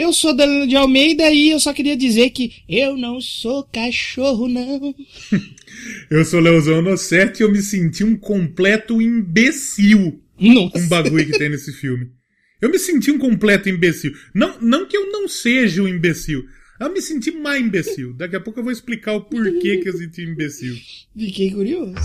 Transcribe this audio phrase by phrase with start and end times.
[0.00, 4.48] Eu sou Danilo de Almeida e eu só queria dizer que eu não sou cachorro,
[4.48, 4.94] não.
[6.10, 10.70] eu sou Leozão no 7 e eu me senti um completo imbecil Nossa.
[10.70, 12.10] com um bagulho que tem nesse filme.
[12.62, 14.12] Eu me senti um completo imbecil.
[14.34, 16.46] Não, não que eu não seja um imbecil.
[16.80, 18.14] Eu me senti mais imbecil.
[18.14, 20.76] Daqui a pouco eu vou explicar o porquê que eu senti imbecil.
[21.14, 22.00] Fiquei curioso.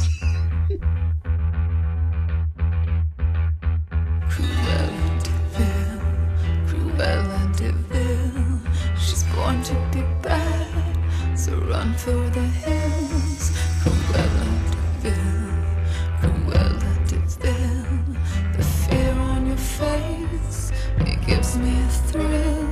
[9.46, 13.52] Born to be bad, so run for the hills.
[13.84, 15.54] Cruella de Vil,
[16.20, 18.16] Cruella de Vil.
[18.58, 20.72] The fear on your face,
[21.02, 22.66] it gives me a thrill.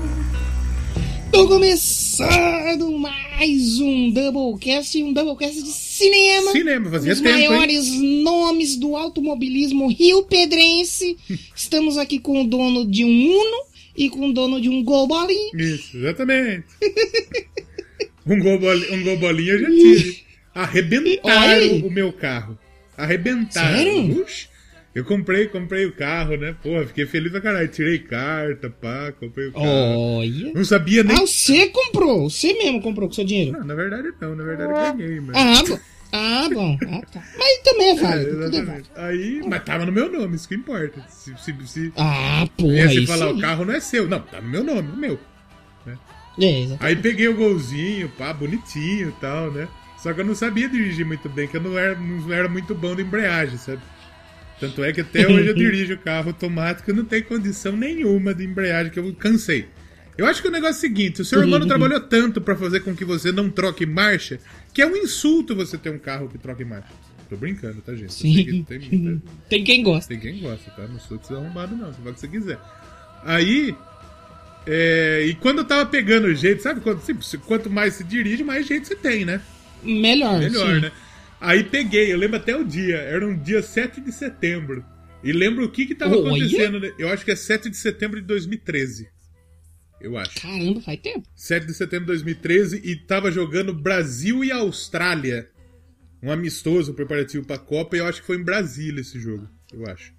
[1.31, 6.52] Tô começando mais um Doublecast, um Doublecast de cinema.
[6.53, 7.49] Cinema, fazia Os tempo, hein?
[7.49, 11.17] maiores nomes do automobilismo rio pedrense.
[11.55, 15.07] Estamos aqui com o dono de um Uno e com o dono de um Gol
[15.07, 15.52] Bolinha.
[15.55, 16.65] Isso, exatamente.
[18.25, 20.23] um, gol boli- um gol bolinha eu já tive.
[20.53, 22.58] Arrebentaram o meu carro.
[22.97, 23.75] Arrebentaram.
[23.77, 24.21] Sério?
[24.21, 24.49] Ux,
[24.94, 26.55] eu comprei, comprei o carro, né?
[26.61, 27.67] Porra, fiquei feliz pra caralho.
[27.67, 29.66] Tirei carta, pá, comprei o carro.
[29.66, 30.53] Olha.
[30.53, 31.17] Não sabia nem.
[31.17, 32.30] Ah, você comprou.
[32.30, 33.53] Você mesmo comprou com seu dinheiro.
[33.53, 35.36] Não, na verdade não, na verdade eu ganhei, mas.
[35.71, 35.80] Ah.
[36.16, 36.78] Ah, bom.
[36.88, 37.23] Ah, tá.
[37.38, 38.30] Mas também é É, válido.
[38.31, 38.56] tudo é válido.
[38.56, 38.89] exatamente.
[38.95, 41.03] Aí, mas tava no meu nome, isso que importa.
[41.09, 43.33] Se, se, se Ah, porra, viesse isso falar, aí.
[43.33, 44.08] o carro não é seu.
[44.08, 45.20] Não, tá no meu nome, no meu.
[46.39, 46.83] É, exato.
[46.83, 49.67] Aí peguei o golzinho, pá, bonitinho e tal, né?
[50.02, 52.73] Só que eu não sabia dirigir muito bem, que eu não era, não era muito
[52.73, 53.81] bom de embreagem, sabe?
[54.59, 58.33] Tanto é que até hoje eu dirijo o carro automático e não tenho condição nenhuma
[58.33, 59.67] de embreagem, que eu cansei.
[60.17, 62.81] Eu acho que o negócio é o seguinte, o seu irmão trabalhou tanto pra fazer
[62.81, 64.39] com que você não troque marcha,
[64.73, 66.89] que é um insulto você ter um carro que troque marcha.
[67.29, 68.13] Tô brincando, tá, gente?
[68.13, 68.63] Sim.
[68.67, 70.09] tem- Tem quem gosta.
[70.09, 70.88] tem quem gosta, tá?
[70.88, 71.91] Não sou desarrombado, não.
[71.93, 72.59] Você faz o que você quiser.
[73.23, 73.75] Aí.
[74.65, 76.81] é, e quando eu tava pegando o jeito, sabe?
[76.81, 79.41] Quando, assim, quanto mais se dirige, mais jeito você tem, né?
[79.83, 80.81] Melhor, Melhor, sim.
[80.81, 80.91] né?
[81.41, 82.95] Aí peguei, eu lembro até o dia.
[82.98, 84.83] Era um dia 7 de setembro.
[85.23, 86.27] E lembro o que que tava Olha!
[86.27, 86.80] acontecendo.
[86.80, 86.92] né?
[86.98, 89.09] Eu acho que é 7 de setembro de 2013.
[90.03, 90.41] Eu acho.
[90.41, 91.25] Caramba, faz tempo.
[91.33, 95.49] 7 de setembro de 2013 e tava jogando Brasil e Austrália.
[96.21, 99.86] Um amistoso preparativo pra Copa e eu acho que foi em Brasília esse jogo, eu
[99.87, 100.13] acho.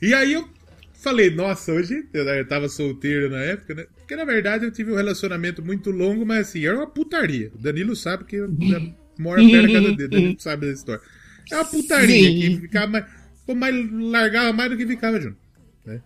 [0.00, 0.48] E aí eu
[0.94, 3.86] falei, nossa, hoje eu tava solteiro na época, né?
[3.96, 7.50] Porque na verdade eu tive um relacionamento muito longo, mas assim, era uma putaria.
[7.54, 8.80] O Danilo sabe que eu já
[9.18, 11.02] moro a perna a cada dedo, o Danilo sabe dessa história.
[11.50, 12.40] É uma putaria Sim.
[12.40, 13.04] que ficava mais,
[13.46, 13.92] pô, mais.
[13.92, 15.38] largava mais do que ficava junto.
[15.84, 16.00] Né?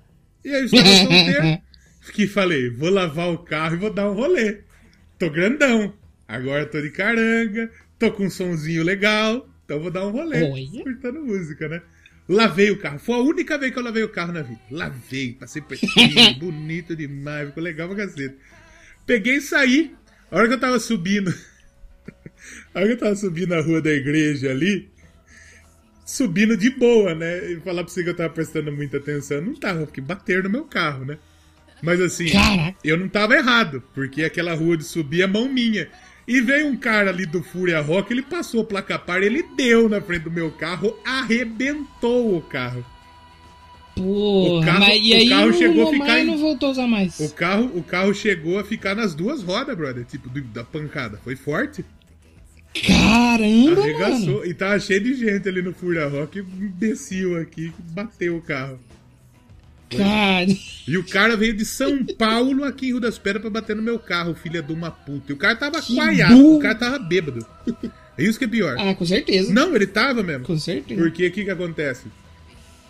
[0.45, 1.66] E aí eu estava solteiro.
[2.13, 4.61] Que falei, vou lavar o carro e vou dar um rolê.
[5.19, 5.93] Tô grandão.
[6.27, 7.71] Agora tô de caranga.
[7.99, 9.49] Tô com um sonzinho legal.
[9.65, 10.43] Então vou dar um rolê.
[10.45, 10.61] Olha.
[10.61, 11.83] Escutando música, né?
[12.29, 12.99] Lavei o carro.
[12.99, 14.61] Foi a única vez que eu lavei o carro na vida.
[14.71, 18.35] Lavei, passei perfeito, bonito demais, ficou legal pra cacete.
[19.07, 19.95] Peguei e saí.
[20.31, 21.33] A hora que eu tava subindo.
[22.75, 24.89] A hora que eu tava subindo a rua da igreja ali.
[26.05, 27.53] Subindo de boa, né?
[27.53, 29.41] E falar pra você que eu tava prestando muita atenção.
[29.41, 31.19] Não tava, porque bateram no meu carro, né?
[31.87, 32.77] Mas assim, Caraca.
[32.83, 35.89] eu não tava errado, porque aquela rua de subir é mão minha.
[36.27, 39.89] E veio um cara ali do Fúria Rock, ele passou a placa par, ele deu
[39.89, 42.85] na frente do meu carro, arrebentou o carro.
[43.95, 46.69] Porra, O carro- mas e o aí carro o chegou a ficar em- não voltou
[46.69, 47.21] a usar mais.
[47.21, 51.19] O carro, o carro chegou a ficar nas duas rodas, brother, tipo, da pancada.
[51.23, 51.85] Foi forte.
[52.87, 54.19] Caramba, Arregaçou.
[54.21, 54.45] mano.
[54.47, 58.79] E tava cheio de gente ali no Fúria Rock, imbecil aqui, bateu o carro.
[59.91, 60.47] Cara,
[60.89, 63.83] E o cara veio de São Paulo aqui em Rio das Pedras pra bater no
[63.83, 65.31] meu carro, filha de uma puta.
[65.31, 66.57] E o cara tava coaiado, burro.
[66.57, 67.47] o cara tava bêbado.
[68.19, 68.77] É isso que é pior.
[68.79, 69.53] ah, com certeza.
[69.53, 70.45] Não, ele tava mesmo.
[70.45, 71.01] Com certeza.
[71.01, 72.07] Porque o que que acontece?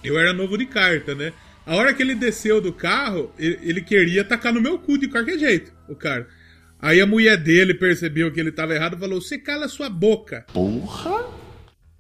[0.03, 1.33] Eu era novo de carta, né?
[1.67, 5.09] A hora que ele desceu do carro, ele, ele queria tacar no meu cu de
[5.09, 6.29] qualquer jeito, o cara.
[6.81, 10.45] Aí a mulher dele percebeu que ele tava errado e falou: Você cala sua boca.
[10.53, 11.25] Porra!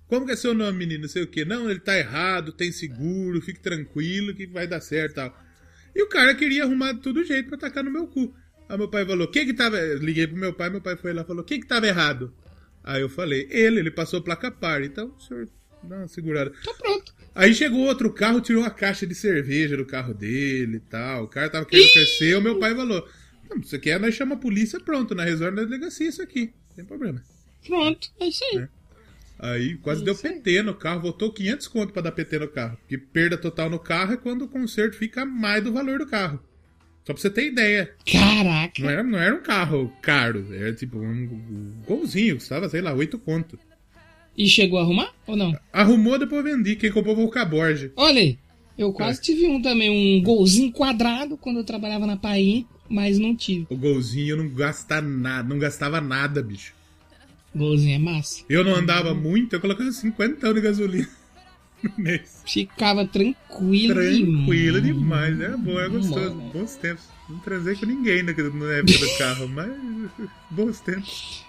[0.08, 1.02] Como que é seu nome, menino?
[1.02, 1.44] Não sei o quê.
[1.44, 5.46] Não, ele tá errado, tem seguro, fique tranquilo que vai dar certo e tal.
[5.94, 8.34] E o cara queria arrumar de todo jeito pra tacar no meu cu.
[8.68, 9.78] Aí meu pai falou, quem que tava...
[9.78, 12.32] eu Liguei pro meu pai, meu pai foi lá e falou, quem que tava errado?
[12.84, 14.82] Aí eu falei, ele, ele passou placa par.
[14.82, 15.48] Então, o senhor
[15.82, 16.52] dá uma segurada.
[16.64, 17.14] Tá pronto.
[17.34, 21.24] Aí chegou outro carro, tirou a caixa de cerveja do carro dele e tal.
[21.24, 23.06] O cara tava querendo crescer, o meu pai falou,
[23.50, 26.52] não, você quer, nós chama a polícia, pronto, na reserva da delegacia isso aqui.
[26.74, 27.22] Sem problema.
[27.66, 28.08] Pronto.
[28.20, 28.68] É isso aí.
[29.38, 32.76] Aí quase deu PT no carro, voltou 500 conto pra dar PT no carro.
[32.78, 36.40] Porque perda total no carro é quando o conserto fica mais do valor do carro.
[37.04, 37.94] Só pra você ter ideia.
[38.10, 38.82] Caraca.
[38.82, 43.18] Não era, não era um carro caro, era tipo um, golzinho, custava, sei lá, 8
[43.18, 43.58] conto.
[44.36, 45.56] E chegou a arrumar ou não?
[45.72, 46.74] Arrumou, depois eu vendi.
[46.76, 47.92] Quem comprou foi o Caborge.
[47.96, 48.38] Olha aí.
[48.76, 53.34] Eu quase tive um também, um golzinho quadrado quando eu trabalhava na Paim, mas não
[53.34, 53.66] tive.
[53.70, 56.74] O golzinho eu não gasta nada, não gastava nada, bicho.
[57.56, 58.44] Golzinho é massa.
[58.48, 61.08] Eu não andava muito, eu colocava 50 de gasolina
[61.82, 62.42] no mês.
[62.46, 63.94] Ficava tranquilo.
[63.94, 65.40] Tranquilo demais.
[65.40, 66.34] é bom, é gostoso.
[66.34, 66.50] Mano.
[66.52, 67.04] Bons tempos.
[67.28, 69.70] Não transei com ninguém na, época do carro, mas
[70.50, 71.44] bons tempos.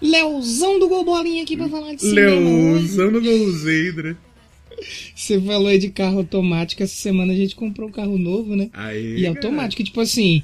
[0.00, 2.34] Leozão do Golbolinha aqui pra falar de cinema.
[2.34, 4.16] Leozão no golzeidra.
[5.14, 6.82] Você falou aí de carro automático.
[6.82, 8.68] Essa semana a gente comprou um carro novo, né?
[8.72, 10.42] Aí, E automático, tipo assim,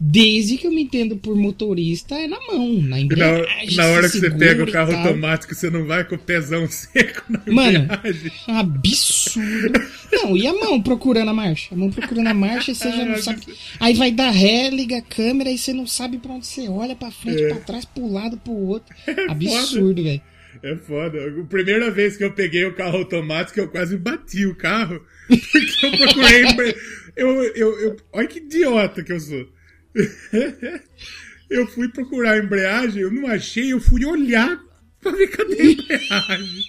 [0.00, 3.76] desde que eu me entendo por motorista, é na mão, na Na, embreagem.
[3.76, 7.22] na hora que você pega o carro automático, você não vai com o pezão seco
[7.28, 7.78] na Mano.
[7.78, 8.32] embreagem.
[8.46, 9.80] Absurdo.
[10.12, 11.74] Não, e a mão procurando a marcha?
[11.74, 13.42] A mão procurando a marcha, você já não sabe.
[13.80, 16.94] Aí vai dar ré, liga a câmera, e você não sabe pra onde você olha,
[16.94, 17.48] pra frente, É.
[17.48, 18.94] pra trás, pro lado, pro outro.
[19.28, 20.20] Absurdo, velho.
[20.62, 21.18] É foda.
[21.24, 25.00] A primeira vez que eu peguei o carro automático, eu quase bati o carro.
[25.28, 26.74] Porque eu procurei.
[27.16, 29.46] Eu, eu, eu, olha que idiota que eu sou.
[31.50, 34.60] Eu fui procurar a embreagem, eu não achei, eu fui olhar
[35.00, 36.62] pra ver cadê a embreagem.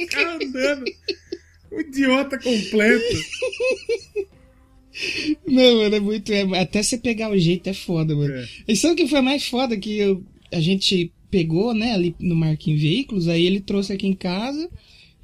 [0.00, 0.84] O cara andando.
[1.70, 3.16] Um idiota completo.
[5.46, 6.32] Não, mano, é muito.
[6.32, 8.32] é- até você pegar o jeito é foda, mano.
[8.34, 8.48] É.
[8.68, 9.76] E sabe o que foi mais foda?
[9.76, 14.14] Que eu- a gente pegou, né, ali no Marquinhos Veículos, aí ele trouxe aqui em
[14.14, 14.70] casa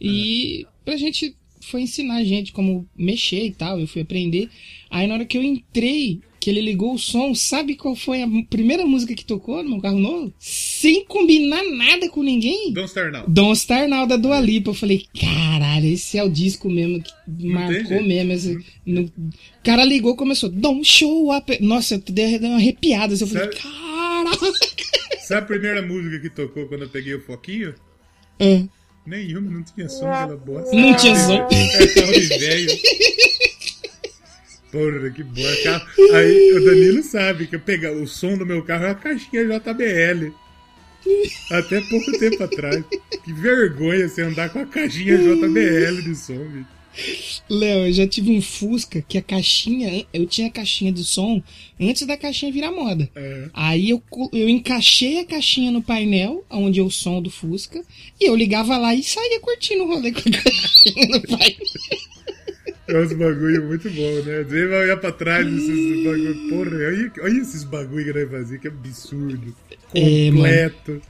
[0.01, 4.49] e pra gente foi ensinar a gente como mexer e tal, eu fui aprender.
[4.91, 8.29] Aí na hora que eu entrei, que ele ligou o som, sabe qual foi a
[8.49, 10.33] primeira música que tocou no carro novo?
[10.39, 12.73] Sem combinar nada com ninguém.
[12.73, 13.25] Don't Star Now.
[13.29, 14.71] Don't Star Now da Dua Lipa.
[14.71, 17.13] Eu falei, caralho, esse é o disco mesmo que
[17.47, 18.05] marcou jeito.
[18.07, 18.33] mesmo.
[18.33, 21.59] Esse, no- O cara ligou começou, Don't Show Up.
[21.61, 23.15] Nossa, eu dei uma arrepiada.
[23.15, 24.53] assim, Eu falei, caralho.
[25.21, 27.75] Sabe a primeira música que tocou quando eu peguei o foquinho?
[28.41, 28.65] Ah,
[29.07, 30.77] Nenhuma, não tinha som aquela bosta.
[30.77, 31.33] Não tinha som.
[31.51, 32.79] É carro de velho.
[34.71, 35.57] Porra, que boa.
[35.63, 35.87] Carro...
[36.15, 39.45] Aí o Danilo sabe que eu pegar o som do meu carro é a caixinha
[39.45, 40.33] JBL.
[41.51, 42.85] Até pouco tempo atrás.
[43.25, 46.79] Que vergonha você andar com a caixinha JBL de som, bicho.
[47.49, 51.43] Léo, eu já tive um Fusca que a caixinha, eu tinha a caixinha de som
[51.81, 53.09] antes da caixinha virar moda.
[53.15, 53.49] É.
[53.55, 57.83] Aí eu, eu encaixei a caixinha no painel, onde é o som do Fusca,
[58.21, 61.67] e eu ligava lá e saía curtindo o rolê com a caixinha no painel.
[62.89, 64.43] É uns bagulho muito bom, né?
[64.43, 66.49] Vezes vai olhar pra trás desses bagulho.
[66.49, 69.55] Porra, olha, olha esses bagulho que nós fazia, que absurdo.
[69.95, 71.03] É, Completo.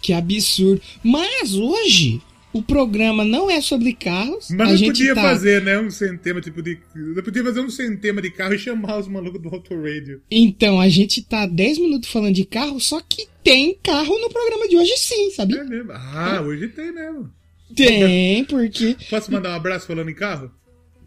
[0.00, 0.80] Que absurdo.
[1.02, 2.22] Mas hoje,
[2.52, 4.48] o programa não é sobre carros.
[4.50, 5.22] Mas a gente podia tá...
[5.22, 5.76] fazer, né?
[5.76, 6.78] Um centema, tipo de.
[6.94, 10.22] Eu podia fazer um centema de carro e chamar os malucos do Autoradio.
[10.30, 14.68] Então, a gente tá 10 minutos falando de carro, só que tem carro no programa
[14.68, 15.56] de hoje sim, sabe?
[15.56, 15.90] É mesmo.
[15.90, 17.28] Ah, hoje tem mesmo.
[17.74, 18.96] Tem, porque.
[19.10, 20.48] Posso mandar um abraço falando em carro?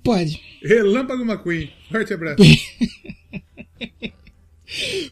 [0.07, 0.39] Pode.
[0.63, 1.69] Relâmpago McQueen.
[1.92, 2.42] Forte abraço.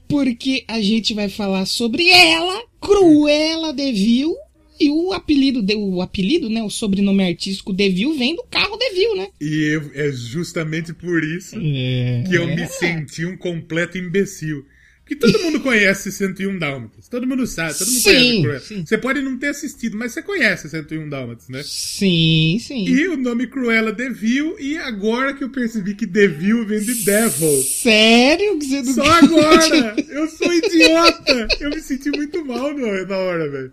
[0.08, 4.34] Porque a gente vai falar sobre ela, Cruella Devil.
[4.78, 6.62] E o apelido, o apelido, né?
[6.62, 9.28] O sobrenome artístico Devil vem do carro Devil, né?
[9.40, 12.24] E eu- é justamente por isso É.
[12.28, 14.66] que eu me senti um completo imbecil.
[15.06, 17.08] Que todo mundo conhece 101 Dálmatas.
[17.08, 18.86] Todo mundo sabe, todo mundo Sim, conhece Cruella.
[18.88, 21.62] Você pode não ter assistido, mas você conhece 101 Dálmatas, né?
[21.64, 22.88] Sim, sim.
[22.88, 27.62] E o nome Cruella Devil, e agora que eu percebi que Devil vem de Devil.
[27.62, 29.96] Sério que você não Só agora!
[30.10, 31.48] Eu sou idiota!
[31.60, 33.72] Eu me senti muito mal na hora, velho.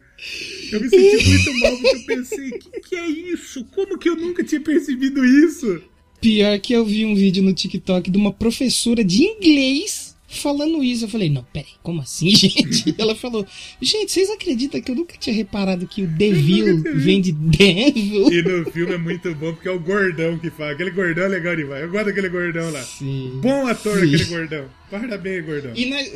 [0.70, 3.64] Eu me senti muito mal porque eu pensei, o que, que é isso?
[3.74, 5.80] Como que eu nunca tinha percebido isso?
[6.20, 11.04] Pior que eu vi um vídeo no TikTok de uma professora de inglês falando isso.
[11.04, 12.94] Eu falei, não, peraí, como assim, gente?
[12.98, 13.46] Ela falou,
[13.80, 18.32] gente, vocês acreditam que eu nunca tinha reparado que o Devil vem de Devil?
[18.32, 20.72] E no filme é muito bom porque é o gordão que fala.
[20.72, 21.82] Aquele gordão é legal demais.
[21.82, 22.82] Eu gosto daquele gordão lá.
[22.82, 23.38] Sim.
[23.42, 24.14] Bom ator Sim.
[24.14, 24.64] aquele gordão.
[24.92, 25.72] Parabéns, gordão.
[25.74, 26.12] E nós,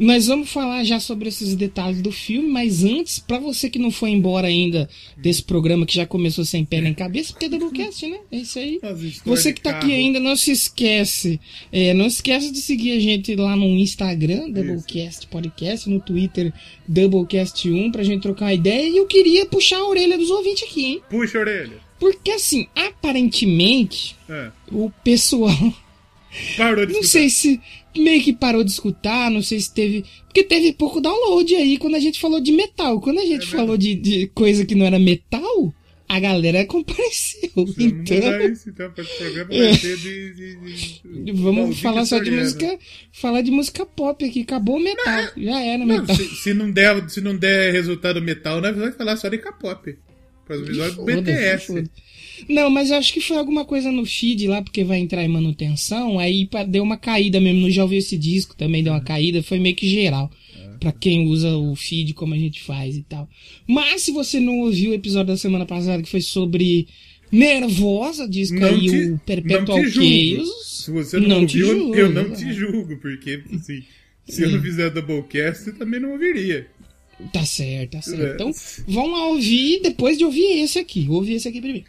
[0.00, 3.90] nós vamos falar já sobre esses detalhes do filme, mas antes, pra você que não
[3.90, 8.06] foi embora ainda desse programa que já começou sem pé nem cabeça, porque é Doublecast,
[8.06, 8.18] né?
[8.32, 8.80] É isso aí.
[9.26, 11.38] Você que tá aqui ainda, não se esquece.
[11.70, 16.50] é, não esquece de seguir a gente lá no Instagram, Doublecast Podcast, no Twitter,
[16.90, 18.88] Doublecast1, pra gente trocar uma ideia.
[18.88, 21.00] E eu queria puxar a orelha dos ouvintes aqui, hein?
[21.10, 21.84] Puxa a orelha.
[22.00, 24.50] Porque assim, aparentemente, É.
[24.72, 25.54] o pessoal.
[26.56, 27.20] Parou de Não escutar.
[27.20, 27.60] sei se
[27.96, 30.04] meio que parou de escutar, não sei se teve.
[30.26, 33.00] Porque teve pouco download aí quando a gente falou de metal.
[33.00, 35.72] Quando a gente É falou de, de coisa que não era metal,
[36.08, 37.50] a galera compareceu.
[37.54, 38.16] Vamos Então.
[38.16, 40.34] mudar isso, então, para esse programa vai ser de...
[40.34, 40.56] de-
[41.24, 42.78] de- Vamos falar só de música.
[43.12, 44.40] Falar de música pop aqui.
[44.42, 45.30] Acabou o metal.
[45.36, 46.16] Já era Não, metal.
[46.16, 49.96] se, se não der, se não der resultado metal, nós vamos falar só de K-pop.
[50.46, 51.90] Próximo episódio Foda-se, BTS.
[52.48, 56.18] Não, mas acho que foi alguma coisa no feed lá, porque vai entrar em manutenção,
[56.18, 57.60] aí deu uma caída mesmo.
[57.60, 60.30] Não já ouvi esse disco, também deu uma caída, foi meio que geral.
[60.80, 63.28] Pra quem usa o feed como a gente faz e tal.
[63.66, 66.88] Mas se você não ouviu o episódio da semana passada que foi sobre
[67.34, 69.90] Nervosa, disco Não aí te, o Perpetual não.
[69.90, 70.82] Chaos.
[70.84, 73.82] Se você não, te ouviu, julgo, eu não te julgo, porque assim,
[74.26, 76.68] se eu não fizer Doublecast, eu também não ouviria.
[77.32, 78.22] Tá certo, tá certo.
[78.22, 78.34] É.
[78.34, 78.52] Então,
[78.86, 81.06] vão lá ouvir depois de ouvir esse aqui.
[81.08, 81.86] Ouvi esse aqui primeiro.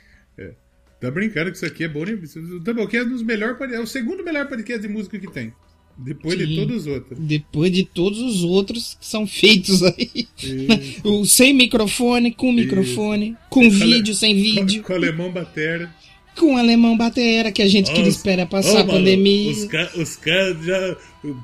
[1.00, 2.04] Tá brincando que isso aqui é bom?
[2.04, 5.54] O Doublecast é um dos melhores é o segundo melhor podcast de música que tem.
[5.98, 6.56] Depois de Sim.
[6.58, 7.20] todos os outros.
[7.20, 10.28] Depois de todos os outros que são feitos aí.
[11.06, 15.90] o sem microfone, com microfone, com vídeo, sem vídeo, Com, com alemão batera.
[16.36, 19.52] com alemão batera, que a gente que espera passar a mano, pandemia.
[19.52, 20.98] Os, ca- os caras já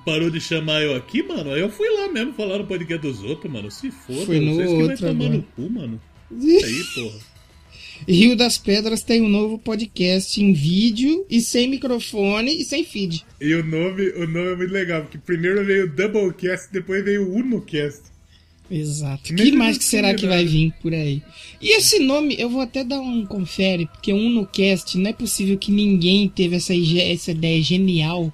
[0.06, 1.52] parou de chamar eu aqui, mano.
[1.54, 3.72] Aí eu fui lá mesmo falar no podcast dos outros, mano.
[3.72, 5.38] Se foda, Foi no vocês que vai outro tomar agora.
[5.38, 6.02] no cu, mano.
[6.42, 7.31] Aí, porra.
[8.08, 13.26] Rio das Pedras tem um novo podcast em vídeo e sem microfone e sem feed.
[13.40, 17.28] E o nome, o nome é muito legal, porque primeiro veio o Doublecast, depois veio
[17.28, 18.12] o Unocast.
[18.70, 19.34] Exato.
[19.34, 21.22] Nem que mais que será que vai vir por aí?
[21.62, 25.14] E esse nome, eu vou até dar um confere, porque um no cast, não é
[25.14, 28.34] possível que ninguém teve essa, essa ideia genial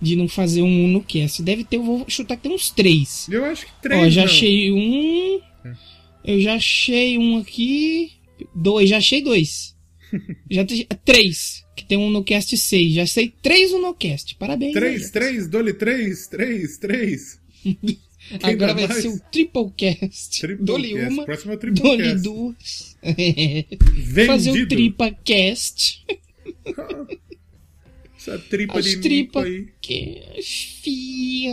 [0.00, 1.42] de não fazer um UnoCast.
[1.42, 3.26] Deve ter, eu vou chutar que tem uns três.
[3.30, 4.02] Eu acho que três.
[4.02, 4.28] Ó, já não.
[4.28, 5.40] achei um.
[6.24, 8.12] Eu já achei um aqui.
[8.54, 9.74] Dois, já achei dois.
[10.50, 11.64] já te- três.
[11.76, 12.92] Que tem um NoCast 6.
[12.92, 14.36] Já sei três NoCast.
[14.36, 14.72] Parabéns.
[14.72, 15.10] Três, aí.
[15.10, 17.40] três, dole três, três, três.
[18.42, 19.02] Agora vai mais?
[19.02, 20.40] ser o Triplecast.
[20.40, 20.64] Triplecast.
[20.64, 21.24] Dole uma.
[21.24, 22.22] Próximo é o Dole Triplecast.
[22.22, 22.96] duas.
[23.02, 24.26] Vendido.
[24.26, 26.04] Fazer o Tripacast.
[28.16, 29.68] Essa tripa As de mico tripa aí.
[29.82, 31.48] que.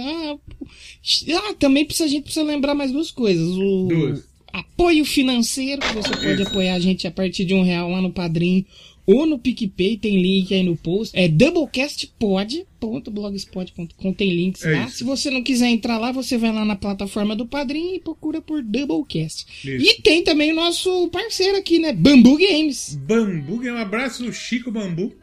[1.33, 3.45] Ah, também precisa, a gente precisa lembrar mais duas coisas.
[3.49, 4.30] O Duas.
[4.53, 8.65] Apoio financeiro, você pode apoiar a gente a partir de um real lá no Padrim
[9.05, 11.17] ou no PicPay, tem link aí no post.
[11.17, 14.85] É doublecastpod.blogspot.com, tem links É lá.
[14.87, 14.97] isso.
[14.97, 18.41] Se você não quiser entrar lá, você vai lá na plataforma do Padrim e procura
[18.41, 19.45] por Doublecast.
[19.67, 19.85] Isso.
[19.85, 21.93] E tem também o nosso parceiro aqui, né?
[21.93, 22.97] Bambu Games.
[23.07, 25.13] Bambu, um abraço, Chico Bambu.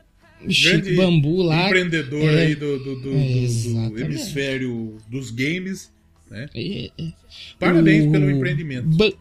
[0.49, 1.67] Chico grande Bambu lá.
[1.67, 2.47] Empreendedor É.
[2.47, 5.91] aí do, do, do- É, do- hemisfério dos games.
[6.31, 6.49] Né?
[6.55, 7.13] É, é.
[7.59, 8.89] Parabéns O pelo empreendimento.
[8.97, 9.13] Ba-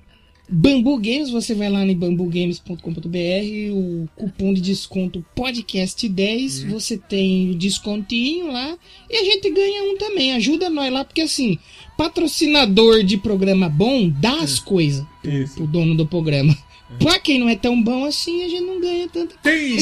[0.49, 6.69] Bambu Games, você vai lá em bambugames.com.br, o cupom de desconto podcast10, Uhum.
[6.71, 8.77] você tem o descontinho lá
[9.09, 10.31] e a gente ganha um também.
[10.33, 11.57] Ajuda nós lá, porque assim,
[11.97, 15.43] patrocinador de programa bom dá as coisas pro, É.
[15.47, 16.57] Pro dono do programa.
[16.97, 19.75] Pra quem não é tão bom assim, a gente não ganha tanta Tem,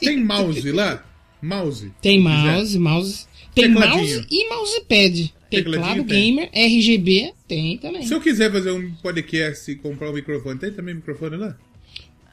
[0.00, 1.04] tem mouse lá?
[1.42, 1.90] Mouse.
[2.00, 3.26] Tem mouse, mouse.
[3.52, 4.14] Tem Tecladinho.
[4.18, 5.34] mouse e mousepad.
[5.56, 6.34] Teclado Tecladinho tem.
[6.36, 8.02] gamer, RGB, tem também.
[8.02, 11.56] Se eu quiser fazer um podcast e comprar um microfone, tem também microfone lá?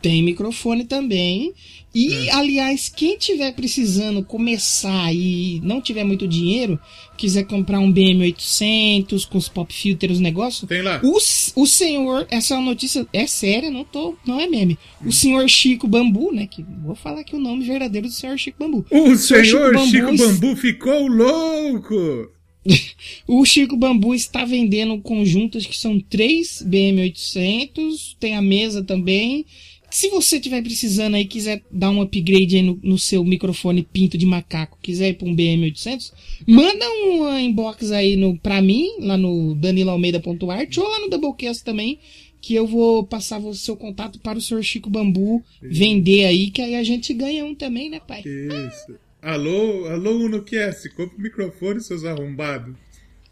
[0.01, 1.53] Tem microfone também.
[1.93, 6.79] E, aliás, quem tiver precisando começar e não tiver muito dinheiro,
[7.17, 11.01] quiser comprar um BM800 com os pop filters, os negócios, Tem lá?
[11.03, 11.17] o,
[11.61, 14.77] o senhor, essa é uma notícia é séria, não, tô, não é meme.
[15.05, 16.47] O senhor Chico Bambu, né?
[16.47, 18.85] Que vou falar aqui o nome verdadeiro do senhor Chico Bambu.
[18.91, 22.38] O Senhor senhor Chico Chico Bambu Bambu, ficou louco!
[23.27, 29.45] O Chico Bambu está vendendo conjuntos que são três BM800, tem a mesa também.
[29.91, 34.17] Se você estiver precisando aí, quiser dar um upgrade aí no, no seu microfone pinto
[34.17, 36.11] de macaco, quiser ir para um BM800,
[36.47, 41.97] manda um inbox aí no, pra mim, lá no daniloalmeida.art ou lá no Doublecast também,
[42.39, 46.61] que eu vou passar o seu contato para o senhor Chico Bambu vender aí, que
[46.61, 48.21] aí a gente ganha um também, né, pai?
[48.21, 49.08] Isso.
[49.21, 52.73] Alô, alô, UnoCast, compra o microfone, seus arrombados.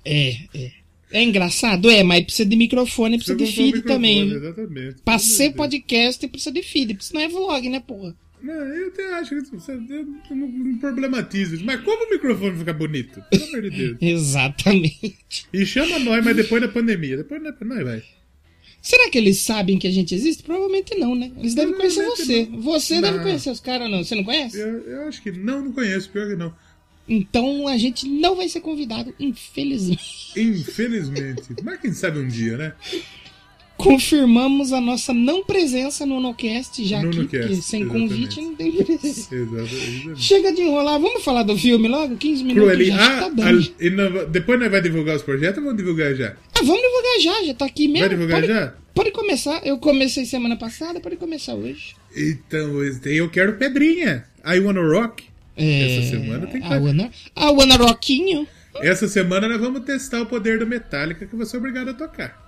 [0.03, 0.71] É, é.
[1.09, 1.89] É engraçado?
[1.89, 4.29] É, mas precisa de microfone, precisa de comprou o feed também.
[4.29, 4.95] Exatamente.
[5.03, 8.13] Pra ser de podcast precisa de feed, porque senão é vlog, né, porra?
[8.41, 11.65] Não, eu até acho que você eu não, não problematiza isso.
[11.65, 13.23] Mas como o microfone fica bonito?
[13.31, 13.97] Pelo amor de Deus.
[14.01, 15.47] Exatamente.
[15.51, 17.17] E chama nós, mas depois da pandemia.
[17.17, 18.03] Depois nós nós vai.
[18.81, 20.43] Será que eles sabem que a gente existe?
[20.43, 21.31] Provavelmente não, né?
[21.37, 22.23] Eles devem conhecer você.
[22.45, 23.01] Provavelmente Você Não.
[23.01, 24.03] deve conhecer os caras, não?
[24.03, 24.57] Você não conhece?
[24.57, 26.53] Eu, eu acho que não, não conheço, pior que não.
[27.09, 30.31] Então a gente não vai ser convidado, infelizmente.
[30.35, 31.55] Infelizmente.
[31.63, 32.73] Mas quem sabe um dia, né?
[33.77, 37.87] Confirmamos a nossa não presença no NoCast, já No que, sem exatamente.
[37.87, 39.29] convite não tem presença.
[40.17, 42.17] Chega de enrolar, vamos falar do filme logo?
[42.17, 42.85] 15 minutos Crueli.
[42.87, 43.43] já, Ah, tá bom.
[43.43, 43.51] a-
[43.91, 46.35] não- depois nós vai divulgar os projetos ou vamos divulgar já?
[46.55, 47.99] Ah, vamos divulgar já, já tá aqui mesmo.
[47.99, 48.73] Vai divulgar pode, já?
[48.95, 49.61] Pode começar.
[49.65, 51.95] Eu comecei semana passada, pode começar hoje.
[52.15, 54.25] Então, eu quero pedrinha.
[54.45, 55.23] I wanna rock.
[55.55, 58.47] É, Essa semana tem que A Ana, a Ana Roquinho.
[58.75, 62.46] Essa semana nós vamos testar o poder do Metallica que você é obrigado a tocar.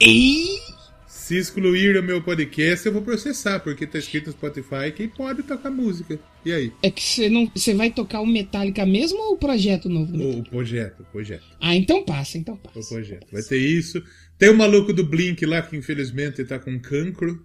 [0.00, 0.58] E
[1.06, 5.42] Se excluir o meu podcast, eu vou processar, porque tá escrito no Spotify quem pode
[5.42, 6.18] tocar música.
[6.44, 6.72] E aí?
[6.82, 7.50] É que você não.
[7.54, 10.14] Você vai tocar o Metallica mesmo ou o projeto novo?
[10.16, 11.44] O, o projeto, o projeto.
[11.60, 12.88] Ah, então passa, então O passa.
[12.94, 13.26] projeto.
[13.32, 14.02] Vai ter isso.
[14.36, 17.42] Tem o maluco do Blink lá que infelizmente tá com cancro.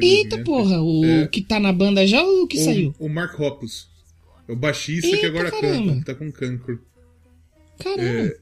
[0.00, 1.26] Eita porra, o É.
[1.26, 2.94] que tá na banda já ou o que saiu?
[2.98, 3.88] O, o Mark Hoppus.
[4.46, 5.92] É o baixista que Eita, agora caramba.
[5.94, 6.80] canta, tá com cancro.
[7.82, 8.02] Caramba.
[8.28, 8.36] É,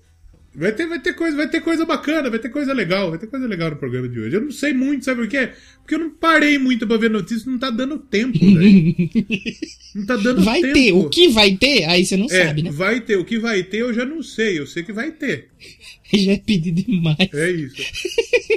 [0.55, 3.27] Vai ter, vai, ter coisa, vai ter coisa bacana, vai ter coisa legal, vai ter
[3.27, 4.37] coisa legal no programa de hoje.
[4.37, 5.49] Eu não sei muito, sabe por quê?
[5.81, 8.95] Porque eu não parei muito pra ver notícias, não tá dando tempo, velho.
[9.95, 10.73] Não tá dando vai tempo.
[10.75, 10.93] ter.
[10.93, 12.71] O que vai ter, aí você não É, sabe, né?
[12.71, 13.17] vai ter.
[13.17, 15.49] O que vai ter eu já não sei, eu sei que vai ter.
[16.15, 17.17] Já é pedido demais.
[17.35, 17.77] É isso.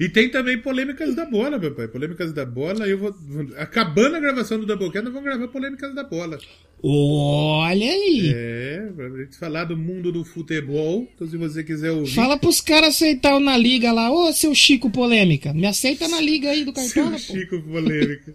[0.00, 1.86] E tem também polêmicas da bola, meu pai.
[1.86, 2.86] Polêmicas da bola.
[2.88, 3.12] Eu vou.
[3.12, 6.36] vou- Acabando a gravação do Doublecast, nós vamos gravar polêmicas da bola.
[6.82, 8.32] Olha aí.
[8.34, 11.08] É, pra gente falar do mundo do futebol.
[11.14, 12.12] Então, se você quiser ouvir.
[12.12, 14.10] Fala pros caras aceitar na liga lá.
[14.10, 15.52] Ô, seu Chico polêmica.
[15.52, 17.18] Me aceita na liga aí do Seu Cartola, pô.
[17.18, 18.34] Chico polêmica.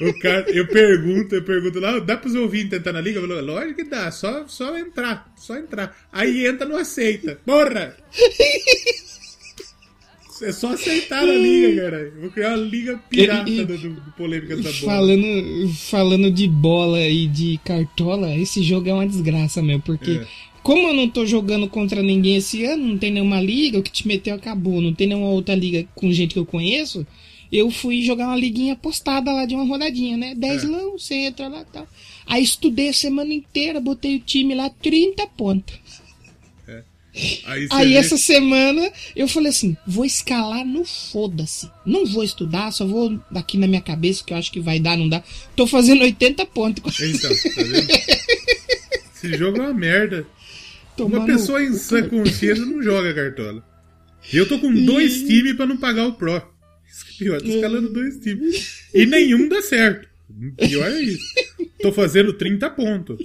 [0.00, 3.20] o cara, eu pergunto, eu pergunto lá, dá pros ouvintes tentar na liga?
[3.20, 5.96] Falo, lógico que dá, só, só entrar, só entrar.
[6.12, 7.38] Aí entra, não aceita.
[7.44, 7.96] Porra!
[10.40, 12.12] É só aceitar a liga, cara.
[12.20, 14.82] Vou criar uma liga pirata E- e- do, do, Polêmicas da Bola.
[14.96, 20.26] Falando, falando de bola e de cartola, esse jogo é uma desgraça, meu, porque É.
[20.62, 23.90] como eu não tô jogando contra ninguém esse ano, não tem nenhuma liga, o que
[23.92, 27.06] te meteu acabou, não tem nenhuma outra liga com gente que eu conheço,
[27.50, 30.34] eu fui jogar uma liguinha postada lá de uma rodadinha, né?
[30.34, 30.66] 10 É.
[30.68, 31.86] lão, você entra lá e tal.
[32.26, 35.74] Aí estudei a semana inteira, botei o time lá, 30 pontos.
[37.44, 41.70] Aí, Aí vê- essa semana eu falei assim, vou escalar no foda-se.
[41.84, 44.96] Não vou estudar, só vou daqui na minha cabeça, que eu acho que vai dar,
[44.96, 45.22] não dá.
[45.54, 46.98] Tô fazendo 80 pontos.
[47.00, 47.88] Então, tá vendo?
[49.14, 50.26] Esse jogo é uma merda.
[50.96, 53.62] Tomar Uma no pessoa em cu, sã consciência não joga cartola.
[54.32, 56.40] E eu tô com dois times pra não pagar o Pro.
[56.90, 58.82] Isso que é pior, tô escalando dois times.
[58.94, 60.08] E nenhum dá certo.
[60.56, 61.24] Pior é isso.
[61.82, 63.18] Tô fazendo 30 pontos.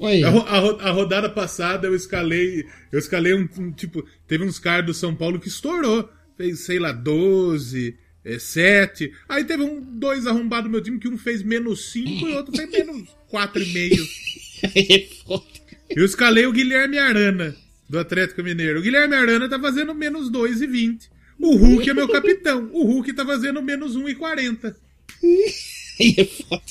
[0.00, 2.66] A, a a rodada passada eu escalei.
[2.92, 4.06] Eu escalei um, um tipo.
[4.26, 6.08] Teve uns caras do São Paulo que estourou.
[6.36, 9.12] Fez, sei lá, 12, é, 7.
[9.28, 12.36] Aí teve um, dois arrombados no meu time que um fez menos 5 e o
[12.36, 14.26] outro fez menos 4,5.
[14.74, 15.44] É foda.
[15.90, 17.56] Eu escalei o Guilherme Arana,
[17.88, 18.80] do Atlético Mineiro.
[18.80, 21.08] O Guilherme Arana tá fazendo menos 2,20.
[21.38, 22.70] O Hulk é meu capitão.
[22.72, 24.74] O Hulk tá fazendo menos 1,40.
[26.00, 26.62] Aí é foda.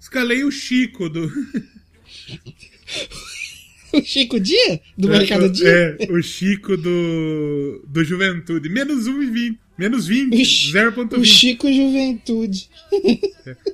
[0.00, 1.30] Escalei o Chico do.
[3.92, 4.80] O Chico Dia?
[4.96, 5.96] Do Mercado Dia?
[5.98, 7.82] É, o Chico do.
[7.88, 8.68] do Juventude.
[8.68, 9.56] Menos 1,20.
[9.78, 10.34] Menos 20.
[10.34, 11.24] O Chi- O 0,20.
[11.24, 12.68] Chico Juventude.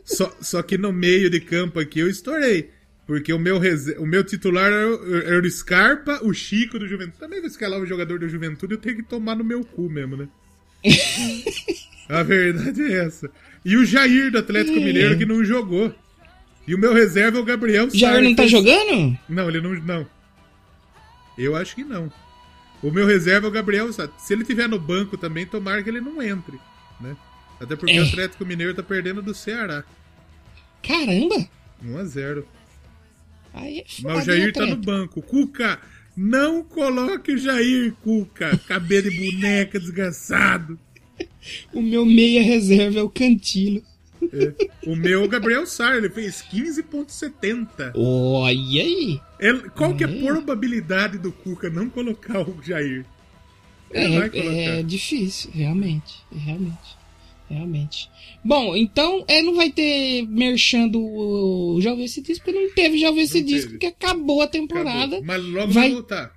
[0.04, 2.70] Só, só que no meio de campo aqui eu estourei.
[3.06, 3.60] Porque o meu,
[3.98, 7.18] o meu titular era o, era o Scarpa, o Chico do Juventude.
[7.18, 10.16] Também vou escalar o jogador do Juventude, eu tenho que tomar no meu cu mesmo,
[10.16, 10.28] né?
[12.08, 13.30] A verdade é essa.
[13.64, 14.84] E o Jair do Atlético É.
[14.84, 15.94] Mineiro que não jogou.
[16.66, 19.18] E o meu reserva é o Gabriel Jair não tá jogando?
[19.28, 19.74] Não, ele não.
[19.74, 20.06] Não.
[21.36, 22.10] Eu acho que não.
[22.82, 24.22] O meu reserva é o Gabriel Sartas.
[24.22, 26.58] Se ele tiver no banco também, tomara que ele não entre.
[27.00, 27.16] Né?
[27.60, 28.00] Até porque É.
[28.02, 29.84] o Atlético Mineiro tá perdendo do Ceará.
[30.82, 31.48] Caramba!
[31.84, 32.44] 1x0.
[33.52, 33.84] Aí é.
[34.02, 35.22] Mas o Jair né, tá no banco.
[35.22, 35.80] Cuca,
[36.16, 38.58] não coloque o Jair, Cuca.
[38.66, 40.78] Cabelo de boneca, desgraçado.
[41.72, 43.82] O meu meia reserva é o Cantilo.
[44.86, 47.92] O meu é o Gabriel Sar, ele fez 15,70.
[47.96, 49.20] Olha aí.
[49.40, 53.04] Ele- Qual que é a probabilidade do Cuca não colocar o Jair?
[53.92, 56.14] É, é difícil, realmente.
[56.34, 57.04] Realmente.
[57.48, 58.10] Realmente.
[58.44, 63.22] Bom, então é, não vai ter merchando o Jovem esse disco, porque não teve Jovem
[63.22, 63.78] esse Não disco, teve.
[63.78, 65.16] porque acabou a temporada.
[65.18, 65.24] Acabou.
[65.24, 66.32] Mas logo vai voltar.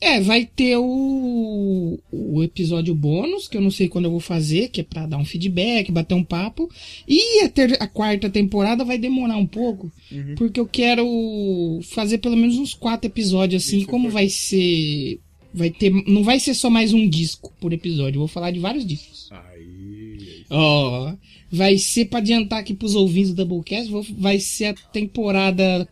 [0.00, 4.68] É, vai ter o, o episódio bônus, que eu não sei quando eu vou fazer,
[4.68, 6.70] que é pra dar um feedback, bater um papo.
[7.06, 10.34] E a, ter, a quarta temporada vai demorar um pouco, Uhum.
[10.36, 14.12] porque eu quero fazer pelo menos uns quatro episódios assim, Isso, como foi.
[14.12, 15.18] vai ser.
[15.52, 15.90] Vai ter.
[16.06, 19.28] Não vai ser só mais um disco por episódio, eu vou falar de vários discos.
[19.32, 20.44] Aí.
[20.50, 21.12] Ó,
[21.50, 25.88] vai ser pra adiantar aqui pros ouvintes do Doublecast, vou- vai ser a temporada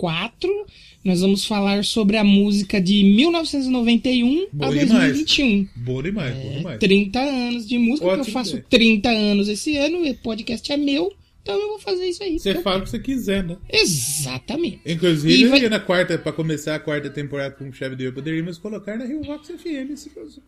[0.00, 0.66] 4.
[1.04, 4.88] Nós vamos falar sobre a música de 1991 Bom a demais.
[4.88, 5.68] 2021.
[5.76, 6.78] Bom demais, bom demais.
[6.78, 8.66] 30 anos de música, porque eu Ótimo faço ideia.
[8.70, 12.38] 30 anos esse ano, e o podcast é meu, então eu vou fazer isso aí.
[12.38, 13.56] Você fala o que você quiser, né?
[13.70, 14.80] Exatamente.
[14.86, 18.58] Inclusive, E vai- na quarta, pra começar a quarta temporada com chave de eu, poderíamos
[18.58, 20.40] colocar na Rio Vox FM se fosse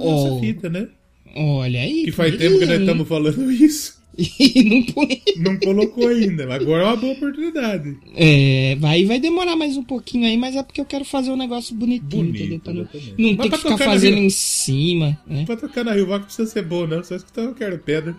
[0.00, 0.40] Oh.
[0.40, 0.88] fita, né?
[1.36, 2.04] Olha aí.
[2.04, 4.01] Que faz tempo que nós estamos falando isso.
[4.38, 5.22] E não põe.
[5.38, 6.52] Não colocou ainda.
[6.54, 7.96] Agora é uma boa oportunidade.
[8.14, 11.36] É, vai, vai demorar mais um pouquinho aí, mas é porque eu quero fazer um
[11.36, 12.60] negócio bonitinho, Bonito, entendeu?
[12.60, 12.82] Pra não
[13.18, 15.44] não Mas ter que ficar fazendo Rio- em cima, né?
[15.46, 17.02] Pra tocar na Rio Rock precisa ser bom, não.
[17.02, 18.14] Só escutar eu quero pedra.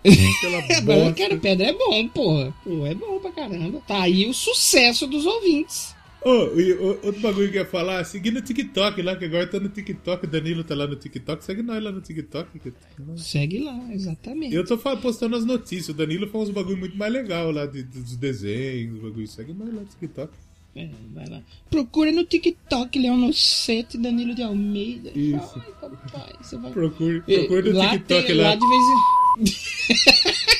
[0.06, 1.12] Aquela É, eu bosta.
[1.12, 2.54] quero pedra é bom, porra.
[2.64, 3.82] Pô, é bom pra caramba.
[3.86, 5.94] Tá aí o sucesso dos ouvintes.
[6.22, 9.46] Ô, e o- outro bagulho que eu ia falar, seguindo o TikTok lá, que agora
[9.46, 12.58] tá no TikTok, o Danilo tá lá no TikTok, segue nós lá no TikTok.
[12.58, 12.72] que-
[13.16, 14.54] Segue lá, exatamente.
[14.54, 17.82] Eu tô postando as notícias, o Danilo faz uns bagulho muito mais legal lá, de,
[17.82, 19.26] dos desenhos, os bagulho.
[19.26, 20.30] Segue nós lá no TikTok.
[20.76, 21.42] É, vai lá.
[21.70, 25.10] Procura no TikTok, Leão Nocete, Danilo de Almeida.
[25.16, 25.52] Isso.
[25.56, 26.70] Ai, papai, você vai...
[26.70, 28.50] Procure, procure no lá TikTok tem- lá.
[28.50, 30.59] lá de vez em...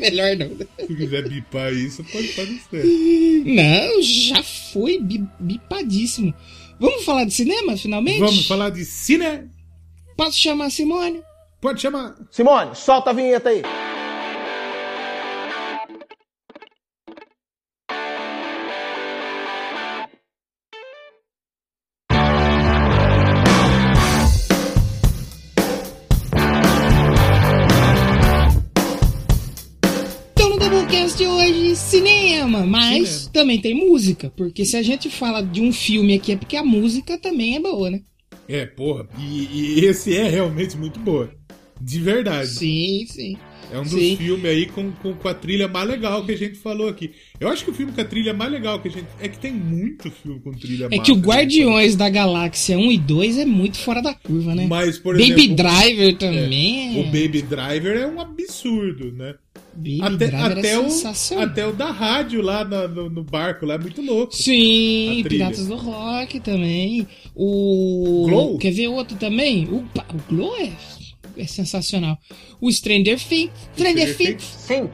[0.00, 0.48] Melhor não.
[0.86, 2.84] Se quiser bipar isso, pode fazer.
[3.44, 6.32] Não, já foi bi- bipadíssimo.
[6.78, 8.18] Vamos falar de cinema, finalmente?
[8.20, 9.50] Vamos falar de cine?
[10.16, 11.20] Posso chamar a Simone?
[11.60, 12.14] Pode chamar.
[12.30, 13.62] Simone, solta a vinheta aí.
[31.90, 33.30] Cinema, mas Cinema.
[33.32, 36.64] também tem música, porque se a gente fala de um filme aqui é porque a
[36.64, 38.00] música também é boa, né?
[38.48, 39.08] É, porra.
[39.18, 41.30] E, e esse é realmente muito boa.
[41.80, 42.48] De verdade.
[42.48, 43.36] Sim, sim.
[43.72, 44.16] É um dos Sim.
[44.16, 47.12] filmes aí com, com, com a trilha mais legal que a gente falou aqui.
[47.38, 49.06] Eu acho que o filme com a trilha mais legal que a gente.
[49.20, 51.22] É que tem muito filme com trilha É massa, que o né?
[51.22, 54.66] Guardiões da Galáxia 1 e 2 é muito fora da curva, né?
[54.68, 55.54] Mas, por Baby exemplo.
[55.54, 56.96] Driver também.
[56.96, 59.36] O é- Baby Driver é um absurdo, né?
[60.02, 63.74] Até, Driver até, é o, até o da rádio lá na- no, no barco, lá
[63.74, 64.34] é muito louco.
[64.36, 65.24] Sim.
[65.28, 67.06] Piratas do Rock também.
[67.34, 68.26] O.
[68.28, 68.58] Glow?
[68.58, 69.66] Quer ver outro também?
[69.68, 70.72] O, o Glow é,
[71.36, 72.18] é sensacional.
[72.60, 73.50] O Stranger Things.
[73.76, 74.42] Stranger Things.
[74.42, 74.88] Sim.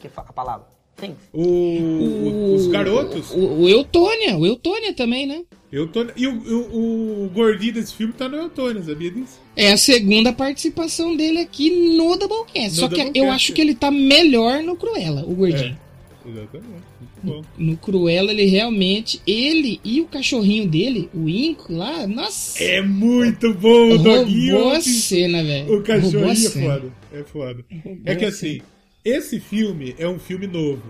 [0.00, 0.66] Que a palavra.
[0.98, 1.14] Sim.
[1.32, 3.30] O, o- os garotos.
[3.32, 4.36] O, o Eutônia.
[4.38, 5.42] O Eutônia também, né?
[5.74, 9.40] Eu tô, e o, o, o gordinho desse filme tá no Eutônia, sabia disso?
[9.56, 12.76] É a segunda participação dele aqui no Doublecast.
[12.76, 13.18] No Só que Doublecast.
[13.18, 15.76] eu acho que ele tá melhor no Cruella, o gordinho.
[16.24, 16.84] Exatamente.
[17.00, 17.42] Muito bom.
[17.58, 19.20] No Cruella, ele realmente.
[19.26, 22.62] Ele e o cachorrinho dele, o Inco lá, nossa.
[22.62, 24.54] É muito bom o doguinho.
[24.54, 25.76] roubou a cena, velho.
[25.76, 26.74] O cachorrinho é cena.
[26.74, 26.92] foda.
[27.12, 27.64] É foda.
[27.84, 28.60] Roubou É que assim,
[29.04, 30.82] esse filme é um filme novo.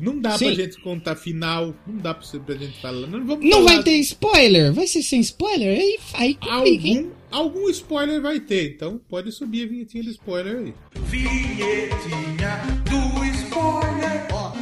[0.00, 0.46] Não dá Sim.
[0.46, 1.74] pra gente contar final.
[1.86, 3.06] Não dá pra, pra gente falar.
[3.06, 4.72] Não, vamos Não falar vai ter spoiler?
[4.72, 5.78] Vai ser sem spoiler?
[5.78, 6.38] Aí, aí?
[6.40, 8.74] Algum, algum spoiler vai ter.
[8.74, 10.74] Então pode subir a vinhetinha do spoiler aí.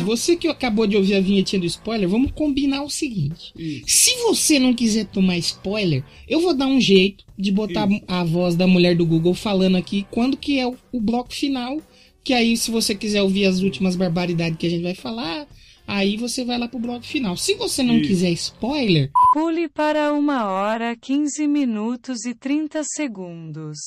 [0.00, 3.52] Você que acabou de ouvir a vinhetinha do spoiler, vamos combinar o seguinte.
[3.56, 3.84] Isso.
[3.86, 8.02] Se você não quiser tomar spoiler, eu vou dar um jeito de botar Isso.
[8.08, 11.80] a voz da mulher do Google falando aqui quando que é o, o bloco final.
[12.24, 15.46] Que aí, se você quiser ouvir as últimas barbaridades que a gente vai falar,
[15.86, 17.36] aí você vai lá pro bloco final.
[17.36, 18.08] Se você não Isso.
[18.08, 23.78] quiser spoiler, Pule para uma hora, 15 minutos e 30 segundos.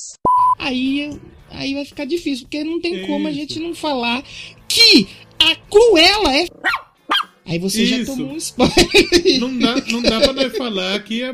[0.58, 1.10] aí,
[1.50, 3.40] aí vai ficar difícil, porque não tem como a Isso.
[3.40, 4.22] gente não falar
[4.68, 5.06] que
[5.38, 6.46] a Cruella é.
[7.46, 8.16] Aí você já Isso.
[8.16, 9.38] tomou um spoiler.
[9.38, 11.32] Não dá, não dá pra nós falar que é.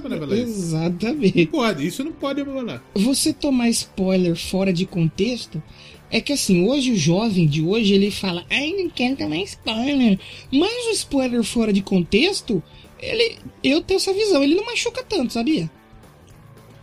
[0.00, 0.42] Dá pra isso.
[0.42, 1.46] Exatamente.
[1.46, 2.82] Pode, isso não pode falar.
[2.94, 5.62] Você tomar spoiler fora de contexto
[6.10, 10.18] é que assim, hoje o jovem de hoje ele fala, ai, não quero tomar spoiler.
[10.52, 12.62] Mas o spoiler fora de contexto,
[13.00, 13.36] ele.
[13.62, 15.70] Eu tenho essa visão, ele não machuca tanto, sabia?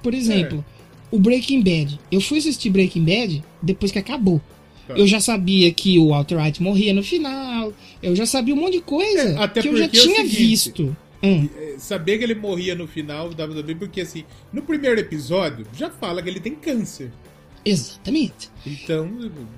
[0.03, 0.65] Por exemplo,
[1.11, 1.99] o Breaking Bad.
[2.11, 4.41] Eu fui assistir Breaking Bad depois que acabou.
[4.87, 4.95] Tá.
[4.95, 7.73] Eu já sabia que o Walter White morria no final.
[8.01, 10.35] Eu já sabia um monte de coisa É, até que eu já é tinha seguinte,
[10.35, 10.97] visto.
[11.23, 11.47] Hum.
[11.55, 15.89] É, Saber que ele morria no final dava também, porque assim, no primeiro episódio já
[15.89, 17.11] fala que ele tem câncer.
[17.63, 18.49] Exatamente.
[18.65, 19.07] Então,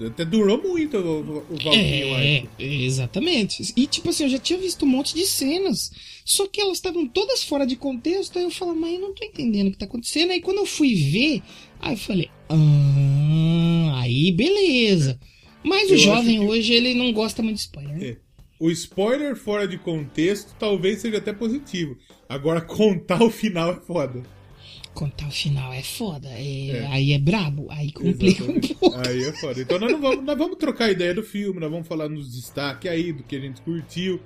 [0.05, 2.49] até durou muito o, o, o Valkyrie É, White.
[2.59, 3.73] exatamente.
[3.77, 5.89] E tipo assim, eu já tinha visto um monte de cenas.
[6.25, 8.37] Só que elas estavam todas fora de contexto.
[8.37, 10.31] Aí eu falava, mas eu não tô entendendo o que tá acontecendo.
[10.31, 11.41] Aí quando eu fui ver,
[11.79, 15.17] aí eu falei, ah, aí beleza.
[15.63, 17.97] Mas o Eu jovem acho que- hoje, ele não gosta muito de spoiler.
[17.97, 18.07] né?
[18.09, 18.17] É.
[18.63, 21.97] O spoiler fora de contexto talvez seja até positivo.
[22.29, 24.23] Agora, contar o final é foda.
[24.93, 26.29] Contar o final é foda.
[26.29, 26.85] é- É.
[26.87, 27.67] Aí é brabo.
[27.69, 28.75] Aí complica um Exatamente.
[28.75, 28.97] pouco.
[29.05, 29.59] Aí é foda.
[29.61, 32.89] Então nós, não vamos, nós vamos trocar ideia do filme, nós vamos falar nos destaques
[32.89, 34.21] aí, do que a gente curtiu.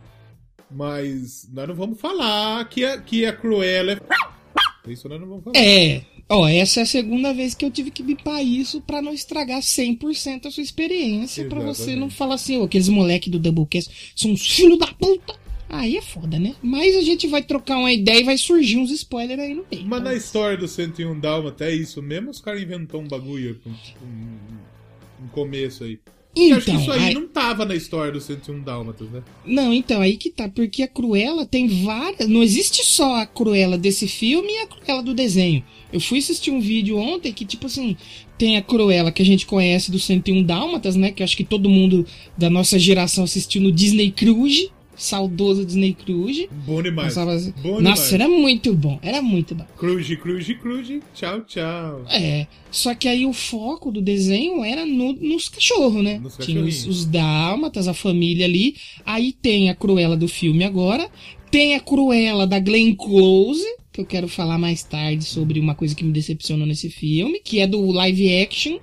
[0.69, 4.91] Mas nós não vamos falar que a, que a Cruella é.
[4.91, 5.57] Isso nós não vamos falar.
[5.57, 6.03] É.
[6.29, 9.61] Ó, essa é a segunda vez que eu tive que bipar isso pra não estragar
[9.61, 11.45] 100% a sua experiência.
[11.49, 15.35] Pra você não falar assim, ó, aqueles moleque do Doublecast são uns filhos da puta.
[15.69, 16.55] Aí é foda, né?
[16.61, 19.85] Mas a gente vai trocar uma ideia e vai surgir uns spoilers aí no meio.
[19.85, 22.29] Mas Então, na história do 101 Dálmata é isso mesmo?
[22.29, 23.71] Os caras inventou um bagulho, um,
[24.05, 25.99] um- um começo aí.
[26.37, 29.21] Eu acho que Então, isso aí aí- não tava na história do 101 Dálmatas, né?
[29.45, 32.27] Não, então, aí que tá, porque a Cruella tem várias.
[32.29, 35.63] Não existe só a Cruella desse filme e a Cruella do desenho.
[35.91, 37.95] Eu fui assistir um vídeo ontem que, tipo assim,
[38.37, 41.11] tem a Cruella que a gente conhece do 101 Dálmatas, né?
[41.11, 42.05] Que acho que todo mundo
[42.37, 44.69] da nossa geração assistiu no Disney Cruise.
[44.97, 46.49] Saudoso Disney Cruise.
[46.65, 47.09] Bom demais.
[47.09, 48.13] Passava assim- Bom Nossa, demais.
[48.13, 49.65] era muito bom, era muito bom.
[49.77, 51.01] Cruze, cruze, cruze.
[51.13, 52.03] Tchau, tchau.
[52.09, 56.17] É, só que aí o foco do desenho era no- nos cachorros, né?
[56.19, 58.75] Nos Tinha os, os dálmatas, a família ali.
[59.05, 61.09] Aí tem a Cruella do filme agora.
[61.51, 65.95] Tem a Cruella da Glenn Close, que eu quero falar mais tarde sobre uma coisa
[65.95, 68.79] que me decepcionou nesse filme, que é do live action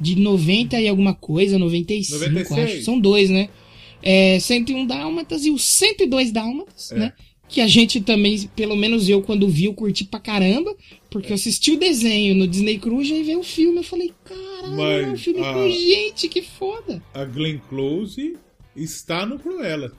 [0.00, 2.58] de 90 e alguma coisa, 95, 96.
[2.76, 2.82] acho.
[2.84, 3.48] São dois, né?
[4.06, 6.96] É, 101 Dálmatas e os 102 Dálmatas, É.
[6.98, 7.12] né?
[7.48, 10.74] Que a gente também, pelo menos eu, quando vi, eu curti pra caramba.
[11.10, 13.78] Porque eu assisti o desenho no Disney Cruise e veio o filme.
[13.78, 17.02] Eu falei, caralho, é um filme ah, com gente, que foda.
[17.14, 18.36] A Glenn Close
[18.74, 19.92] está no Cruella.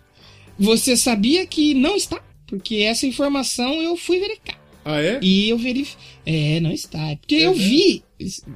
[0.60, 2.22] Você sabia que não está?
[2.48, 4.60] Porque essa informação eu fui verificar.
[4.84, 5.20] Ah, é?
[5.22, 6.04] E eu verifiquei.
[6.26, 7.16] É, não está.
[7.18, 8.04] Porque É eu vi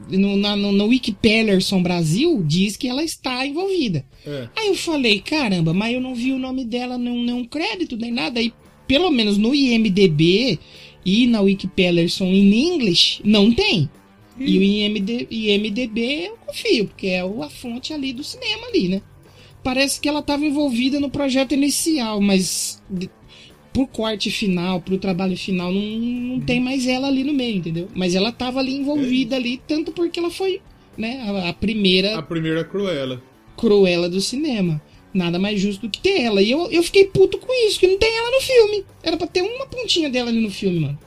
[0.10, 4.06] no, na, no, no Wikipedia Brasil, diz que ela está envolvida.
[4.26, 4.50] É.
[4.56, 8.12] Aí eu falei, caramba, mas eu não vi o nome dela, nenhum, nenhum crédito, nem
[8.12, 8.39] nada.
[8.39, 8.54] Aí,
[8.88, 10.60] pelo menos no IMDB
[11.06, 13.89] e na Wikipedia em inglês, não tem.
[14.39, 19.02] E o IMD, IMDB eu confio, porque é a fonte ali do cinema ali, né?
[19.62, 22.82] Parece que ela estava envolvida no projeto inicial, mas
[23.74, 27.88] por corte final, pro trabalho final, não, não tem mais ela ali no meio, entendeu?
[27.94, 30.62] Mas ela tava ali envolvida ali, tanto porque ela foi,
[30.98, 33.22] né, a, a primeira A primeira Cruella.
[33.56, 34.82] Cruella do cinema.
[35.14, 36.42] Nada mais justo do que ter ela.
[36.42, 38.86] E eu, eu fiquei puto com isso, que não tem ela no filme.
[39.02, 41.00] Era pra ter uma pontinha dela ali no filme, mano.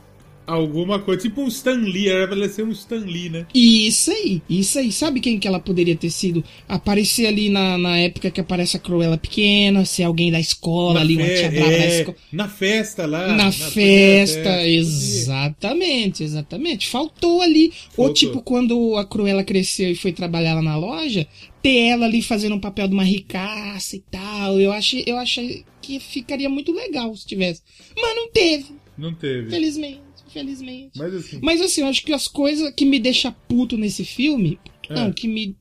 [0.47, 3.47] Alguma coisa, tipo um Stan Lee, era pra ser um Stan Lee, né?
[3.55, 4.91] Isso aí, isso aí.
[4.91, 6.43] Sabe quem que ela poderia ter sido?
[6.69, 11.17] Aparecer ali na, na época que aparece a Cruella pequena, ser alguém da escola ali,
[11.17, 12.17] uma tia brava da é, escola.
[12.33, 13.29] na festa lá.
[13.37, 14.67] Na, primeira festa, Podia.
[14.77, 16.89] exatamente, exatamente.
[16.89, 17.73] Faltou ali.
[17.97, 18.15] Ou Faltou.
[18.15, 21.27] tipo, quando a Cruella cresceu e foi trabalhar lá na loja,
[21.63, 24.61] ter ela ali fazendo um papel de uma ricaça e tal.
[24.61, 27.63] Eu achei, eu achei que ficaria muito legal se tivesse.
[28.01, 29.51] Mas não teve, Não teve.
[29.51, 30.01] felizmente,
[30.33, 30.99] felizmente.
[30.99, 31.41] Mas assim.
[31.43, 34.95] Mas assim, eu acho que as coisas que me deixam puto nesse filme, É.
[34.95, 35.57] não, que me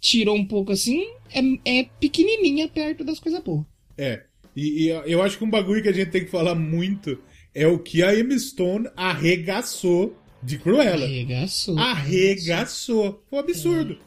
[0.00, 3.64] tirou um pouco assim, é, é pequenininha perto das coisas boas.
[3.96, 4.24] É.
[4.56, 7.18] E, e eu acho que um bagulho que a gente tem que falar muito
[7.54, 11.04] é o que a Emma Stone arregaçou de Cruella.
[11.04, 11.78] Arregaçou.
[11.78, 13.22] Arregaçou.
[13.28, 13.98] Foi um absurdo.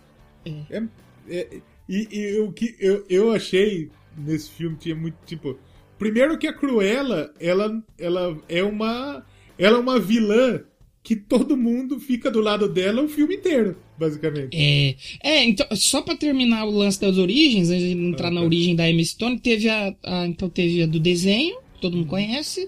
[0.70, 0.84] É-
[1.30, 5.58] é- e e o que eu, eu achei nesse filme tinha muito tipo.
[5.98, 9.26] Primeiro que a Cruella, ela, ela é uma.
[9.58, 10.62] Ela é uma vilã
[11.04, 14.50] que todo mundo fica do lado dela o filme inteiro, basicamente.
[14.58, 18.42] É, é, então, só pra terminar o lance das origens, antes de entrar Ah, na
[18.42, 18.46] tá.
[18.46, 22.68] origem da Emma Stone, teve a, a- então teve a do desenho, todo mundo conhece,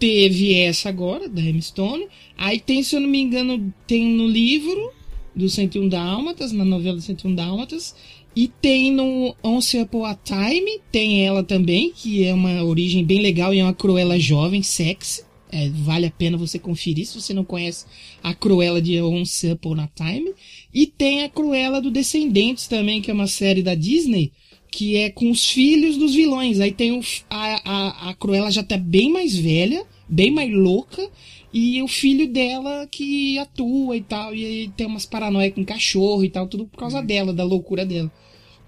[0.00, 4.26] teve essa agora, da Emma Stone, aí tem, se eu não me engano, tem no
[4.26, 4.90] livro
[5.34, 7.94] do 101 Dálmatas, na novela do 101 Dálmatas,
[8.34, 13.20] e tem no Once Upon a Time, tem ela também, que é uma origem bem
[13.20, 15.22] legal e é uma Cruella jovem, sexy.
[15.50, 17.86] É, vale a pena você conferir se você não conhece
[18.22, 20.32] a Cruella de Once Upon a Time.
[20.74, 24.32] E tem a Cruella do Descendentes também, que é uma série da Disney,
[24.70, 26.60] que é com os filhos dos vilões.
[26.60, 31.08] Aí tem o, a, a, a Cruella já tá bem mais velha, bem mais louca,
[31.52, 36.28] e o filho dela que atua e tal, e tem umas paranoia com cachorro e
[36.28, 38.12] tal, tudo por causa dela, da loucura dela.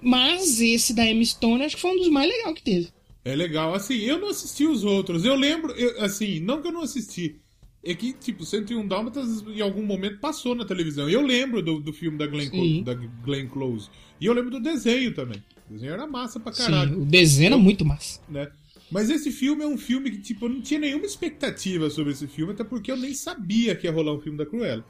[0.01, 2.89] Mas esse da Emma Stone acho que foi um dos mais legais que teve.
[3.25, 3.75] É legal.
[3.75, 5.25] Assim, eu não assisti os outros.
[5.25, 7.37] Eu lembro, eu- assim, não que eu não assisti.
[7.85, 11.09] É que, tipo, 101 Dálmatas em algum momento passou na televisão.
[11.09, 12.83] Eu lembro do, do filme da Glenn, Clo- Sim.
[12.83, 13.89] da Glenn Close.
[14.21, 15.43] E eu lembro do desenho também.
[15.69, 16.95] O desenho era massa pra caralho.
[16.95, 18.21] Sim, o desenho era muito massa.
[18.29, 18.49] né?
[18.91, 22.27] Mas esse filme é um filme que, tipo, eu não tinha nenhuma expectativa sobre esse
[22.27, 24.85] filme, até porque eu nem sabia que ia rolar um filme da Cruella.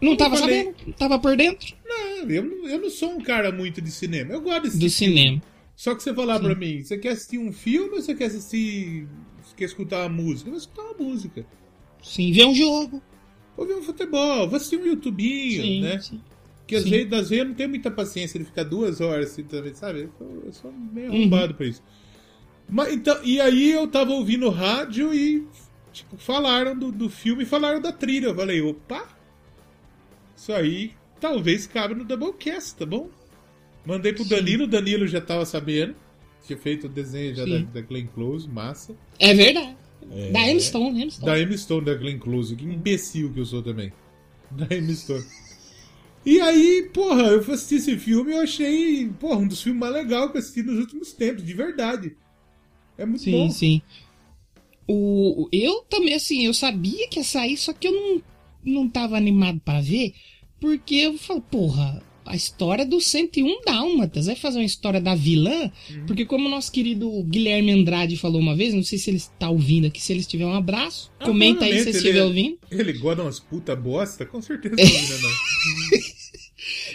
[0.00, 0.64] Não tava falei.
[0.64, 0.92] sabendo?
[0.96, 4.32] Tava por dentro Não, eu não, eu não sou um cara muito de cinema.
[4.32, 5.42] Eu gosto desse do cinema.
[5.76, 9.08] Só que você falar pra mim, você quer assistir um filme ou você quer assistir.
[9.42, 10.48] Você quer escutar uma música?
[10.48, 11.46] Eu vou escutar uma música.
[12.02, 13.02] Sim, ver um jogo.
[13.56, 15.98] Vou ver um futebol, vou assistir um YouTubinho, Sim, né?
[16.00, 16.22] sim.
[16.60, 16.90] Porque às sim.
[16.90, 20.10] vezes, às vezes eu não tenho muita paciência de ficar duas horas assim também, sabe?
[20.20, 21.20] Eu sou, meio Uhum.
[21.20, 21.82] arrombado pra isso.
[22.68, 25.46] Mas, então, e aí eu tava ouvindo rádio e
[25.92, 28.26] tipo, falaram do, do filme e falaram da trilha.
[28.28, 29.06] Eu falei, opa!
[30.36, 33.10] Isso aí talvez cabe no Doublecast, tá bom?
[33.86, 34.30] Mandei pro Sim.
[34.30, 35.94] Danilo, o Danilo já tava sabendo.
[36.46, 37.64] tinha feito o desenho já da, Sim.
[37.72, 38.94] da Glenn Close, massa.
[39.18, 39.76] É verdade.
[40.32, 41.26] Da Emma Stone, Emma Stone.
[41.26, 42.54] Da Emma Stone, da Glenn Close.
[42.56, 43.92] Que imbecil que eu sou também.
[44.50, 45.24] Da Emma Stone.
[46.24, 49.80] E aí, porra, eu fui assistir esse filme e eu achei, porra, um dos filmes
[49.80, 52.16] mais legais que eu assisti nos últimos tempos, de verdade.
[52.96, 53.50] É muito Sim, bom.
[53.50, 53.82] sim.
[54.86, 58.22] O, o- eu também, assim, eu sabia que ia sair, só que eu não,
[58.64, 60.14] não tava animado pra ver,
[60.60, 65.70] porque eu falo, porra, a história do 101 Dálmatas, vai fazer uma história da vilã,
[65.90, 66.06] Uhum.
[66.06, 69.50] porque como o nosso querido Guilherme Andrade falou uma vez, não sei se ele está
[69.50, 72.58] ouvindo aqui, se ele estiver um abraço, Ah, comenta aí se ele estiver é- ouvindo.
[72.70, 74.24] Ele gosta de umas puta bosta?
[74.24, 75.30] Com certeza não, né, não.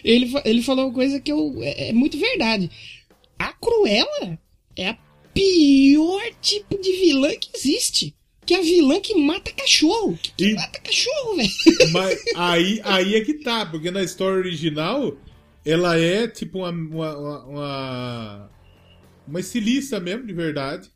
[0.04, 2.72] Ele, ele falou uma coisa que eu, é, é muito verdade.
[3.38, 4.40] A Cruella
[4.76, 4.98] é a
[5.34, 8.16] pior tipo de vilã que existe.
[8.50, 10.18] Que é a vilã que mata cachorro.
[10.20, 11.92] Que, que E- mata cachorro, velho.
[11.92, 15.16] Mas aí, aí é que tá, porque na história original
[15.64, 18.50] ela é tipo uma, uma, uma,
[19.28, 20.90] uma, estilista mesmo, de verdade.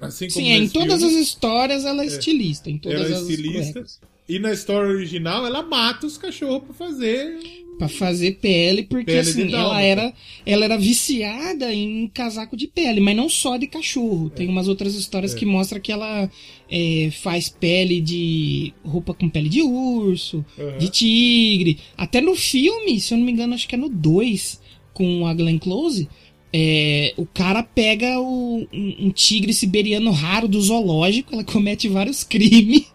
[0.00, 1.16] Assim como Sim, é, em todas filme.
[1.16, 2.70] as histórias ela é estilista.
[2.70, 3.84] Em todas Ela é as estilista.
[4.28, 7.40] E na história original ela mata os cachorros pra fazer.
[7.80, 10.12] Pra fazer pele, porque Pele assim, ela era,
[10.44, 14.28] ela era viciada em casaco de pele, mas não só de cachorro.
[14.30, 16.30] Tem umas outras histórias que mostram que ela
[16.70, 18.72] é, faz pele de.
[18.84, 20.78] roupa com pele de urso, Aham.
[20.78, 21.78] de tigre.
[21.96, 24.60] Até no filme, se eu não me engano, acho que é no 2,
[24.92, 26.06] com a Glenn Close.
[26.52, 32.24] é, o cara pega o- um, um tigre siberiano raro do zoológico, ela comete vários
[32.28, 32.86] crimes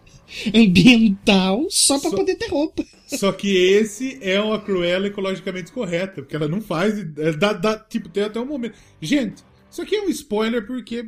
[0.54, 2.84] ambiental só Só- poder ter roupa.
[3.06, 6.94] Só que esse é uma Cruella ecologicamente correta, porque ela não faz.
[7.38, 8.74] Dá, dá- tipo, tem até um momento.
[9.00, 11.06] Gente, isso aqui é um spoiler porque,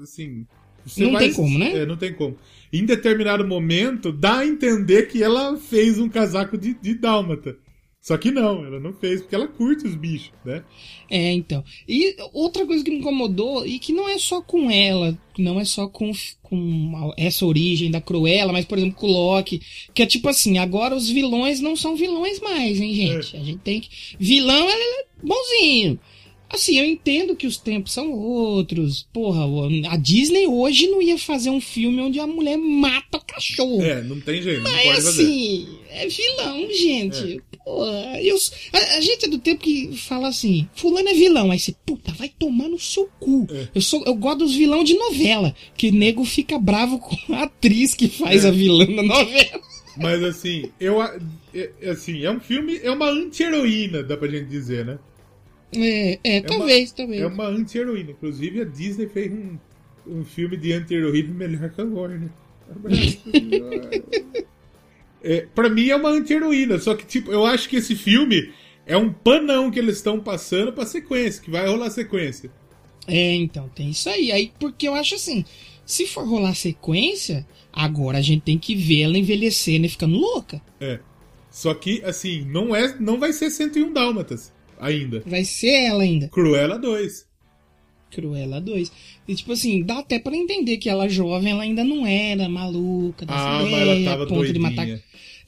[0.00, 0.46] assim.
[0.98, 1.78] Não tem como, né?
[1.78, 2.36] É, não tem como.
[2.72, 7.56] Em determinado momento, dá a entender que ela fez um casaco de, de dálmata.
[8.04, 10.62] Só que não, ela não fez, porque ela curte os bichos, né?
[11.10, 11.64] É, então.
[11.88, 15.64] E outra coisa que me incomodou, e que não é só com ela, não é
[15.64, 16.12] só com,
[16.42, 19.62] com essa origem da Cruella, mas, por exemplo, com o Loki,
[19.94, 23.36] que é tipo assim, agora os vilões não são vilões mais, hein, gente?
[23.38, 23.88] A gente tem que...
[24.20, 25.98] Vilão, ele é bonzinho.
[26.50, 29.08] Assim, eu entendo que os tempos são outros.
[29.12, 29.44] Porra,
[29.88, 33.82] a Disney hoje não ia fazer um filme onde a mulher mata o cachorro.
[33.82, 37.42] É, não tem jeito, não Mas assim, é vilão, gente.
[37.50, 38.36] Porra, eu,
[38.72, 41.50] a, a gente é do tempo que fala assim, fulano é vilão.
[41.50, 43.46] Aí você, puta, vai tomar no seu cu.
[43.50, 43.68] É.
[43.74, 45.54] Eu, sou, eu gosto dos vilão de novela.
[45.76, 48.48] Que nego fica bravo com a atriz que faz É.
[48.48, 49.60] a vilã na novela.
[49.96, 51.00] Mas assim, eu.
[51.02, 51.18] é-
[51.54, 54.98] é assim, é um filme, é uma anti-heroína, dá pra gente dizer, né?
[55.76, 57.20] É, é, talvez, talvez.
[57.22, 58.10] É uma anti-heroína.
[58.10, 59.56] Inclusive, a Disney fez um,
[60.06, 62.28] um filme de anti-heroína melhor que a Warner.
[65.24, 66.78] É, pra mim é uma anti-heroína.
[66.78, 68.52] Só que, tipo, eu acho que esse filme
[68.86, 72.50] é um panão que eles estão passando pra sequência, que vai rolar sequência.
[73.08, 74.30] É, então, tem isso aí.
[74.30, 75.42] Aí, porque eu acho assim,
[75.86, 80.60] se for rolar sequência, agora a gente tem que ver ela envelhecendo e ficando louca.
[80.78, 81.00] É.
[81.50, 85.22] Só que, assim, não, é, não vai ser 101 Dálmatas ainda.
[85.26, 86.28] Vai ser ela ainda.
[86.28, 87.26] Cruella 2.
[88.10, 88.92] Cruella 2.
[89.26, 93.26] E tipo assim, dá até pra entender que ela jovem, ela ainda não era maluca,
[93.26, 94.86] dessa Ah, mas ideia, ela tava ponto de matar.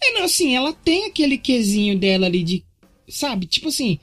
[0.03, 2.65] É, não, assim, ela tem aquele quesinho dela ali de.
[3.09, 3.47] Sabe?
[3.47, 3.99] Tipo assim,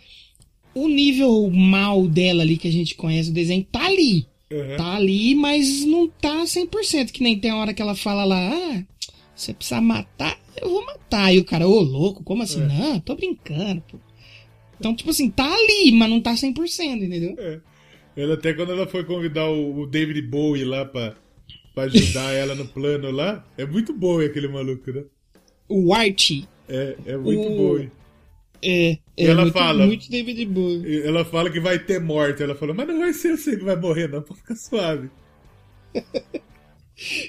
[0.73, 4.27] o nível mal dela ali que a gente conhece o desenho tá ali.
[4.51, 4.77] Uhum.
[4.77, 7.11] Tá ali, mas não tá 100%.
[7.11, 8.83] Que nem tem a hora que ela fala lá, ah,
[9.35, 11.33] você precisa matar, eu vou matar.
[11.33, 12.61] E o cara, ô louco, como assim?
[12.61, 12.67] É.
[12.67, 13.97] Não, tô brincando, pô.
[14.79, 17.35] Então, tipo assim, tá ali, mas não tá 100%, entendeu?
[17.37, 17.59] É.
[18.15, 21.15] Ela até quando ela foi convidar o, o David Bowie lá pra,
[21.73, 25.03] pra ajudar ela no plano lá, é muito Bowie aquele maluco, né?
[25.69, 26.47] O Archie.
[26.69, 27.91] É, é muito O- Bowie.
[28.65, 31.01] É, é Ela muito, fala- muito David Bowie.
[31.03, 32.41] Ela fala que vai ter morte.
[32.41, 35.09] Ela falou, mas não vai ser você que vai morrer, não, pode ficar suave.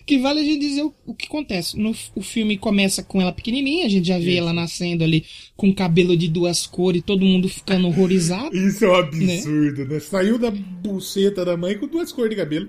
[0.06, 1.76] Que vale a gente dizer o, o que acontece.
[1.80, 4.38] No, o filme começa com ela pequenininha, a gente já vê Isso.
[4.40, 5.24] ela nascendo ali
[5.56, 8.54] com cabelo de duas cores, todo mundo ficando horrorizado.
[8.54, 10.00] Isso é um absurdo, né?
[10.00, 12.68] Saiu da buceta da mãe com duas cores de cabelo.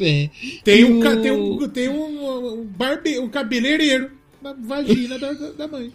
[0.00, 0.30] É.
[0.62, 4.12] Tem E um, o- tem um, tem um, um, barbe, um cabeleireiro
[4.54, 5.92] na vagina da, da mãe.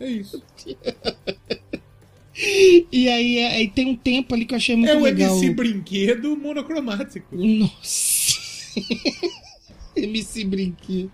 [0.00, 0.42] É isso.
[2.92, 5.36] E aí, aí tem um tempo ali que eu achei muito É o legal.
[5.36, 7.34] MC Brinquedo monocromático.
[7.34, 8.38] Nossa.
[9.96, 11.10] MC Brinquedo.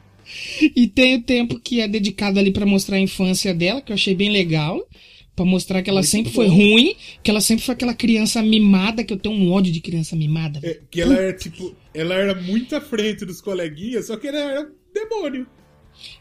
[0.74, 3.94] E tem o tempo que é dedicado ali pra mostrar a infância dela, que eu
[3.94, 4.87] achei bem legal.
[5.37, 6.37] Pra mostrar que ela Muito sempre bom.
[6.37, 9.80] foi ruim, que ela sempre foi aquela criança mimada, que eu tenho um ódio de
[9.80, 10.61] criança mimada.
[10.62, 11.74] É, que ela era tipo.
[11.92, 15.46] Ela era muito à frente dos coleguinhas, só que ela era um demônio.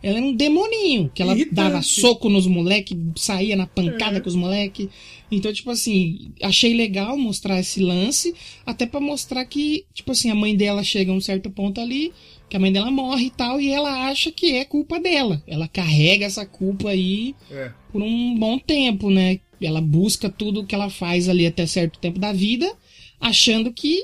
[0.02, 1.56] Ela era um demoninho, que ela Irritante.
[1.56, 4.20] dava soco nos moleques, saía na pancada É.
[4.22, 4.88] com os moleques.
[5.32, 8.34] Então, tipo assim, achei legal mostrar esse lance,
[8.66, 12.14] até pra mostrar que, tipo assim, a mãe dela chega a um certo ponto ali,
[12.50, 15.42] que a mãe dela morre e tal, e ela acha que é culpa dela.
[15.48, 17.72] Ela carrega essa culpa aí É.
[17.92, 19.40] por um bom tempo, né?
[19.62, 22.72] Ela busca tudo que ela faz ali até certo tempo da vida,
[23.20, 24.04] achando que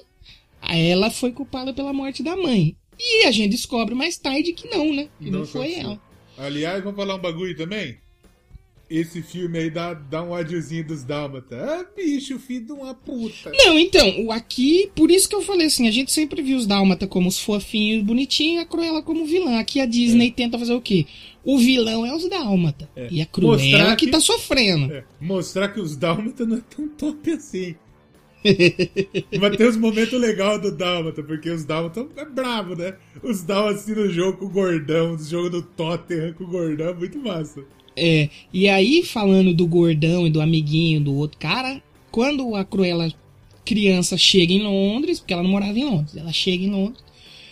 [0.61, 2.75] ela foi culpada pela morte da mãe.
[2.99, 5.07] E a gente descobre mais tarde que não, né?
[5.21, 5.99] Que não, Não foi ela.
[6.37, 7.97] Aliás, vou falar um bagulho também.
[8.89, 11.55] Esse filme aí dá, dá um ódiozinho dos Dálmata.
[11.55, 13.51] Ah, bicho, filho de uma puta.
[13.53, 16.65] Não, então, o aqui, por isso que eu falei assim, a gente sempre viu os
[16.65, 19.59] Dálmata como os fofinhos, bonitinhos, e a Cruella como vilã.
[19.59, 21.05] Aqui a Disney tenta fazer o quê?
[21.43, 22.89] O vilão é os Dálmata.
[23.11, 24.05] E a Cruella Mostrar que...
[24.07, 24.91] que- tá sofrendo.
[24.91, 27.75] É, mostrar que os Dálmata não é tão top assim.
[29.39, 32.95] Mas tem uns momentos legais do Dálmata, porque os Dálmata é brabo, né?
[33.21, 36.95] Os Dálmata assim no jogo com o Gordão, no jogo do Tottenham com o Gordão,
[36.95, 37.63] muito massa.
[37.95, 43.11] É, e aí, falando do gordão e do amiguinho do outro cara, quando a Cruella
[43.65, 47.03] criança chega em Londres, porque ela não morava em Londres, ela chega em Londres,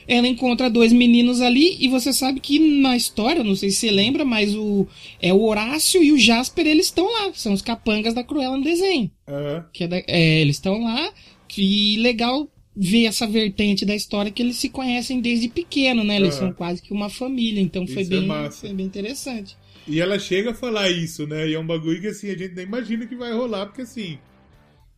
[0.08, 3.92] ela encontra dois meninos ali, e você sabe que na história, não sei se você
[3.92, 4.88] lembra, mas o
[5.22, 8.64] é o Horácio e o Jasper, eles estão lá, são os capangas da Cruella no
[8.64, 9.12] desenho.
[9.28, 9.66] Aham.
[9.74, 11.12] Que é da- é, eles estão lá,
[11.58, 16.16] e legal ver essa vertente da história que eles se conhecem desde pequeno, né?
[16.18, 16.40] Eles Aham.
[16.48, 18.68] são quase que uma família, então foi Isso é bem, massa.
[18.68, 19.58] foi bem interessante.
[19.88, 21.48] E ela chega a falar isso, né?
[21.50, 24.20] E é um bagulho que assim, a gente nem imagina que vai rolar, porque assim,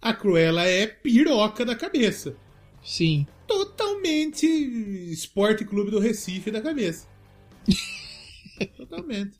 [0.02, 2.36] a Cruella é piroca da cabeça.
[2.84, 3.26] Sim.
[3.50, 4.46] Totalmente
[5.12, 7.08] Esporte Clube do Recife da cabeça.
[8.78, 9.32] Totalmente.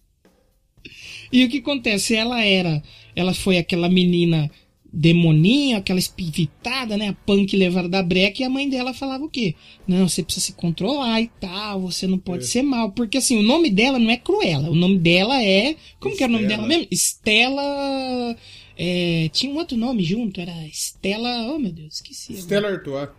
[1.32, 2.16] E o que acontece?
[2.16, 2.82] Ela era.
[3.16, 4.50] Ela foi aquela menina
[4.92, 7.10] demoninha, aquela espivitada, né?
[7.10, 9.54] A punk levada da breca, e a mãe dela falava o quê?
[9.88, 12.48] Não, você precisa se controlar e tal, você não pode É.
[12.48, 12.92] ser mal.
[12.92, 15.76] Porque assim, o nome dela não é Cruella, o nome dela é.
[16.00, 16.58] Como que era o nome Estela.
[16.64, 16.88] dela mesmo?
[16.92, 18.36] Estela.
[18.76, 21.54] é, tinha um outro nome junto, era Estela.
[21.54, 22.34] Oh meu Deus, esqueci.
[22.38, 23.10] Stella Artois.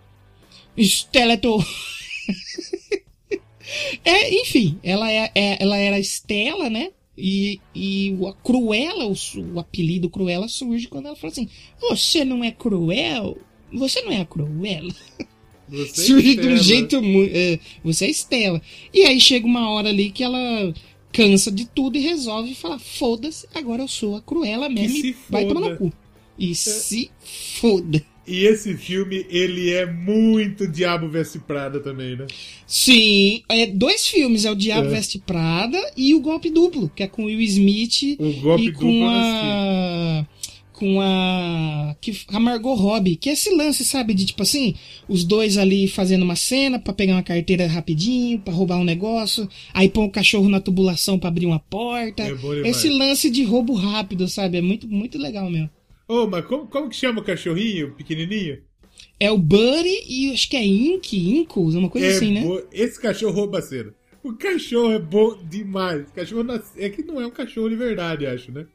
[0.81, 1.65] Stelator.
[4.05, 6.91] é, enfim, ela, é, é- ela era Estela, né?
[7.17, 9.15] E, e a Cruella, o,
[9.55, 11.49] o apelido Cruella surge quando ela fala assim:
[11.81, 13.37] Você não é cruel?
[13.73, 14.95] Você não é a Cruella?
[15.69, 17.33] Você surge de um jeito muito.
[17.85, 18.61] você é Estela.
[18.93, 20.73] E aí chega uma hora ali que ela
[21.13, 24.97] cansa de tudo e resolve falar: Foda-se, agora eu sou a Cruella mesmo.
[24.97, 25.93] e vai tomar no cu.
[26.39, 27.11] E se
[27.61, 28.03] foda.
[28.31, 32.29] E esse filme, ele é muito Diabo Veste Prada também, né?
[32.65, 34.91] Sim, é dois filmes, é o Diabo É.
[34.91, 38.73] Veste Prada e o Golpe Duplo, que é com o Will Smith O golpe e
[38.73, 40.27] com a
[40.73, 44.75] com a que a Margot Robbie, que é esse lance, sabe, de tipo assim,
[45.09, 49.47] os dois ali fazendo uma cena pra pegar uma carteira rapidinho, pra roubar um negócio,
[49.75, 52.23] aí põe o cachorro na tubulação pra abrir uma porta.
[52.23, 54.57] É esse lance de roubo rápido, sabe?
[54.57, 55.69] É muito muito legal mesmo.
[56.11, 58.59] Ô, mas como, como que chama o cachorrinho pequenininho?
[59.21, 62.41] É o Buddy e acho que é Ink, Inkles, uma coisa é assim, né?
[62.43, 63.95] bo- Esse cachorro rouba cena.
[64.25, 66.09] O cachorro é bom demais.
[66.09, 68.67] O cachorro nas- é que não é um cachorro de verdade, acho, né?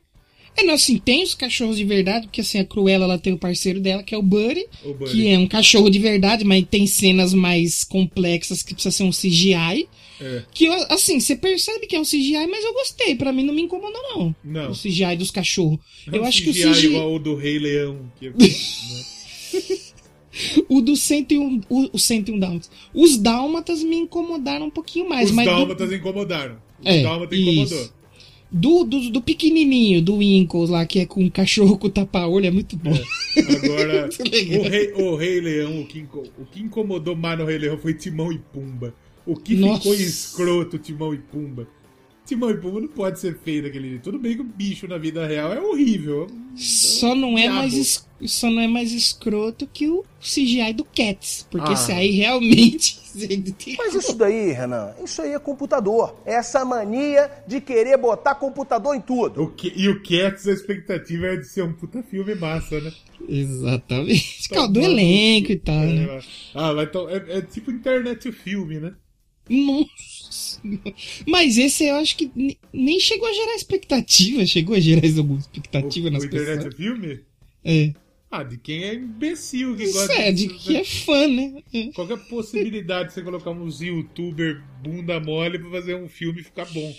[0.58, 3.38] É, não, assim, tem os cachorros de verdade, porque assim, a Cruella, ela tem o
[3.38, 5.12] parceiro dela, que é o Buddy, O Buddy.
[5.12, 9.12] que é um cachorro de verdade, mas tem cenas mais complexas que precisa ser um
[9.12, 9.90] CGI.
[10.22, 10.44] É.
[10.54, 13.64] Que, assim, você percebe que é um CGI, mas eu gostei, pra mim não me
[13.64, 14.36] incomodou, não.
[14.44, 14.72] Não.
[14.72, 15.80] O CGI dos cachorros.
[16.12, 18.12] É eu um acho que o CGI CGI, igual o do Rei Leão.
[18.20, 18.36] Que, é, né?
[20.70, 22.70] o do 101, o, o 101 Dálmatas.
[22.94, 26.56] Os Dálmatas me incomodaram um pouquinho mais, Os mas do- dálmatas incomodaram.
[26.80, 27.90] Os É, dálmatas incomodou.
[28.52, 32.46] do, do, do pequenininho, do Winkles lá, que é com o cachorro com o tapa-olho,
[32.46, 32.94] é muito bom.
[33.64, 34.62] Agora, Muito legal.
[34.62, 36.06] o rei, o rei Leão, o que,
[36.38, 38.94] o que incomodou mais no Rei Leão foi Timão e Pumba.
[39.26, 39.78] O que Nossa.
[39.82, 41.68] ficou escroto, Timão e Pumba.
[42.26, 44.04] Timão e Pumba não pode ser feio daquele jeito.
[44.04, 46.26] Tudo bem que o bicho na vida real é horrível.
[46.56, 51.46] Só não é mais es- só não é mais escroto que o CGI do Cats,
[51.52, 51.74] porque Ah.
[51.74, 52.98] esse aí realmente
[53.78, 56.16] Mas isso daí, Renan, isso aí é computador.
[56.26, 59.44] Essa mania de querer botar computador em tudo.
[59.44, 62.92] O que, e o Cats, a expectativa é de ser um puta filme massa, né?
[63.28, 66.04] exatamente, causa do elenco e tal, né?
[66.04, 66.20] É,
[66.54, 68.94] ah, vai to- é, é tipo internet o filme, né?
[69.50, 70.62] Nossa.
[71.28, 75.40] Mas esse eu acho que ne- nem chegou a gerar expectativa, chegou a gerar alguma
[75.40, 76.74] expectativa o, nas o internet pessoas.
[76.74, 77.20] o filme?
[77.64, 77.94] É.
[78.32, 80.80] Ah, de quem é imbecil que Isso gosta é, de disso, que né?
[80.80, 81.64] é fã, né?
[81.74, 81.84] É.
[81.94, 86.94] Qualquer possibilidade de você colocar uns youtuber bunda mole pra fazer um filme ficar bom.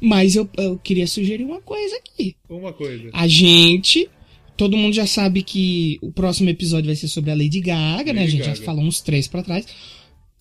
[0.00, 2.36] Mas eu, eu queria sugerir uma coisa aqui.
[2.48, 3.10] Uma coisa.
[3.12, 4.08] A gente.
[4.56, 8.20] Todo mundo já sabe que o próximo episódio vai ser sobre a Lady Gaga, né?
[8.20, 8.64] A Lady gente já Gaga.
[8.64, 9.66] falou uns três pra trás.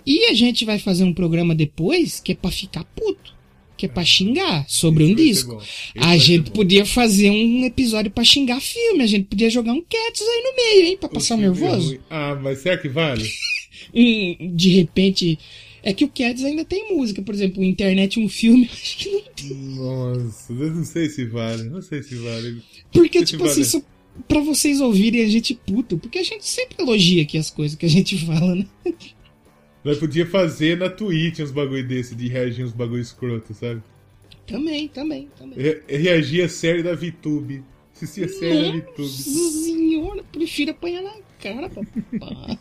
[0.06, 3.34] E a gente vai fazer um programa depois que é pra ficar puto.
[3.76, 5.62] que é pra xingar sobre Esse um disco.
[5.97, 10.22] A gente podia fazer um episódio pra xingar filme, a gente podia jogar um Cats
[10.22, 11.88] aí no meio, hein, pra passar filme é nervoso.
[11.89, 11.99] ruim.
[12.10, 13.28] Ah, mas será que vale?
[13.95, 15.38] Um, de repente.
[15.84, 19.10] É que o Cats ainda tem música, por exemplo, o Internet um filme, acho que
[19.10, 19.49] não tem.
[19.76, 21.64] Nossa, eu não sei se vale.
[21.64, 22.62] Não sei se vale.
[22.91, 23.51] Porque, Esse tipo vale.
[23.51, 23.84] assim, isso,
[24.28, 27.86] pra vocês ouvirem a gente puto, porque a gente sempre elogia aqui as coisas que
[27.86, 28.66] a gente fala, né?
[29.84, 33.81] Nós podia fazer na Twitch uns bagulho desse, de reagir uns bagulho escroto, sabe?
[34.47, 35.57] Também, também, também.
[35.57, 37.63] Re reagir a série da VTube.
[37.93, 39.09] Assistir a série da Nossa VTube.
[39.09, 42.59] senhora, prefiro apanhar na cara, papai.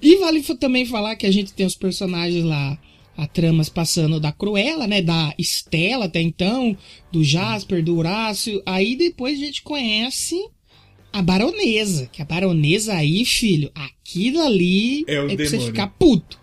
[0.00, 2.78] e vale também falar que a gente tem os personagens lá,
[3.16, 5.02] a tramas passando da Cruella, né?
[5.02, 6.76] Da Estela até então,
[7.10, 8.62] do Jasper, do Horácio.
[8.64, 10.36] Aí depois a gente conhece
[11.18, 12.08] a Baronesa.
[12.12, 16.38] Que a Baronesa aí, filho, aquilo ali É o pra você ficar puto.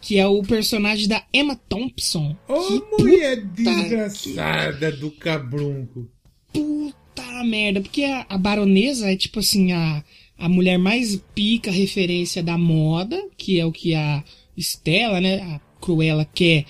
[0.00, 2.36] Que é o personagem da Emma Thompson.
[2.48, 6.08] Ô, que mulher desgraçada do cabrunco.
[6.52, 10.04] Puta merda, porque a, a baronesa é tipo assim, a,
[10.38, 14.22] a mulher mais pica referência da moda, que é o que a
[14.56, 16.64] Estela, né, a Cruella quer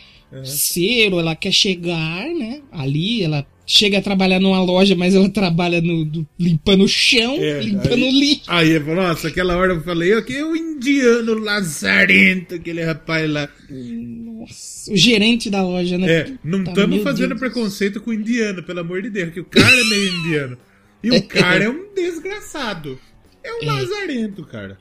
[0.44, 5.29] ser, ou ela quer chegar, né, ali, ela chega a trabalhar numa loja, mas ela
[5.29, 8.43] trabalha no, do- limpando o chão, É, limpando aí- o lixo.
[8.47, 13.49] Aí, nossa, aquela hora eu falei, é o indiano lazarento, aquele rapaz lá.
[13.71, 16.11] Nossa, o gerente da loja, né?
[16.12, 17.41] É, não estamos meu fazendo Deus.
[17.41, 20.59] preconceito com o indiano, pelo amor de Deus, que o cara é meio indiano.
[21.03, 22.99] E o cara é um desgraçado.
[23.43, 24.79] É um lazarento, cara.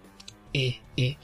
[0.54, 1.16] É, é.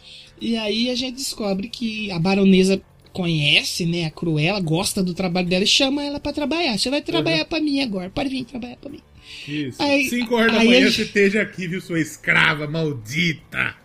[0.42, 2.82] E aí a gente descobre que a baronesa
[3.14, 6.78] conhece, né, a Cruella, gosta do trabalho dela e chama ela pra trabalhar.
[6.78, 9.02] Você vai trabalhar pra mim agora, pode vir trabalhar pra mim.
[9.48, 9.82] Isso.
[9.82, 13.76] Aí- 5 horas da manhã você esteja aqui, viu, sua escrava maldita.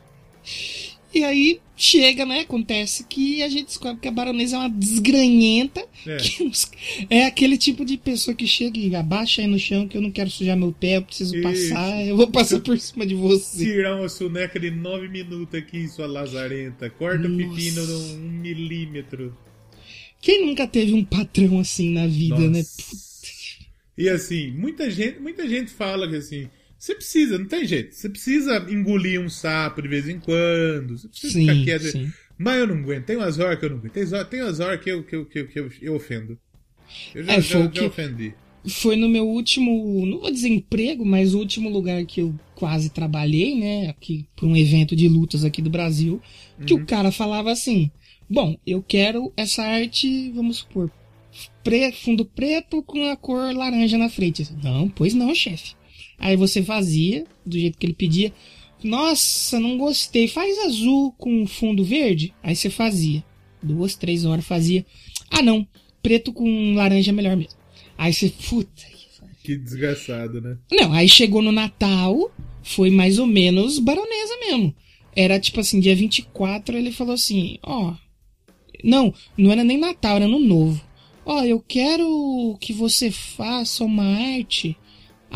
[1.14, 5.84] E aí chega, né, acontece que a gente descobre que a baronesa é uma desgranhenta.
[6.06, 6.16] É.
[6.18, 6.52] que
[7.10, 10.10] é aquele tipo de pessoa que chega e abaixa aí no chão que eu não
[10.10, 11.42] quero sujar meu pé, eu preciso Isso.
[11.42, 13.64] passar, eu vou passar por cima de você.
[13.64, 16.90] Tirar uma soneca de 9 minutos aqui, sua lazarenta.
[16.90, 17.54] Corta o Nossa.
[17.54, 19.36] pepino num um milímetro.
[20.20, 22.58] Quem nunca teve um patrão assim na vida, né?
[22.58, 23.04] Nossa.
[23.96, 26.48] E assim, muita gente, muita gente fala que assim,
[26.84, 31.08] você precisa, não tem jeito, você precisa engolir um sapo de vez em quando, você
[31.08, 31.82] precisa Sim, ficar quieto.
[31.92, 32.12] sim.
[32.38, 33.92] Mas eu não aguento, tem umas horas que eu não aguento,
[34.28, 36.38] tem, umas horas que eu, que eu, que eu, que eu, eu ofendo.
[37.14, 38.34] Eu já, É, já, já que- ofendi.
[38.68, 42.90] foi no meu último, não vou dizer emprego, mas o último lugar que eu quase
[42.90, 46.20] trabalhei, né, aqui por um evento de lutas aqui do Brasil,
[46.66, 47.90] que o cara falava assim:
[48.28, 50.90] "Bom, eu quero essa arte, vamos supor,
[51.62, 54.48] pre- fundo preto com a cor laranja na frente".
[54.62, 55.74] Não, pois não, chefe.
[56.18, 58.32] Aí você fazia do jeito que ele pedia.
[58.82, 60.28] Nossa, não gostei.
[60.28, 62.34] Faz azul com fundo verde.
[62.42, 63.24] Aí você fazia.
[63.62, 64.84] Duas, três horas fazia.
[65.30, 65.66] Ah, não.
[66.02, 67.58] Preto com laranja é melhor mesmo.
[67.96, 68.82] Aí você, puta.
[69.42, 70.56] Que desgraçado, né?
[70.72, 74.74] Não, aí chegou no Natal, foi mais ou menos baronesa mesmo.
[75.14, 77.94] Era tipo assim, dia 24, ele falou assim: Ó.
[78.82, 80.82] não, não era nem Natal, era Ano Novo.
[81.26, 84.76] Ó, eu quero que você faça uma arte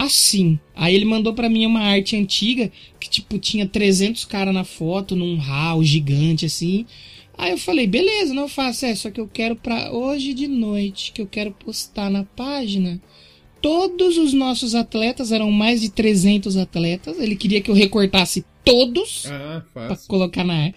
[0.05, 0.59] assim.
[0.75, 2.71] Aí ele mandou pra mim uma arte antiga
[3.01, 6.87] que tipo tinha 300 caras na foto num hall gigante assim.
[7.37, 11.13] Aí eu falei, beleza, não faço, é, só que eu quero pra hoje de noite,
[11.13, 13.01] que eu quero postar na página.
[13.63, 19.27] Todos os nossos atletas, eram mais de 300 atletas, ele queria que eu recortasse todos
[19.27, 20.09] Ah, pra fácil.
[20.09, 20.75] colocar na ar.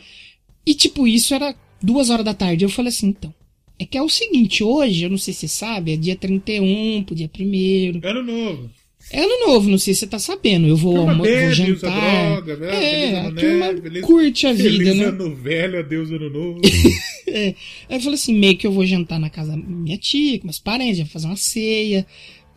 [0.65, 2.63] E tipo, isso era duas horas da tarde.
[2.65, 3.33] Eu falei assim, então,
[3.79, 7.03] é que é o seguinte, hoje, eu não sei se você sabe, é dia 31
[7.03, 8.69] pro dia 1 Ano novo.
[9.13, 10.67] É ano novo, não sei se você tá sabendo.
[10.67, 12.31] Eu vou, Turma almo- vou jantar.
[12.31, 15.03] droga, velho, é, a turma feliz- curte a vida, Feliz né?
[15.05, 16.61] ano velho, adeus ano novo.
[17.33, 17.55] É.
[17.87, 20.47] Aí eu falei assim, meio que eu vou jantar na casa da minha tia, com
[20.47, 22.05] meus parentes, já vou fazer uma ceia.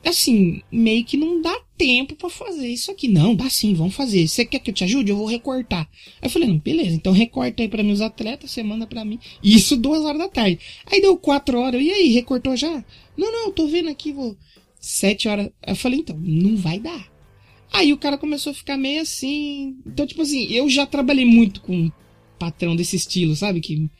[0.05, 3.07] Assim, meio que não dá tempo pra fazer isso aqui.
[3.07, 4.27] Não, dá sim, vamos fazer.
[4.27, 5.11] Você quer que eu te ajude?
[5.13, 5.89] Eu vou recortar.
[6.21, 9.05] Aí eu falei, não, beleza, então recorta aí pra mim os atletas, você manda pra
[9.05, 9.19] mim.
[9.45, 10.59] Isso duas horas da tarde.
[10.91, 12.85] Aí deu quatro horas, e aí, recortou já?
[13.17, 14.37] Não, não, tô vendo aqui, vou...
[14.85, 15.49] Sete horas.
[15.67, 17.11] Eu falei, então, não vai dar.
[17.73, 19.79] Aí o cara começou a ficar meio assim.
[19.87, 21.93] Então, tipo assim, eu já trabalhei muito com um
[22.39, 23.63] patrão desse estilo, sabe?
[23.63, 23.91] Que.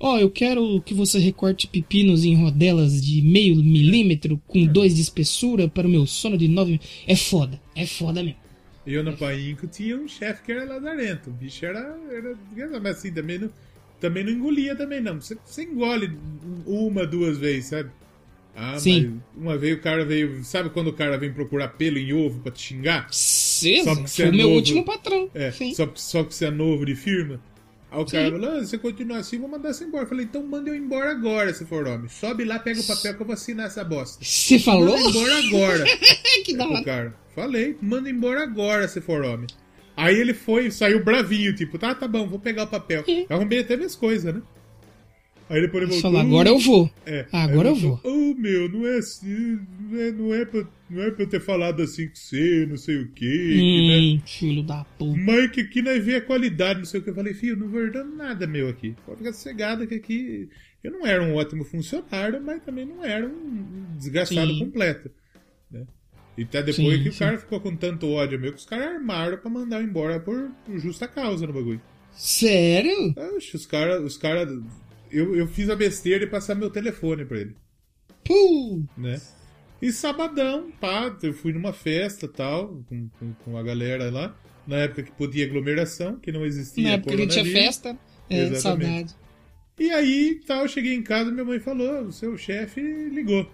[0.00, 5.00] Ó, eu quero que você recorte pepinos em rodelas de meio milímetro com dois de
[5.00, 6.80] espessura para o meu sono de nove.
[7.06, 8.38] É foda, é foda mesmo.
[8.84, 11.30] Eu no Painco tinha um chefe que era lazarento.
[11.30, 11.96] O bicho era.
[12.10, 13.50] era mas assim, também não,
[14.00, 15.20] também não engolia também, não.
[15.20, 16.18] Você, você engole
[16.66, 17.92] uma, duas vezes, sabe?
[18.54, 19.20] Ah, Sim.
[19.34, 20.44] mas uma vez o cara veio.
[20.44, 23.06] Sabe quando o cara vem procurar pelo em ovo pra te xingar?
[23.10, 24.56] Cês, Só porque você é o meu novo.
[24.56, 25.30] último patrão.
[25.34, 25.74] É, Sim.
[25.74, 27.40] só, só que você é novo de firma.
[27.90, 30.04] Aí o cara falou, ah, se você continuar assim, vou mandar você embora.
[30.04, 32.08] Eu falei, então manda eu embora agora, se for homem.
[32.08, 34.24] Sobe lá, pega o papel que eu vou assinar essa bosta.
[34.24, 34.98] Você falou?
[34.98, 35.84] Manda embora agora.
[36.44, 36.84] que da hora.
[36.84, 37.14] cara.
[37.34, 39.46] Falei, manda embora agora, se for homem.
[39.94, 43.04] Aí ele foi, saiu bravinho, tipo, tá, tá bom, vou pegar o papel.
[43.06, 44.40] Eu arrumei até minhas coisas, né?
[45.48, 46.10] Aí depois ele voltou.
[46.12, 46.90] falou, agora eu vou.
[47.04, 47.26] É.
[47.32, 51.02] Agora Aí eu falou, Ô meu, não é assim, não é, não, é pra, não
[51.02, 53.26] é pra eu ter falado assim com você, não sei o quê.
[53.54, 53.98] que, né?
[53.98, 55.18] Hum, filho da puta.
[55.18, 57.10] Mãe, que aqui nós vê a qualidade, não sei o que.
[57.10, 58.94] Eu falei, filho, não vou herdando nada meu aqui.
[59.04, 60.48] Pode ficar sossegado que aqui.
[60.82, 64.58] Eu não era um ótimo funcionário, mas também não era um desgraçado Sim.
[64.58, 65.10] completo.
[65.70, 65.86] Né?
[66.36, 67.16] E até depois Sim, que sim.
[67.16, 70.50] o cara ficou com tanto ódio meu que os caras armaram pra mandar embora por,
[70.64, 71.80] por justa causa no bagulho.
[72.12, 73.14] Sério?
[73.36, 74.02] Oxe, os caras.
[74.02, 74.46] Os cara,
[75.12, 77.56] eu, eu fiz a besteira de passar meu telefone pra ele.
[78.24, 78.84] Puh.
[78.96, 79.20] né?
[79.80, 84.36] E sabadão, pá, eu fui numa festa tal, com, com, com a galera lá.
[84.64, 87.98] Na época que podia aglomeração, que não existia Na época que tinha festa.
[88.30, 88.60] É, Exatamente.
[88.60, 89.16] saudade.
[89.78, 93.50] E aí, tal, eu cheguei em casa, minha mãe falou, o seu chefe ligou.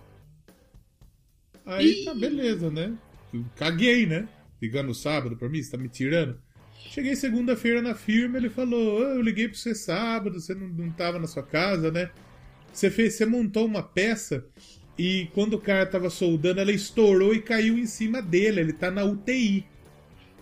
[1.64, 2.94] Aí, tá, beleza, né?
[3.56, 4.28] Caguei, né?
[4.60, 6.38] Ligando sábado pra mim, você tá me tirando?
[6.98, 10.90] Cheguei segunda-feira na firma, ele falou, "Ah, eu liguei pra você sábado, você não, não
[10.90, 12.10] tava na sua casa, né?
[12.72, 14.44] Você fez, você montou uma peça
[14.98, 18.90] e quando o cara tava soldando, ela estourou e caiu em cima dele, ele tá
[18.90, 19.64] na UTI.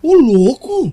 [0.01, 0.91] O louco?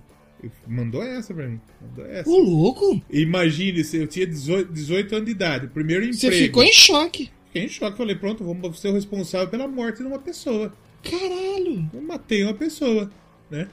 [0.66, 2.28] Mandou essa pra mim, mandou essa.
[2.28, 3.00] O louco?
[3.08, 6.20] Imagine, eu tinha 18, 18 anos de idade, primeiro emprego.
[6.20, 7.30] Você ficou em choque.
[7.46, 10.70] Fiquei em choque, falei, pronto, vamos ser o responsável pela morte de uma pessoa.
[11.02, 11.88] Caralho.
[11.94, 13.10] Eu matei uma pessoa,
[13.50, 13.66] né?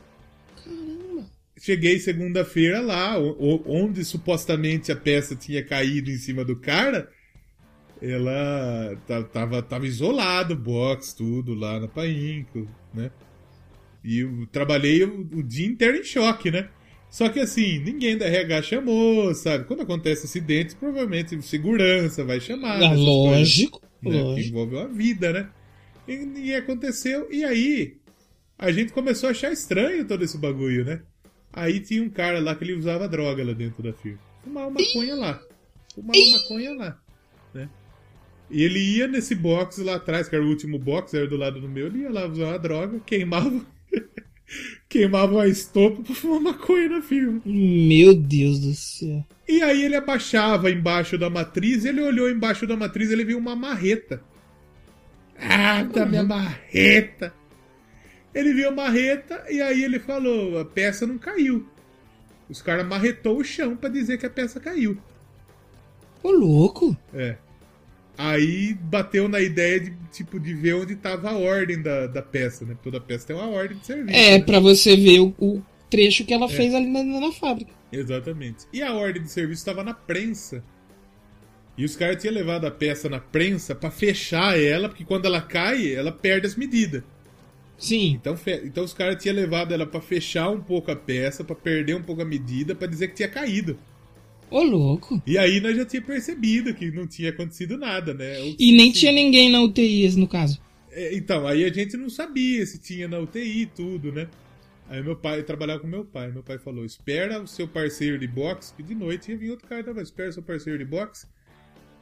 [1.62, 7.08] Cheguei segunda-feira lá, onde supostamente a peça tinha caído em cima do cara,
[8.02, 13.12] ela ta- tava, tava isolado, box, tudo lá na Painco, né?
[14.04, 16.68] E eu trabalhei o, o dia inteiro em choque, né?
[17.12, 19.66] Só que assim, ninguém da RH chamou, sabe?
[19.66, 22.82] Quando acontece acidente, provavelmente segurança vai chamar.
[22.82, 23.82] Ah, essas coisas lógico.
[24.02, 24.22] né?
[24.24, 24.50] Lógico.
[24.50, 25.50] envolveu a vida, né?
[26.08, 27.98] E, e aconteceu, e aí
[28.58, 31.02] a gente começou a achar estranho todo esse bagulho, né?
[31.54, 34.20] Aí tinha um cara lá que ele usava droga lá dentro da firma.
[34.44, 35.42] Fumava maconha lá.
[35.94, 37.00] Fumava maconha lá,
[37.54, 37.70] né?
[38.50, 41.60] E ele ia nesse box lá atrás, que era o último box, era do lado
[41.62, 43.66] do meu, ele ia lá usar uma droga, queimava.
[44.90, 47.42] queimava a estopa pra fumar maconha na firma.
[47.46, 49.26] Meu Deus do céu.
[49.48, 53.56] E aí ele abaixava embaixo da matriz, ele olhou embaixo da matriz ele viu uma
[53.56, 54.22] marreta.
[55.38, 57.34] Ah, da minha marreta!
[58.34, 61.68] Ele viu a marreta e aí ele falou, a peça não caiu.
[62.50, 64.98] Os caras marretou o chão pra dizer que a peça caiu.
[66.24, 66.96] O louco?
[67.14, 67.36] É.
[68.18, 72.66] Aí bateu na ideia de, tipo, de ver onde tava a ordem da, da peça,
[72.66, 72.78] né?
[72.84, 74.18] Toda peça tem uma ordem de serviço.
[74.18, 74.44] É, né?
[74.44, 76.26] pra você ver o, o trecho É.
[76.26, 77.72] que ela fez ali na, na fábrica.
[77.92, 78.66] Exatamente.
[78.72, 80.64] E a ordem de serviço estava na prensa.
[81.78, 85.42] E os caras tinham levado a peça na prensa pra fechar ela, porque quando ela
[85.42, 87.02] cai, ela perde as medidas.
[87.82, 88.12] Sim.
[88.22, 91.96] Então, então os caras tinham levado ela pra fechar um pouco a peça, pra perder
[91.96, 93.78] um pouco a medida, pra dizer que tinha caído.
[94.52, 95.22] Ô louco.
[95.26, 98.38] E aí nós já tinha percebido que não tinha acontecido nada, né?
[98.40, 100.62] Ou E nem se- tinha ninguém na UTI, no caso.
[100.92, 104.28] É, então, aí a gente não sabia se tinha na UTI e tudo, né?
[104.90, 108.20] Aí meu pai, eu trabalhava com meu pai, meu pai falou, espera o seu parceiro
[108.20, 110.84] de boxe, que de noite ia vir outro cara, tava, espera o seu parceiro de
[110.86, 111.26] boxe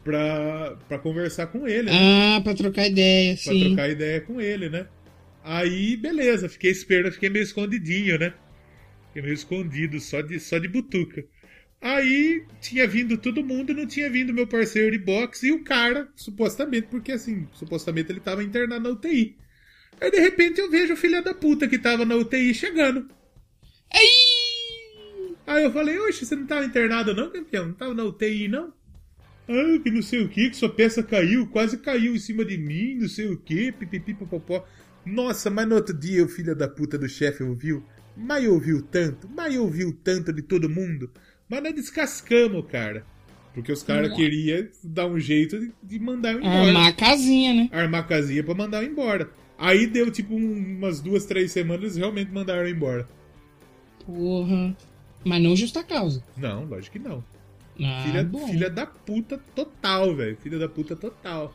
[0.03, 2.36] pra, pra conversar com ele, né?
[2.36, 3.65] Ah, pra trocar ideia, pra sim.
[3.67, 4.88] trocar ideia com ele, né?
[5.52, 8.36] Aí, beleza, fiquei esperando, fiquei meio escondidinho, né?
[9.08, 11.26] Fiquei meio escondido, só de, só de butuca.
[11.82, 16.08] Aí tinha vindo todo mundo, não tinha vindo meu parceiro de boxe e o cara,
[16.16, 19.36] supostamente, porque assim, supostamente ele tava internado na UTI.
[20.00, 23.10] Aí de repente eu vejo o filho da puta que tava na UTI chegando.
[23.91, 25.36] Ai!
[25.47, 27.66] Aí eu falei, oxe, você não tava internado não, campeão?
[27.66, 28.72] Não tava na UTI não?
[29.47, 32.56] Ah, que não sei o que, que sua peça caiu, quase caiu em cima de
[32.56, 34.64] mim, não sei o que, pipipi popopó.
[35.12, 37.84] Nossa, mas no outro dia o filho da puta do chefe ouviu.
[38.16, 41.10] Mas ouviu tanto, mas ouviu tanto de todo mundo.
[41.47, 43.05] Mas nós descascamos, cara.
[43.53, 47.70] Porque os caras queriam dar um jeito de, mandar eu embora Armar a casinha, né?
[47.72, 49.30] armar a casinha pra mandar eu embora.
[49.57, 53.07] Aí deu tipo um- umas duas, três semanas eles realmente mandaram eu embora.
[54.05, 54.76] Porra.
[55.26, 56.24] Mas não justa causa.
[56.38, 57.24] Não, lógico que não.
[57.82, 60.38] Ah, filha, filha da puta total, velho.
[60.38, 61.53] Filha da puta total.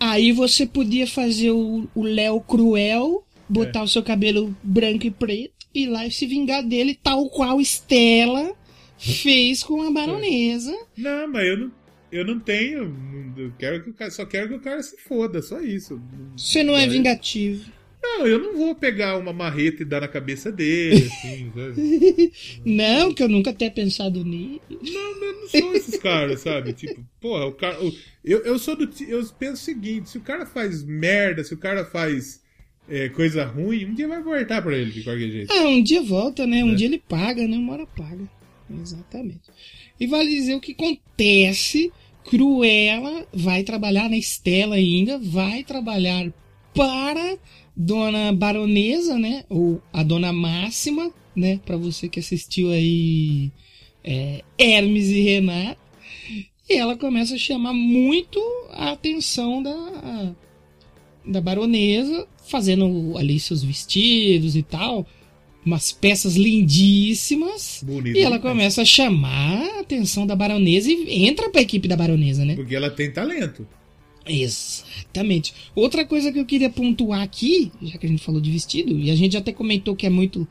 [0.00, 5.86] Aí você podia fazer o Léo cruel, botar o seu cabelo branco e preto, ir
[5.86, 8.54] lá e se vingar dele, tal qual Estela
[8.98, 10.76] fez com a baronesa.
[10.96, 11.72] Não, mas eu não,
[12.10, 12.96] eu não tenho.
[13.36, 16.00] Eu quero que o cara, só quero que o cara se foda, só isso.
[16.36, 17.70] Você não é vingativo.
[18.02, 22.32] Não, eu não vou pegar uma marreta e dar na cabeça dele, assim, sabe?
[22.64, 24.60] Não, que eu nunca tenha pensado nisso.
[24.70, 26.72] Não, eu não sou esses caras, sabe?
[26.72, 27.82] Tipo, porra, o cara.
[27.84, 27.92] o-
[28.24, 28.88] eu, eu sou do.
[29.06, 32.40] Eu penso o seguinte: se o cara faz merda, se o cara faz
[32.88, 35.52] é, coisa ruim, um dia vai voltar pra ele de qualquer jeito.
[35.52, 36.62] Ah, um dia volta, né?
[36.64, 36.74] Um É.
[36.76, 37.56] dia ele paga, né?
[37.56, 38.28] Uma hora paga.
[38.82, 39.40] Exatamente.
[39.98, 41.92] E vale dizer o que acontece.
[42.24, 46.30] Cruella vai trabalhar na Estela ainda, vai trabalhar
[46.74, 47.38] para
[47.78, 49.44] Dona Baronesa, né?
[49.48, 51.60] Ou a Dona Máxima, né?
[51.64, 53.52] Pra você que assistiu aí
[54.02, 55.80] é, Hermes e Renato.
[56.68, 58.40] E ela começa a chamar muito
[58.72, 60.34] a atenção da,
[61.24, 65.06] da baronesa, fazendo ali seus vestidos e tal,
[65.64, 67.82] umas peças lindíssimas.
[67.86, 68.16] Bonito.
[68.16, 68.52] E ela demais.
[68.52, 72.54] começa a chamar a atenção da baronesa e entra pra equipe da baronesa, né?
[72.54, 73.66] Porque ela tem talento.
[74.28, 75.54] Exatamente.
[75.74, 79.10] Outra coisa que eu queria pontuar aqui, já que a gente falou de vestido, e
[79.10, 80.46] a gente até comentou que é muito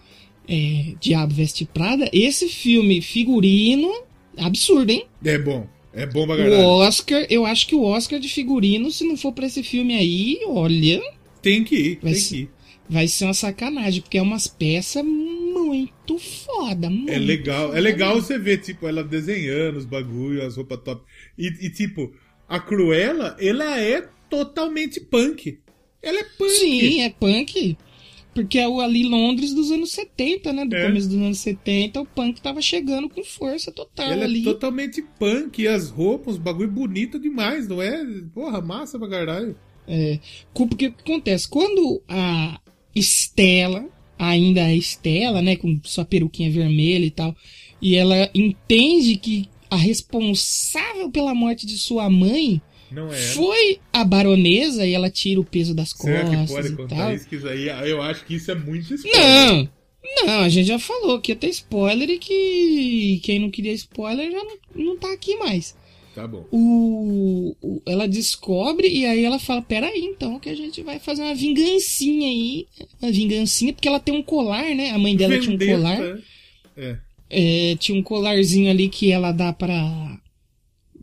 [0.47, 3.91] é, Diabo Veste Prada, esse filme figurino,
[4.37, 5.05] absurdo, hein?
[5.23, 5.67] É bom.
[5.93, 6.77] É bom pra O.
[6.79, 10.39] Oscar, eu acho que o Oscar de figurino, se não for pra esse filme aí,
[10.45, 11.01] olha,
[11.41, 12.49] Tem que ir, tem ser- que ir.
[12.87, 17.67] vai ser uma sacanagem, porque é umas peças muito foda, muito É legal.
[17.67, 21.01] foda É legal você ver, tipo, ela desenhando os bagulho, as roupas top.
[21.37, 22.13] E, e, tipo,
[22.47, 25.59] a Cruella, ela é totalmente punk.
[26.01, 26.49] Ela é punk.
[26.51, 27.77] Sim, é punk.
[28.33, 30.63] Porque é o ali Londres dos anos 70, né?
[30.63, 30.85] Do É.
[30.85, 34.41] começo dos anos 70, o punk tava chegando com força total Ela ali.
[34.41, 35.59] é totalmente punk.
[35.61, 38.05] E as roupas, os bagulho bonito demais, não é?
[38.35, 39.57] Porra, massa pra caralho.
[39.87, 40.19] É,
[40.53, 41.47] porque o que acontece?
[41.49, 42.59] Quando a
[42.95, 43.85] Estela,
[44.19, 47.35] ainda é Estela, né, com sua peruquinha vermelha e tal,
[47.81, 52.61] e ela entende que a responsável pela morte de sua mãe
[52.91, 53.17] Não é.
[53.17, 56.95] foi a baronesa e ela tira o peso das Será que costas pode e contar
[56.95, 57.13] tal.
[57.13, 57.27] isso?
[57.27, 59.21] Que isso aí, eu acho que isso é muito spoiler.
[59.21, 59.69] Não,
[60.25, 64.31] não, a gente já falou que ia ter spoiler e que quem não queria spoiler
[64.31, 65.75] já não, não tá aqui mais.
[66.15, 66.47] Tá bom.
[66.51, 71.21] o, o- ela descobre e aí ela fala, peraí, então que a gente vai fazer
[71.21, 72.65] uma vingancinha aí,
[72.99, 74.89] uma vingancinha, porque ela tem um colar, né?
[74.89, 75.99] A mãe dela tinha um colar,
[76.75, 76.97] É.
[77.29, 80.19] é, tinha um colarzinho ali que ela dá pra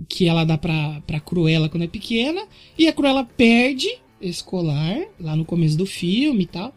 [0.08, 2.46] que ela dá pra, pra Cruella quando é pequena,
[2.76, 3.88] e a Cruella perde
[4.20, 6.74] esse colar lá no começo do filme e tal.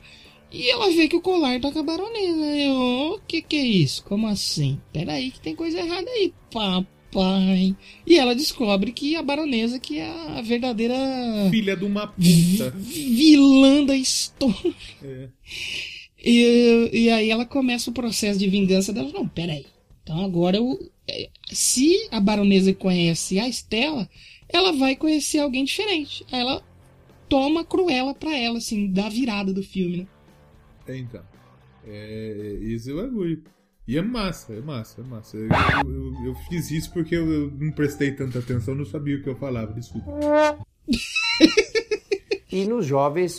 [0.52, 2.46] E ela vê que o colar tá com a baronesa.
[2.56, 4.04] Eu, o que que é isso?
[4.04, 4.80] Como assim?
[4.94, 7.76] Peraí que tem coisa errada aí, papai.
[8.06, 10.96] E ela descobre que a baronesa que é a verdadeira
[11.52, 12.70] Filha de uma puta.
[12.78, 14.74] vilã da história.
[15.04, 15.28] É.
[16.30, 19.10] E, e aí ela começa o processo de vingança dela.
[19.14, 19.66] Não, peraí.
[20.04, 20.78] Então agora eu.
[21.08, 24.10] é, Se a baronesa conhece a Estela,
[24.50, 26.26] ela vai conhecer alguém diferente.
[26.32, 26.62] Aí ela
[27.30, 30.08] toma a Cruella pra ela, assim, da virada do filme, né?
[30.88, 31.22] É, então.
[31.86, 33.44] É, esse é o bagulho.
[33.88, 35.38] E é massa, é massa, é massa.
[35.38, 39.24] Eu, eu- eu fiz isso porque eu, eu não prestei tanta atenção, não sabia o
[39.24, 40.12] que eu falava, desculpa.
[42.52, 43.36] E nos jovens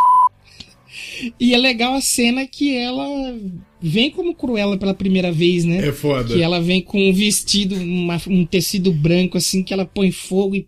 [1.38, 3.36] E é legal a cena que ela
[3.80, 5.88] vem como Cruella pela primeira vez, né?
[5.88, 6.34] É foda.
[6.34, 10.54] Que ela vem com um vestido, uma- um tecido branco, assim, que ela põe fogo
[10.56, 10.66] e.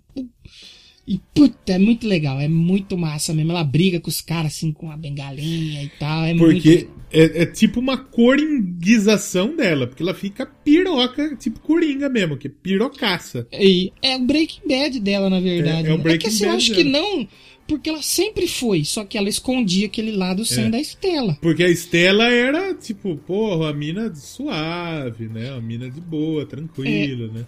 [1.09, 3.51] E puta, é muito legal, é muito massa mesmo.
[3.51, 6.25] Ela briga com os caras, assim, com a bengalinha e tal.
[6.25, 6.91] É Porque muito.
[7.11, 12.51] é, é tipo uma coringuização dela, porque ela fica piroca, tipo coringa mesmo, que é
[12.63, 13.47] pirocaça.
[13.53, 15.89] E é o Breaking Bad dela, na verdade.
[15.89, 16.03] É- é o né?
[16.03, 16.99] Breaking que assim, eu Bad acho que dela.
[17.05, 17.29] não,
[17.71, 20.71] porque ela sempre foi, só que ela escondia aquele lado sem É.
[20.71, 21.39] da Estela.
[21.41, 25.53] Porque a Estela era, tipo, porra, uma mina suave, né?
[25.53, 27.47] Uma mina de boa, tranquila, né?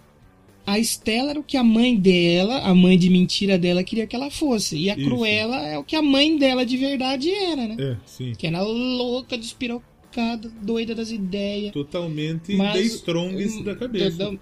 [0.65, 4.15] A Estela era o que a mãe dela, a mãe de mentira dela, queria que
[4.15, 4.77] ela fosse.
[4.77, 5.05] E a Isso.
[5.09, 7.75] Cruella é o que a mãe dela de verdade era, né?
[7.77, 8.31] É, sim.
[8.37, 11.73] Que era louca, despirocada, doida das ideias.
[11.73, 14.17] Totalmente Mas- The Strongest da cabeça.
[14.17, 14.37] Da-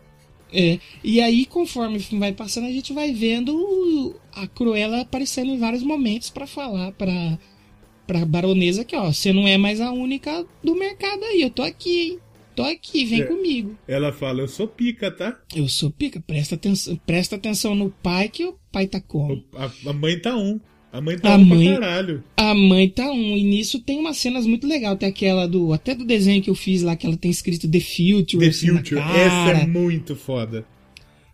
[0.54, 0.80] É.
[1.04, 5.58] E aí, conforme o filme vai passando, a gente vai vendo a Cruella aparecendo em
[5.58, 7.38] vários momentos pra falar pra,
[8.06, 11.62] pra baronesa que, ó, você não é mais a única do mercado aí, eu tô
[11.62, 12.20] aqui, hein?
[12.54, 13.26] Tô aqui, vem É.
[13.26, 13.78] comigo.
[13.88, 15.40] Ela fala, eu sou pica, tá?
[15.56, 19.42] Eu sou pica, presta atenção, presta atenção no pai que o pai tá como.
[19.56, 20.60] A, a mãe tá um.
[20.94, 22.24] A mãe tá A um mãe- pra caralho.
[22.36, 24.98] A mãe tá um, e nisso tem umas cenas muito legais.
[25.00, 25.72] Tem aquela do.
[25.72, 28.40] Até do desenho que eu fiz lá, que ela tem escrito The Future.
[28.40, 29.00] The assim, Future.
[29.00, 30.66] Essa é muito foda.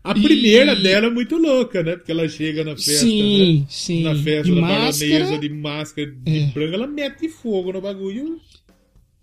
[0.03, 1.95] A E- primeira dela é muito louca, né?
[1.97, 3.65] Porque ela chega na festa, Sim, né?
[3.67, 4.03] sim.
[4.03, 5.11] Na festa de da máscara.
[5.11, 6.45] baronesa de máscara de É.
[6.45, 8.39] branco, ela mete fogo no bagulho.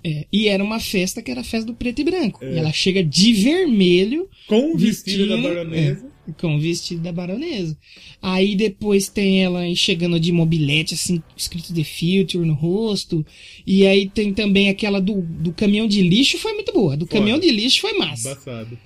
[0.07, 2.45] É, e era uma festa que era a festa do preto e branco.
[2.45, 2.55] É.
[2.55, 6.07] E ela chega de vermelho, Com o vestido da Vestindo, baronesa.
[6.39, 7.77] Com o vestido da baronesa.
[8.23, 13.25] Aí depois tem ela chegando de mobilete, assim, escrito The Future no rosto.
[13.67, 16.97] E aí tem também aquela do, do caminhão de lixo, foi muito boa.
[16.97, 17.19] Do Foda.
[17.19, 18.31] caminhão de lixo foi massa.
[18.31, 18.79] Embaçado.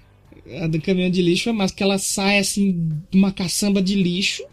[0.60, 3.94] A do caminhão de lixo foi massa, que ela sai assim de uma caçamba de
[3.94, 4.44] lixo,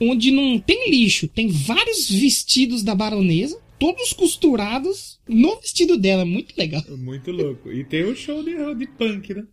[0.00, 6.54] onde não tem lixo, tem vários vestidos da baronesa, todos costurados no vestido dela, muito
[6.56, 6.82] legal.
[6.96, 7.70] Muito louco.
[7.72, 9.44] E tem o show de, de punk, né?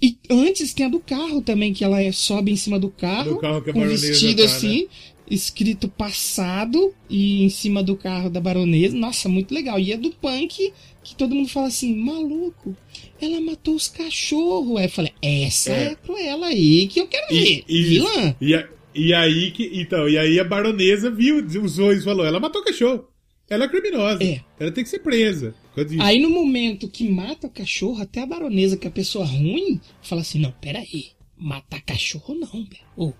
[0.00, 3.34] E antes tem a do carro também, que ela é- sobe em cima do carro,
[3.34, 4.54] Do carro que a com um vestido tá, né?
[4.54, 4.86] assim,
[5.30, 8.96] escrito passado, e em cima do carro da baronesa.
[8.96, 9.78] Nossa, muito legal.
[9.78, 10.72] E é do punk,
[11.02, 12.76] que todo mundo fala assim, maluco,
[13.20, 14.76] ela matou os cachorros.
[14.78, 15.86] Aí eu falei, essa é, É.
[15.88, 17.64] a Cruella aí que eu quero ver.
[17.68, 18.36] E, Vilã.
[18.40, 19.70] e, a- e aí que.
[19.80, 23.04] Então, e aí a baronesa viu, usou e falou: ela matou o cachorro.
[23.50, 24.22] Ela é criminosa.
[24.22, 24.40] É.
[24.58, 25.54] Ela tem que ser presa.
[26.00, 29.80] Aí no momento que mata o cachorro, até a baronesa, que é a pessoa ruim,
[30.02, 32.82] fala assim: não, peraí, matar cachorro não, velho.
[32.96, 33.12] Ô,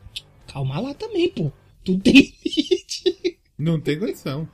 [0.46, 1.52] calma lá também, pô.
[1.84, 2.14] Tudo tem
[2.44, 3.38] limite.
[3.58, 4.48] Não tem condição.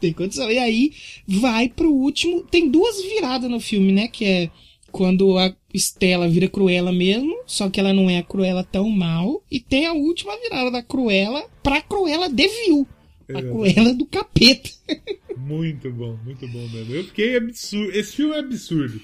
[0.00, 0.50] tem condição.
[0.50, 0.92] E aí
[1.26, 2.42] vai pro último.
[2.42, 4.08] Tem duas viradas no filme, né?
[4.08, 4.50] Que é
[4.90, 9.42] quando a Estela vira Cruella mesmo, só que ela não é a Cruella tão mal.
[9.50, 12.86] E tem a última virada da Cruella pra Cruella de Vil.
[13.34, 13.42] A É.
[13.42, 14.70] Cruella do capeta.
[15.36, 16.94] Muito bom, muito bom mesmo.
[16.94, 17.92] Eu fiquei absurdo.
[17.96, 19.00] Esse filme é absurdo.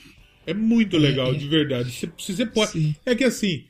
[0.47, 1.35] É muito legal, é.
[1.39, 1.91] de verdade.
[1.93, 2.73] Se, se você pode.
[2.73, 2.97] Sim.
[3.07, 3.65] É que assim,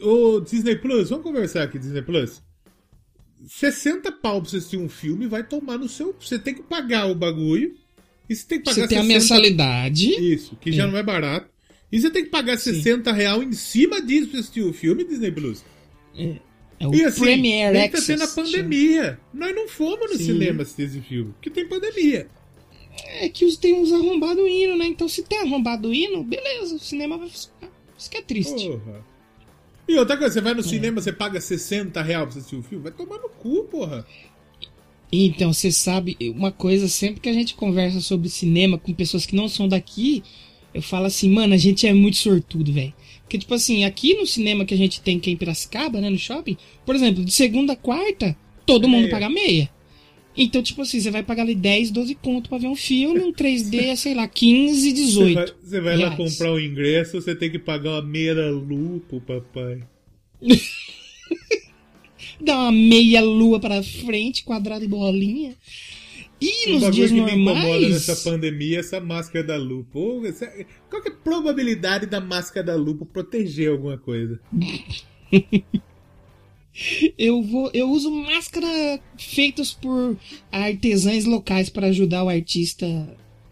[0.00, 2.42] o Disney Plus, vamos conversar aqui, Disney Plus.
[3.46, 6.14] 60 pau pra você assistir um filme vai tomar no seu.
[6.20, 7.74] Você tem que pagar o bagulho.
[8.28, 10.08] E você tem que pagar Você tem a 60 mensalidade.
[10.32, 10.86] Isso, que já É.
[10.86, 11.48] não é barato.
[11.90, 15.30] E você tem que pagar 60 real em cima disso pra assistir o filme, Disney
[15.30, 15.62] Plus.
[16.16, 16.36] É
[16.86, 19.20] o E assim, Premiere nem tá tendo a pandemia.
[19.32, 20.24] Nós não fomos no Sim.
[20.24, 22.26] cinema assistir esse filme, porque tem pandemia.
[23.20, 24.86] É que os- tem uns arrombados indo, né?
[24.86, 27.70] Então se tem arrombado indo, beleza, o cinema vai funcionar.
[27.98, 28.68] Isso que é triste.
[28.68, 29.04] Porra.
[29.88, 30.62] E outra coisa, você vai no É.
[30.62, 32.84] cinema, você paga 60 reais pra assistir o filme?
[32.84, 34.06] Vai tomar no cu, porra.
[35.10, 39.36] Então, você sabe, uma coisa, sempre que a gente conversa sobre cinema com pessoas que
[39.36, 40.22] não são daqui,
[40.72, 42.94] eu falo assim, mano, a gente é muito sortudo, velho.
[43.32, 46.10] Porque, tipo assim, aqui no cinema que a gente tem, que é em Piracicaba, né,
[46.10, 46.54] no shopping,
[46.84, 49.10] por exemplo, de segunda a quarta, todo mundo Meia.
[49.10, 49.70] paga meia.
[50.36, 53.32] Então, tipo assim, você vai pagar ali 10, 12 conto pra ver um filme, um
[53.32, 55.34] 3D, é, sei lá, 15, Você 18.
[55.34, 59.80] vai, você vai lá comprar o ingresso, você tem que pagar uma meia lupa, papai.
[62.38, 65.54] Dá uma meia lua pra frente, quadrado e bolinha.
[66.42, 67.90] E nos dias que me incomoda normais...
[67.90, 69.98] nessa pandemia é essa máscara da lupa.
[69.98, 70.46] Ô, essa-
[70.90, 74.40] Qual é a probabilidade da máscara da lupa proteger alguma coisa?
[77.18, 80.16] Eu vou, eu uso máscara feitas por
[80.50, 82.86] artesãs locais para ajudar o artista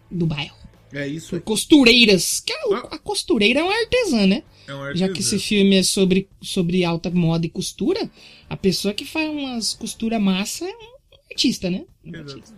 [0.09, 0.55] do bairro.
[0.91, 2.39] É isso Por costureiras.
[2.39, 2.87] Que a, Ah.
[2.95, 4.41] a costureira é uma artesã, né?
[4.67, 8.09] É um Já que esse filme é sobre, sobre alta moda e costura,
[8.49, 10.91] a pessoa que faz umas costura massa é um
[11.29, 11.83] artista, né?
[12.03, 12.55] Um artista.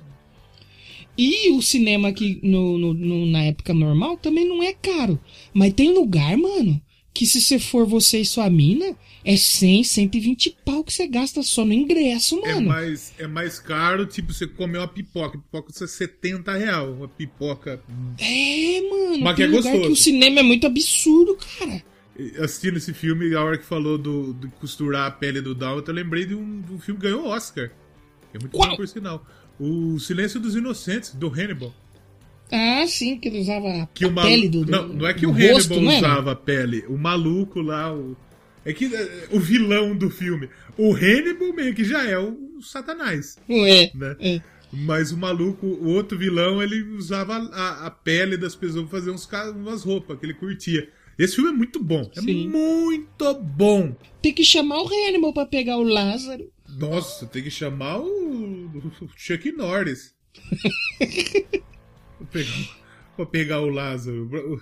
[1.17, 5.19] E o cinema aqui no, no- no- na época normal também não é caro.
[5.53, 6.81] Mas tem lugar, mano,
[7.13, 11.43] que se você for você e sua mina, é 100, 120 pau que você gasta
[11.43, 12.67] só no ingresso, É mano.
[12.69, 15.37] mais, é mais caro, tipo, você comer uma pipoca.
[15.37, 16.89] Pipoca custa 70 reais.
[16.89, 17.79] Uma pipoca.
[18.17, 19.23] É, mano.
[19.23, 19.81] Mas que é lugar gostoso.
[19.87, 21.83] que o cinema é muito absurdo, cara.
[22.43, 25.95] Assistindo esse filme, a hora que falou do, de costurar a pele do Dalton, eu
[25.95, 27.71] lembrei de um, de um filme que ganhou Oscar.
[28.33, 28.69] É muito Qual?
[28.71, 29.25] bom por sinal.
[29.65, 31.73] O Silêncio dos Inocentes, do Hannibal.
[32.51, 35.13] Ah, sim, que ele usava a, Que a malu- pele do, do Não, não é
[35.13, 35.97] que o Hannibal era?
[35.97, 36.83] usava a pele.
[36.87, 38.15] O maluco lá, o...
[38.65, 40.49] É que é, o vilão do filme.
[40.77, 44.15] O Hannibal meio que já é o Satanás, É, né?
[44.19, 44.41] é.
[44.71, 49.11] Mas o maluco, o outro vilão, ele usava a, a pele das pessoas pra fazer
[49.11, 50.89] uns, umas roupas que ele curtia.
[51.17, 52.09] Esse filme é muito bom.
[52.17, 52.47] É Sim.
[52.49, 53.95] muito bom.
[54.21, 56.49] Tem que chamar o Hannibal pra pegar o Lázaro.
[56.77, 58.67] Nossa, tem que chamar o,
[59.01, 60.13] o Chuck Norris.
[62.17, 62.77] pra, pegar,
[63.15, 64.61] pra pegar o Lázaro.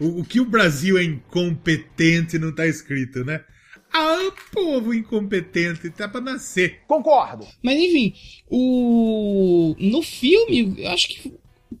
[0.00, 3.44] O, o que o Brasil é incompetente não tá escrito, né?
[3.92, 6.80] Ah, povo incompetente, tá pra nascer.
[6.88, 7.46] Concordo.
[7.62, 8.14] Mas enfim,
[8.48, 11.32] o no filme, eu acho que,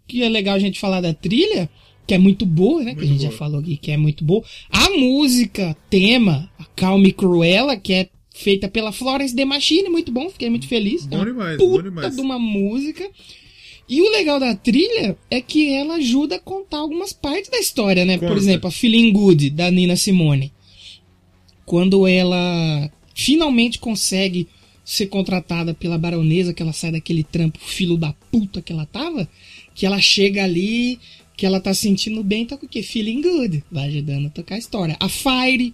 [0.06, 1.70] que é legal a gente falar da trilha,
[2.06, 2.94] que é muito boa, né?
[2.94, 3.38] que a Muito gente já boa.
[3.38, 4.44] falou aqui, que é muito boa.
[4.70, 10.30] A música, tema, a Calme Cruella, que é feita pela Florence The Machine, muito bom,
[10.30, 11.06] fiquei muito feliz.
[11.06, 12.14] Bom é demais, bom puta demais.
[12.14, 13.08] de uma música.
[13.88, 18.04] E o legal da trilha é que ela ajuda a contar algumas partes da história,
[18.04, 18.16] né?
[18.16, 18.40] Por Conta.
[18.40, 20.52] exemplo, a Feeling Good, da Nina Simone.
[21.66, 24.48] Quando ela finalmente consegue
[24.84, 29.28] ser contratada pela baronesa, que ela sai daquele trampo filho da puta que ela tava,
[29.74, 30.98] que ela chega ali,
[31.36, 32.82] que ela tá sentindo bem, tá com o quê?
[32.82, 33.64] Feeling good.
[33.70, 34.96] Vai ajudando a tocar a história.
[34.98, 35.72] A Fire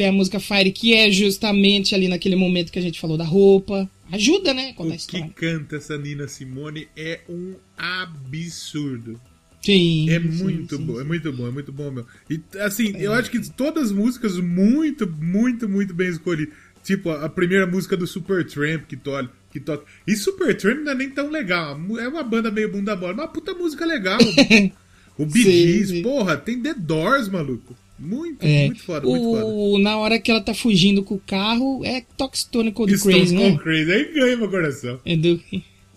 [0.00, 3.24] Tem a música Fire, que é justamente ali naquele momento que a gente falou da
[3.24, 3.86] roupa.
[4.10, 4.72] Ajuda, né?
[4.72, 9.20] Contar a O que canta essa Nina Simone é um absurdo.
[9.60, 10.08] Sim.
[10.08, 11.00] É muito sim, bom, sim.
[11.02, 12.06] é muito bom, é muito bom, meu.
[12.30, 16.54] E assim, eu acho que todas as músicas muito, muito, muito bem escolhidas.
[16.82, 19.84] Tipo, a primeira música do Supertramp que, to que toca.
[20.06, 21.78] E Supertramp não é nem tão legal.
[21.98, 24.18] É uma banda meio bunda mole, mas uma puta música legal.
[25.18, 27.76] o Bee Gees, porra, tem The Doors, maluco.
[28.00, 29.44] Muito, É, muito foda, muito foda.
[29.44, 33.36] o, na hora que ela tá fugindo com o carro, é Toxtone Cold Stone Crazy,
[33.36, 33.58] Cold né?
[33.58, 34.98] Crazy, aí ganha meu coração.
[35.04, 35.38] É do...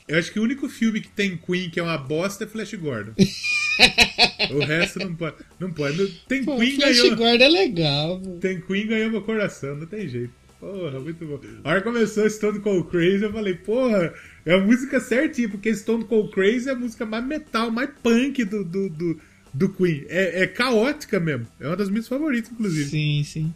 [0.05, 2.73] Eu acho que o único filme que tem Queen que é uma bosta é Flash
[2.73, 3.13] Gordon.
[4.51, 5.35] o resto não pode.
[5.57, 6.07] Não pode.
[6.27, 7.15] Tem Pô, Queen Flash ganhou.
[7.15, 8.19] Gordon é legal.
[8.19, 8.31] pô.
[8.31, 10.33] Tem Queen ganhou meu coração, não tem jeito.
[10.59, 11.39] Porra, muito bom.
[11.63, 14.13] A hora que começou Stone Cold Crazy, eu falei, porra,
[14.45, 18.43] é a música certinha, porque Stone Cold Crazy é a música mais metal, mais punk
[18.45, 19.19] do, do, do,
[19.53, 20.05] do Queen.
[20.09, 21.47] É, é caótica mesmo.
[21.59, 22.89] É uma das minhas favoritas, inclusive.
[22.89, 23.53] Sim, sim.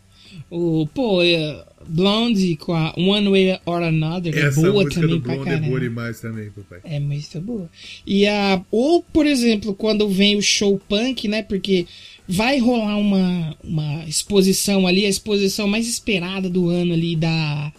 [0.50, 5.16] O, pô, é, Blonde com a One Way or Another é Essa boa música também
[5.18, 6.80] do pra Blonde é boa demais também, papai.
[6.84, 7.70] É muito boa.
[8.06, 8.64] E a.
[8.70, 11.42] Ou, por exemplo, quando vem o show punk, né?
[11.44, 11.88] Porque
[12.28, 17.74] vai rolar uma, uma exposição ali, a exposição mais esperada do ano ali da.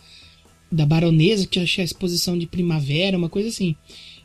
[0.70, 3.74] Da Baronesa, que eu achei a exposição de primavera, uma coisa assim.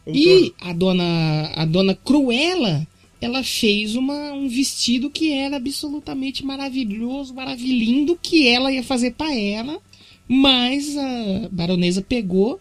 [0.06, 2.86] E a dona, a dona Cruella,
[3.24, 9.34] ela fez uma, um vestido que era absolutamente maravilhoso, maravilhindo, que ela ia fazer pra
[9.34, 9.80] ela,
[10.28, 12.59] mas a baronesa pegou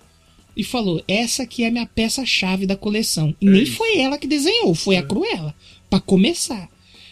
[0.56, 3.34] e falou: essa aqui é a minha peça-chave da coleção.
[3.40, 3.72] E nem isso.
[3.72, 5.52] foi ela que desenhou, foi a Cruella,
[5.90, 6.68] pra começar.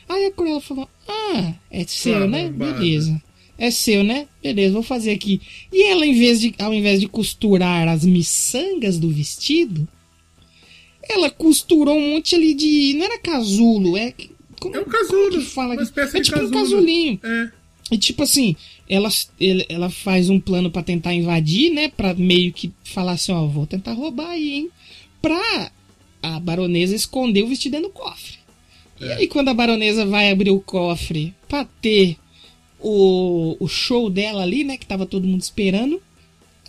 [0.08, 2.48] Aí a Cruella falou: ah, é seu, né?
[2.50, 3.20] Beleza.
[3.58, 4.28] É seu, né?
[4.40, 5.40] Beleza, vou fazer aqui.
[5.72, 9.88] E ela, em vez de, ao invés de costurar as miçangas do vestido,
[11.12, 12.94] ela costurou um monte ali de.
[12.96, 14.14] Não era casulo, é.
[14.60, 16.60] Como, É um casulo, como que fala uma espécie É de tipo um casulo.
[16.62, 17.20] casulinho.
[17.22, 17.50] É.
[17.92, 18.54] E tipo assim,
[18.88, 19.08] ela,
[19.68, 21.88] ela faz um plano pra tentar invadir, né?
[21.88, 24.70] Pra meio que falar assim, ó, vou tentar roubar aí, hein?
[25.20, 25.72] Pra
[26.22, 28.34] a baronesa esconder o vestido dentro do cofre.
[29.00, 32.16] E aí quando a baronesa vai abrir o cofre pra ter
[32.78, 34.76] o, o show dela ali, né?
[34.76, 36.00] Que tava todo mundo esperando.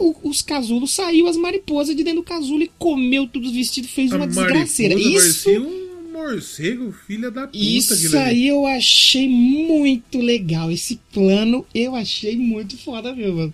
[0.02, 3.90] O- os casulos saiu as mariposas de dentro do casulo e comeu tudo os vestidos,
[3.92, 4.94] fez uma desgraceira.
[4.96, 7.58] Isso um morcego, filha da puta.
[7.58, 10.72] isso aí eu achei muito legal.
[10.72, 13.54] Esse plano eu achei muito foda, meu, mano.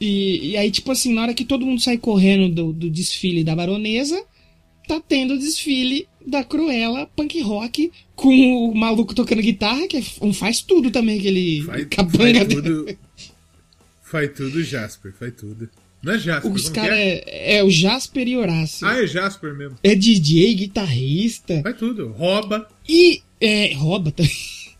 [0.00, 3.44] E, e aí, tipo assim, na hora que todo mundo sai correndo do, do desfile
[3.44, 4.22] da baronesa,
[4.88, 8.34] tá tendo o desfile da Cruella punk rock com
[8.70, 12.98] o maluco tocando guitarra, que é um faz tudo também, aquele Faz, capanga faz tudo.
[14.10, 15.68] Faz tudo Jasper, faz tudo.
[16.02, 17.24] Não é Jasper, Os caras que é?
[17.26, 18.86] é, é o Jasper e Horácio.
[18.86, 19.76] Ah, é Jasper mesmo.
[19.84, 21.60] É DJ, guitarrista.
[21.62, 22.08] Faz tudo.
[22.12, 22.66] Rouba.
[22.88, 24.32] E é, rouba também.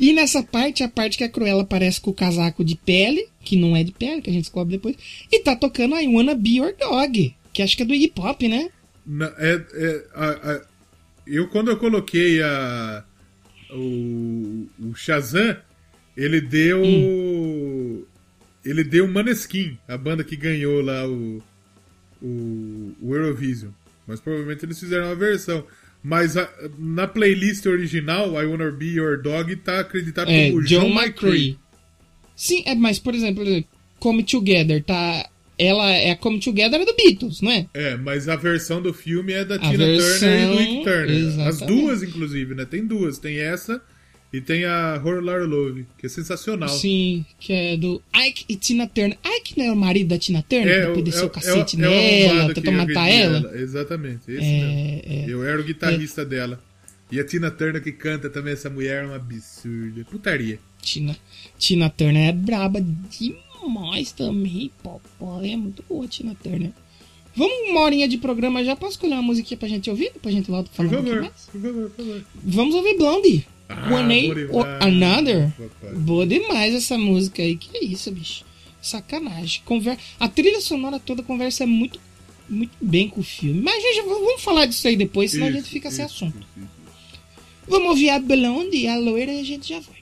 [0.00, 3.54] E nessa parte, a parte que a Cruella aparece com o casaco de pele, que
[3.54, 4.96] não é de pele, que a gente descobre depois,
[5.30, 8.48] e tá tocando I Wanna Be Your Dog, que acho que é do Iggy Pop,
[8.48, 8.68] né?
[9.38, 10.60] É, é, a- a-
[11.24, 13.04] eu, quando eu coloquei a,
[13.72, 15.56] o, o Shazam,
[16.16, 16.82] ele deu.
[16.82, 18.02] Hum.
[18.64, 21.42] Ele deu Maneskin, a banda que ganhou lá o,
[22.22, 23.70] o, o Eurovision.
[24.06, 25.64] Mas provavelmente eles fizeram uma versão.
[26.02, 30.80] Mas a- na playlist original, I Wanna Be Your Dog tá acreditado É, como John
[30.90, 31.58] John McCree.
[32.36, 33.44] Sim, é, mas por exemplo,
[33.98, 35.28] Come Together, tá?
[35.58, 37.66] Ela é a Come Together é do Beatles, não é?
[37.74, 40.84] É, mas a versão do filme é da A Tina versão- Turner e do Ike
[40.84, 41.10] Turner.
[41.10, 41.66] As exatamente.
[41.66, 42.64] duas, inclusive, né?
[42.64, 43.18] Tem duas.
[43.18, 43.82] Tem essa
[44.32, 46.68] e tem a Horror Love, que é sensacional.
[46.68, 49.18] Sim, que é do Ike e Tina Turner.
[49.24, 51.30] Ike não é o marido da Tina Turner, É, pra o- poder é, descer o
[51.30, 53.58] cacete é é nela, tentar matar agrediu ela.
[53.58, 55.02] Exatamente, esse É, mesmo.
[55.06, 55.24] é.
[55.28, 56.62] Eu era o guitarrista dela.
[57.10, 60.04] E a Tina Turner que canta também, essa mulher é uma absurda.
[60.08, 60.60] Putaria.
[60.80, 61.16] Tina,
[61.58, 62.80] Tina Turner é braba
[63.60, 65.50] demais também, papai.
[65.52, 66.70] É muito boa a Tina Turner.
[67.34, 70.12] Vamos uma horinha de programa já pra escolher uma musiquinha pra gente ouvir?
[70.22, 71.48] Pra gente Por falar um pouquinho favor, mais?
[71.52, 72.24] por favor, por favor.
[72.44, 73.46] Vamos ouvir Blondie.
[73.70, 75.52] Ah, One boa A demais, or Another.
[75.98, 77.56] Boa demais essa música aí.
[77.56, 78.44] Que isso, bicho.
[78.82, 79.62] Sacanagem.
[79.64, 79.96] Conver...
[80.18, 82.00] A trilha sonora toda conversa muito,
[82.48, 83.60] muito bem com o filme.
[83.60, 86.38] Mas, gente, vamos falar disso aí depois, senão a gente Isso, fica sem isso, assunto.
[86.38, 86.80] isso, isso.
[87.68, 90.00] Vamos ouvir a Blondie, a loira, e a gente já volta.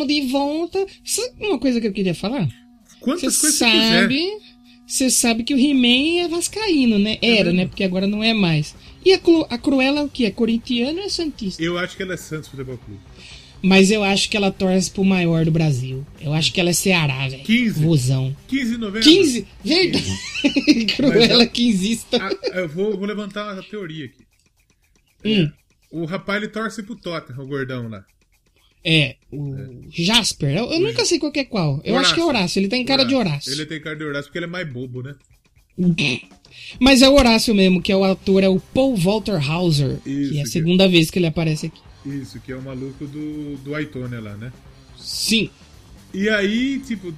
[0.00, 0.86] Tamo de volta.
[1.04, 2.48] Sabe uma coisa que eu queria falar?
[3.00, 4.00] Quantas Você coisas você quiser.
[4.02, 4.28] sabe.
[4.86, 7.18] Você sabe que o He-Man é vascaíno, né?
[7.22, 7.66] Era, né?
[7.66, 8.74] Porque agora não é mais.
[9.04, 10.24] E a, Clu- a Cruella é o quê?
[10.24, 11.62] É corintiano ou é santista?
[11.62, 13.00] Eu acho que ela é Santos Futebol Clube.
[13.62, 16.04] Mas eu acho que ela torce pro maior do Brasil.
[16.20, 17.44] Eu acho que ela é Ceará, velho.
[17.44, 17.80] 15.
[17.84, 18.36] Vozão.
[18.48, 19.08] 15 de novembro.
[19.08, 19.46] 15?
[19.62, 20.16] Verdade.
[20.96, 22.16] Cruella quinzista.
[22.20, 24.24] Ah, eu vou, vou levantar uma teoria aqui.
[25.24, 25.52] Hum.
[25.92, 28.02] O rapaz ele torce pro Tottenham, o gordão lá.
[28.84, 29.54] É, o
[29.90, 30.56] Jasper.
[30.56, 31.80] Eu, eu nunca sei qual que é qual.
[31.84, 32.58] Eu acho que é Horácio.
[32.60, 33.52] Ele tem cara de Horácio.
[33.52, 35.14] Ele tem cara de Horácio porque ele é mais bobo, né?
[36.80, 39.98] Mas é o Horácio mesmo, que é o ator, é o Paul Walter Hauser.
[40.04, 41.80] Isso, que é a que- segunda vez que ele aparece aqui.
[42.04, 44.52] Isso, que é o maluco do, do Aitônia lá, né?
[44.98, 45.50] Sim.
[46.12, 47.14] E aí, tipo,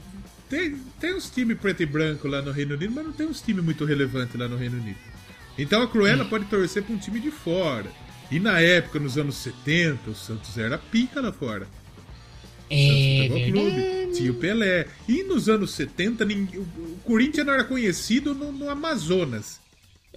[0.50, 3.40] tem, tem uns times preto e branco lá no Reino Unido, mas não tem uns
[3.40, 4.98] times muito relevantes lá no Reino Unido.
[5.58, 7.86] Então a Cruella pode torcer pra um time de fora.
[8.32, 11.68] E na época, nos anos 70, o Santos era pica lá fora.
[12.70, 13.28] É.
[13.50, 14.86] Clube, tinha o Pelé.
[15.06, 19.60] E nos anos 70, ninguém- o Corinthians não era conhecido no, no Amazonas.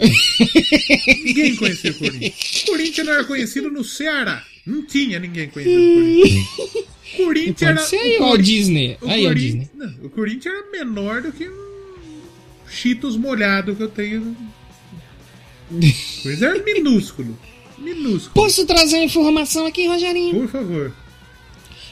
[1.08, 2.64] ninguém conhecia o Corinthians.
[2.64, 4.44] O Corinthians não era conhecido no Ceará.
[4.66, 6.46] Não tinha ninguém conhecido o Corinthians.
[7.14, 7.82] O Corinthians era.
[7.82, 8.98] ser o Cori- Disney.
[9.02, 9.70] o Aí, Corin- Disney.
[9.76, 11.66] não, o Corinthians era menor do que um
[12.70, 14.36] Cheetos molhado que eu tenho.
[16.24, 17.38] Pois era minúsculo.
[17.78, 18.32] Minúsculo.
[18.34, 20.42] Posso trazer uma informação aqui, Rogerinho?
[20.42, 20.94] Por favor.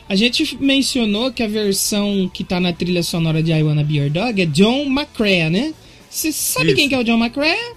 [0.08, 3.98] A gente mencionou que a versão que tá na trilha sonora de I Wanna Be
[3.98, 5.74] Your Dog é John McCrea, né?
[6.10, 6.76] Você sabe Isso.
[6.76, 7.74] quem que é o John McCrea?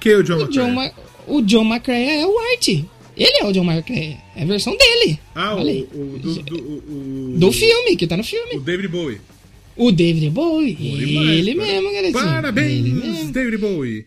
[0.00, 0.74] Que é o John O John, McClane?
[0.74, 0.92] Ma
[1.26, 2.68] o John McCrea é o Art.
[2.68, 4.18] Ele é o John McCrea.
[4.36, 5.18] É a versão dele.
[5.34, 5.88] Ah, o, aí.
[5.94, 8.58] o, do, do, o, o- Do filme, que tá no O filme.
[8.60, 9.20] David Bowie.
[9.76, 10.76] O David Bowie.
[10.80, 11.66] ele cara.
[11.66, 12.04] mesmo, garotinho.
[12.04, 13.30] Ele Parabéns.
[13.30, 14.04] David Bowie.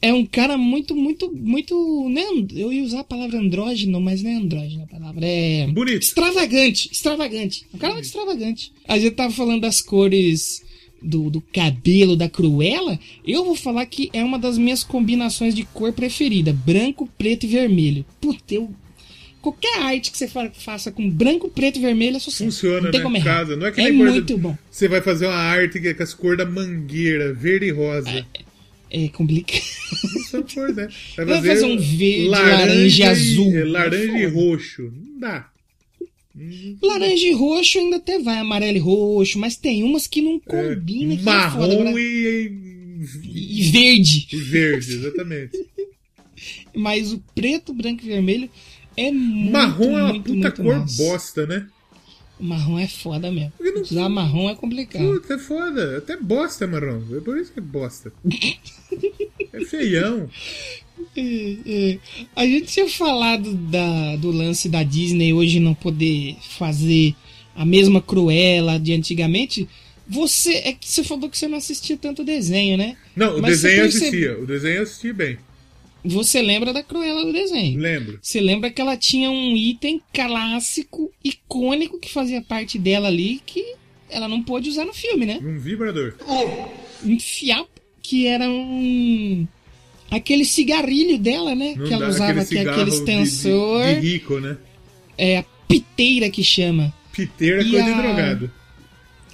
[0.00, 2.08] É um cara muito, muito, muito.
[2.08, 2.22] Né,
[2.54, 5.26] eu ia usar a palavra andrógeno, mas não é andrógeno a palavra.
[5.26, 5.66] É.
[5.66, 6.02] Bonito.
[6.02, 6.88] Extravagante.
[6.92, 7.66] Extravagante.
[7.74, 8.72] Um cara muito extravagante.
[8.86, 10.62] A gente tava falando das cores
[11.02, 12.98] do, do cabelo da Cruella.
[13.26, 17.48] Eu vou falar que é uma das minhas combinações de cor preferida: branco, preto e
[17.48, 18.04] vermelho.
[18.20, 18.70] Puta, eu.
[19.40, 22.44] Qualquer arte que você fa- faça com branco, preto e vermelho é sucesso.
[22.44, 23.04] Funciona, não tem né?
[23.04, 23.36] como errar.
[23.38, 23.56] Casa.
[23.56, 24.58] Não é que é nem, muito exemplo, bom.
[24.70, 28.10] Você vai fazer uma arte que é com as cores da mangueira, verde e rosa.
[28.10, 28.24] É
[29.08, 29.62] complicado.
[30.30, 30.88] Só cor, né?
[31.16, 33.54] Vai Vai fazer um verde, laranja e azul.
[33.56, 34.34] é, laranja e Foda.
[34.34, 34.82] roxo.
[34.82, 35.50] Não dá.
[36.82, 41.16] Laranja e roxo ainda até vai, amarelo e roxo, mas tem umas que não combinam.
[41.16, 42.52] que é foda, Marrom agora- e,
[43.24, 44.28] e verde.
[44.32, 45.58] e verde, exatamente.
[46.74, 48.48] Mas o preto, branco e vermelho
[48.96, 51.02] é muito, Marrom é uma muito, puta muito cor massa.
[51.02, 51.66] bosta, né?
[52.40, 53.52] Marrom é foda mesmo.
[53.60, 55.04] Não- Usar marrom é complicado.
[55.04, 55.98] Puta, é foda.
[55.98, 57.02] Até bosta, marrom.
[57.16, 58.12] É por isso que é bosta.
[59.50, 60.28] É feião.
[61.16, 61.98] É, é.
[62.36, 67.14] A gente tinha falado da, do lance da Disney hoje não poder fazer
[67.56, 69.66] a mesma Cruella de antigamente.
[70.06, 72.96] Você é que você falou que você não assistia tanto desenho, né?
[73.16, 74.38] Não, o Mas desenho eu assistia.
[74.38, 75.38] O desenho eu assistia bem.
[76.04, 77.78] Você lembra da Cruella do desenho?
[77.78, 78.18] Lembro.
[78.22, 83.74] Você lembra que ela tinha um item clássico, icônico, que fazia parte dela ali, que
[84.08, 85.38] ela não pôde usar no filme, né?
[85.42, 86.14] Um vibrador.
[87.04, 87.68] Um fiapo,
[88.02, 89.46] que era um.
[90.10, 91.74] Aquele cigarrilho dela, né?
[91.76, 93.84] Não que ela dá usava, que é aquele de- extensor.
[93.86, 94.56] De, de rico, né?
[95.18, 96.94] É a piteira que chama.
[97.12, 98.50] Piteira é E coisa de a- drogado.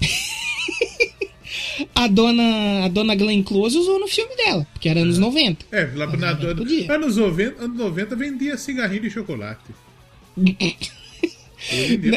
[1.93, 5.65] A dona, a dona Glenn Close usou no filme dela, porque era anos 90.
[5.71, 6.93] É, lá na, Mas não podia.
[6.93, 9.61] anos, 90, anos 90 vendia cigarrinho de chocolate.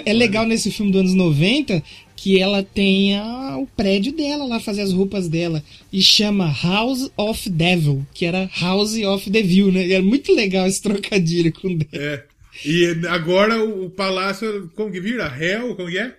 [0.04, 1.82] É legal nesse filme dos anos 90
[2.14, 5.62] que ela tem a- o prédio dela lá, fazer as roupas dela.
[5.92, 9.86] E chama House of Devil, que era House of Devil, né?
[9.86, 11.88] E era muito legal esse trocadilho com Devil.
[11.98, 12.24] É.
[12.66, 15.32] E agora o, o palácio, como que vira?
[15.40, 16.14] Hell, como que é?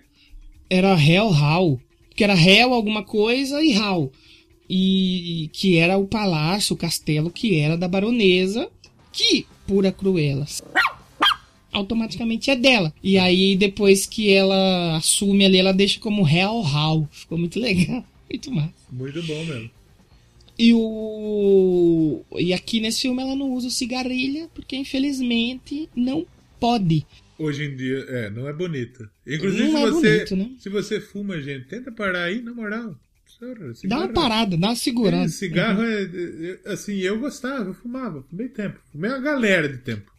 [0.70, 1.80] Era Hell Hall,
[2.20, 4.12] que era Hell alguma coisa e Hall.
[4.68, 8.68] E que era o palácio, o castelo que era da baronesa,
[9.10, 10.46] que, pura cruela,
[11.72, 12.92] automaticamente é dela.
[13.02, 17.08] E aí, depois que ela assume ali, ela deixa como Hell Hall.
[17.10, 18.74] Ficou muito legal, muito massa.
[18.92, 19.70] Muito bom mesmo.
[20.58, 22.20] E o.
[22.38, 26.26] E aqui nesse filme ela não usa cigarrilha, porque infelizmente não
[26.60, 27.06] pode.
[27.42, 29.10] Hoje em dia, é, não é bonita.
[29.26, 30.50] Inclusive, Não se, é você, bonito, né?
[30.58, 32.94] se você fuma, gente, tenta parar aí, na moral.
[33.38, 35.24] Senhora, Dá uma cigarro- parada, dá uma segurada.
[35.24, 38.78] É, cigarro é, é, é, Assim, eu gostava, eu fumava, fumei tempo.
[38.92, 40.10] Fumei uma galera de tempo.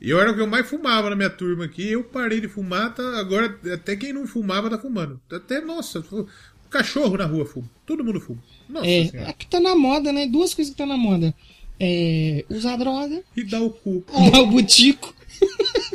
[0.00, 1.88] E eu era o que eu mais fumava na minha turma aqui.
[1.90, 5.20] Eu parei de fumar, tá, agora até quem não fumava tá fumando.
[5.32, 6.28] Até, nossa, o
[6.70, 7.68] cachorro na rua fuma.
[7.84, 8.40] Todo mundo fuma.
[8.68, 9.32] Nossa É, senhora.
[9.32, 10.26] que tá na moda, né?
[10.28, 11.34] Duas coisas que tá na moda.
[11.80, 14.04] É, usar droga, E dá o cu.
[14.30, 15.12] dar o butico.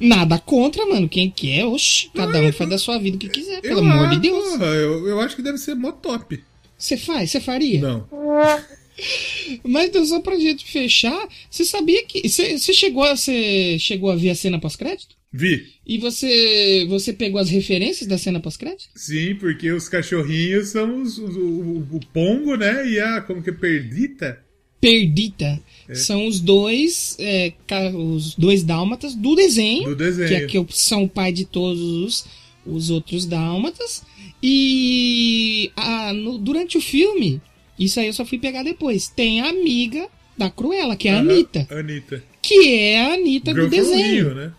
[0.00, 1.08] Nada contra, mano.
[1.08, 4.18] Quem quer, oxe, cada um faz da sua vida o que quiser, pelo amor de
[4.20, 4.44] Deus.
[4.50, 6.42] porra, eu, eu acho que deve ser mó top.
[6.78, 7.30] Você faz?
[7.30, 7.80] Você faria?
[7.80, 8.06] Não.
[9.64, 12.28] Mas então, só pra gente fechar, você sabia que.
[12.28, 15.14] Você você chegou, a- você chegou a ver a cena pós-crédito?
[15.32, 15.68] Vi.
[15.86, 18.88] E você você pegou as referências da cena pós-crédito?
[18.94, 22.86] Sim, porque os cachorrinhos são os, os- o, o Pongo, né?
[22.88, 23.20] E a.
[23.22, 23.52] Como que é?
[23.54, 24.42] Perdita?
[24.80, 25.60] Perdita.
[25.88, 25.94] É.
[25.94, 27.52] São os dois é,
[27.94, 30.28] os dois dálmatas do desenho, Do desenho.
[30.48, 32.26] que é que são o pai de todos os,
[32.64, 34.02] os outros dálmatas.
[34.42, 37.40] E ah, no- durante o filme,
[37.78, 39.08] isso aí eu só fui pegar depois.
[39.08, 40.08] Tem a amiga
[40.38, 41.66] da Cruella, que é a Aham, Anitta.
[41.70, 42.24] Anitta.
[42.40, 44.24] Que é a Anitta do Girl from desenho.
[44.28, 44.52] Rio, né?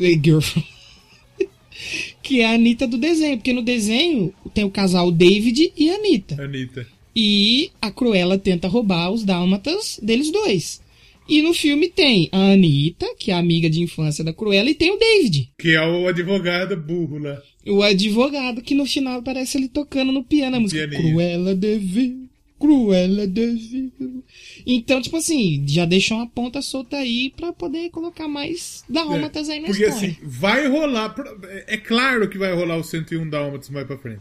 [0.00, 0.62] É, Girl from-
[2.22, 3.36] que é a Anitta do desenho.
[3.36, 6.42] Porque no desenho tem o casal David e a Anitta.
[6.42, 6.86] Anitta.
[7.16, 10.82] E a Cruella tenta roubar os dálmatas deles dois.
[11.28, 14.74] E no filme tem a Anitta, que é a amiga de infância da Cruella, e
[14.74, 17.40] tem o David, Que é o advogado burro lá.
[17.66, 20.86] o advogado, que no final parece ele tocando no piano a música.
[20.86, 21.12] Pianinho.
[21.14, 22.28] Cruella de Vil,
[22.58, 23.92] Cruella de Vil.
[24.66, 29.60] Então, tipo assim, já deixou uma ponta solta aí pra poder colocar mais dálmatas aí
[29.60, 30.08] na Porque história.
[30.10, 31.14] assim, vai rolar.
[31.66, 34.20] É claro que vai rolar o 101 Dálmatas mais pra frente.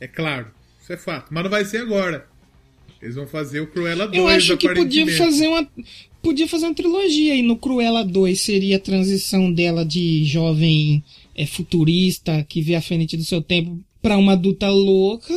[0.00, 0.48] É claro.
[0.90, 1.28] Isso é fato.
[1.32, 2.26] Mas não vai ser agora.
[3.00, 5.66] Eles vão fazer o Cruella 2, Eu acho que podia fazer uma.
[6.22, 11.02] Podia fazer uma trilogia e no Cruella 2 seria a transição dela de jovem
[11.34, 15.32] é, futurista que vê à frente do seu tempo pra uma adulta louca.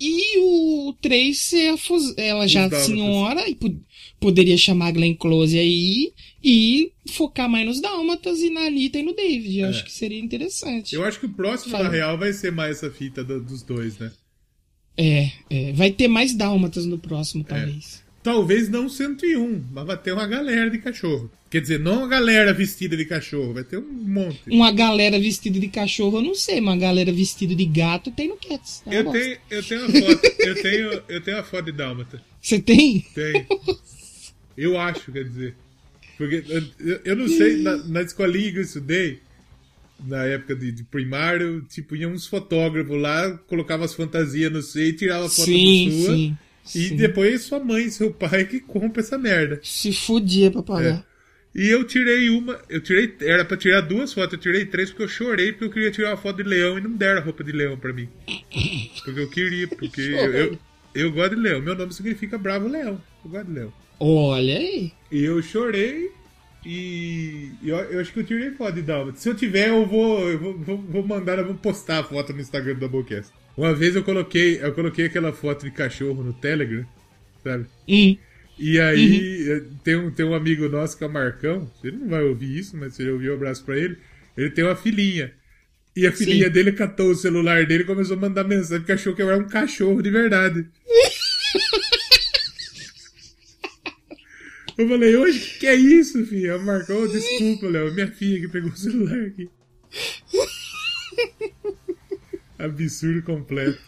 [0.00, 3.74] E o 3 ser a fus- ela já senhora e po-
[4.20, 6.12] poderia chamar a Glenn Close aí
[6.44, 9.58] e focar mais nos Dálmatas e na Anitta e no David.
[9.58, 10.94] Eu acho que seria interessante.
[10.94, 10.98] É.
[10.98, 11.84] Eu acho que o próximo, Fala.
[11.84, 14.12] na real, vai ser mais essa fita do- dos dois, né?
[14.98, 17.54] É, é, vai ter mais Dálmatas no próximo, É.
[17.54, 18.02] talvez.
[18.20, 21.30] Talvez não 101, mas vai ter uma galera de cachorro.
[21.48, 24.40] Quer dizer, não uma galera vestida de cachorro, vai ter um monte.
[24.50, 28.28] Uma galera vestida de cachorro, eu não sei, mas uma galera vestida de gato tem
[28.28, 28.82] no Cats.
[28.86, 31.72] É uma Eu tenho, eu tenho uma foto, eu tenho, eu tenho a foto de
[31.72, 32.20] Dálmata.
[32.42, 33.06] Você tem?
[33.14, 33.46] Tem.
[34.56, 35.54] Eu acho, quer dizer.
[36.18, 36.44] Porque
[36.80, 39.20] eu, eu não sei, na, na escolinha que eu estudei,
[40.04, 44.88] na época de, de primário, tipo, ia uns fotógrafos lá, colocava as fantasias no seio
[44.88, 46.14] e tirava foto Sim, sua.
[46.14, 46.38] sim.
[46.74, 46.96] E sim.
[46.96, 49.60] depois sua mãe seu pai que compra essa merda.
[49.62, 51.06] Se fudia pra pagar.
[51.54, 55.04] E eu tirei uma, eu tirei, era pra tirar duas fotos, eu tirei três porque
[55.04, 57.42] eu chorei porque eu queria tirar uma foto de leão e não deram a roupa
[57.42, 58.08] de leão pra mim.
[59.04, 60.58] Porque eu queria, porque eu, eu,
[60.94, 61.60] eu gosto de leão.
[61.60, 63.02] Meu nome significa bravo leão.
[63.24, 63.72] Eu gosto de leão.
[63.98, 64.92] Olha aí.
[65.10, 66.12] E eu chorei
[66.70, 69.18] e eu, eu acho que eu tirei foto de Dálmata.
[69.18, 72.42] Se eu tiver, eu vou, eu vou, vou, mandar, eu vou postar a foto no
[72.42, 73.32] Instagram do Doublecast.
[73.56, 76.84] Uma vez eu coloquei, eu coloquei aquela foto de cachorro no Telegram,
[77.42, 77.64] sabe?
[77.88, 78.18] Hum.
[78.58, 82.22] E aí tem, um, tem um amigo nosso que é o Marcão, ele não vai
[82.22, 83.96] ouvir isso, mas se ele ouvir, um abraço pra ele.
[84.36, 85.32] Ele tem uma filhinha.
[85.96, 89.14] E a filhinha dele catou o celular dele e começou a mandar mensagem porque achou
[89.14, 90.66] que eu era um cachorro de verdade.
[94.78, 96.56] Eu falei, hoje, que, é isso, filha?
[96.56, 99.48] Marcou, "Oh, desculpa, Léo, minha filha que pegou o celular aqui.
[102.56, 103.78] Absurdo completo.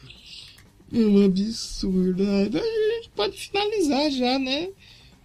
[0.92, 2.24] É um absurdo.
[2.28, 4.70] A gente pode finalizar já, né?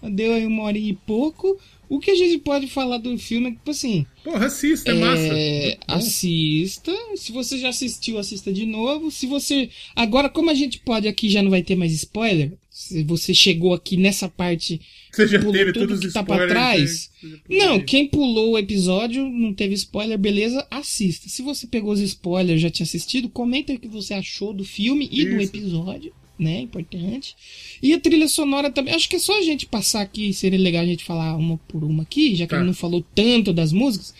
[0.04, 1.60] Deu aí uma hora e pouco.
[1.90, 4.06] O que a gente pode falar do filme é que, tipo assim.
[4.24, 5.24] Porra, assista, é massa.
[5.24, 5.96] É, bom.
[5.96, 6.92] assista.
[7.16, 9.10] Se você já assistiu, assista de novo.
[9.10, 9.70] Se você.
[9.96, 12.54] Agora, como a gente pode aqui, já não vai ter mais spoiler.
[12.78, 14.82] Se você chegou aqui nessa parte.
[15.10, 17.10] Você já pulou teve tudo que tá pra trás.
[17.24, 17.38] né?
[17.48, 21.30] Pulou Não, quem pulou o episódio, não teve spoiler, beleza, assista.
[21.30, 25.08] Se você pegou os spoilers já tinha assistido, comenta o que você achou do filme
[25.10, 25.56] e do Isso.
[25.56, 26.60] episódio, né?
[26.60, 27.34] Importante.
[27.82, 28.94] E a trilha sonora também.
[28.94, 31.82] Acho que é só a gente passar aqui, seria legal a gente falar uma por
[31.82, 32.58] uma aqui, já que Tá.
[32.58, 34.14] ele não falou tanto das músicas.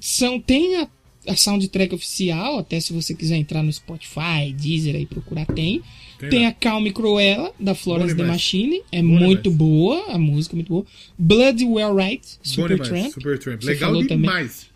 [0.00, 0.88] São, tem a,
[1.26, 5.82] a soundtrack oficial, até se você quiser entrar no Spotify, Deezer aí procurar, tem.
[6.18, 8.24] Tem Tem a Calm Cruella, da Florence The.
[8.24, 8.80] Machine.
[8.90, 9.58] É Bom muito demais.
[9.58, 10.86] boa, a música é muito boa.
[11.18, 13.12] Blood Well Right, Bom Super demais, Tramp.
[13.12, 14.18] Super Você Legal falou também.
[14.20, 14.66] demais.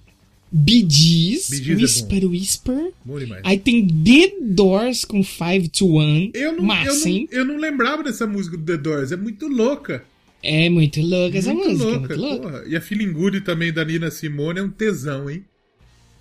[0.52, 2.92] Bee Gees, Bee Gees é Whisper Whisper.
[3.04, 3.40] Bom demais.
[3.44, 6.30] Aí tem The Doors com 5 to 1.
[6.34, 7.28] Eu não, eu, Massa, não, hein?
[7.30, 10.04] eu não lembrava dessa música do The Doors, é muito louca.
[10.42, 12.48] É muito louca essa muito música, é louca, muito louca.
[12.50, 12.64] porra.
[12.66, 15.44] E a Feeling Good também da Nina Simone é um tesão, hein?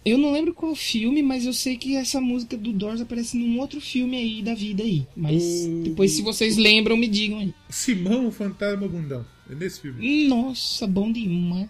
[0.05, 3.59] Eu não lembro qual filme, mas eu sei que essa música do Doors aparece num
[3.59, 5.05] outro filme aí da vida aí.
[5.15, 7.53] Mas O- depois, se vocês lembram, me digam aí.
[7.69, 9.26] Simão, o Fantasma Bundão.
[9.51, 10.27] É nesse filme.
[10.27, 11.67] Nossa, bom demais.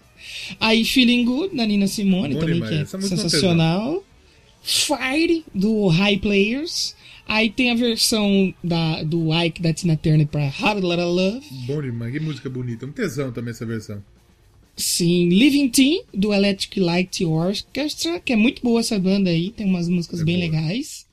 [0.60, 2.70] Aí Feeling Good, da Nina Simone, Bom também demais.
[2.72, 4.04] que é Essa é sensacional.
[4.62, 6.94] Fire, do High Players.
[7.26, 11.46] Aí tem a versão da, do Ike da Tina Turner pra How to Let Love.
[11.66, 12.84] Bom demais, que música bonita.
[12.86, 14.02] Um tesão também essa versão.
[14.76, 19.66] Sim, Living Teen, do Electric Light Orchestra, que é muito boa essa banda aí, tem
[19.66, 20.46] umas músicas É bem boa.
[20.50, 21.06] legais.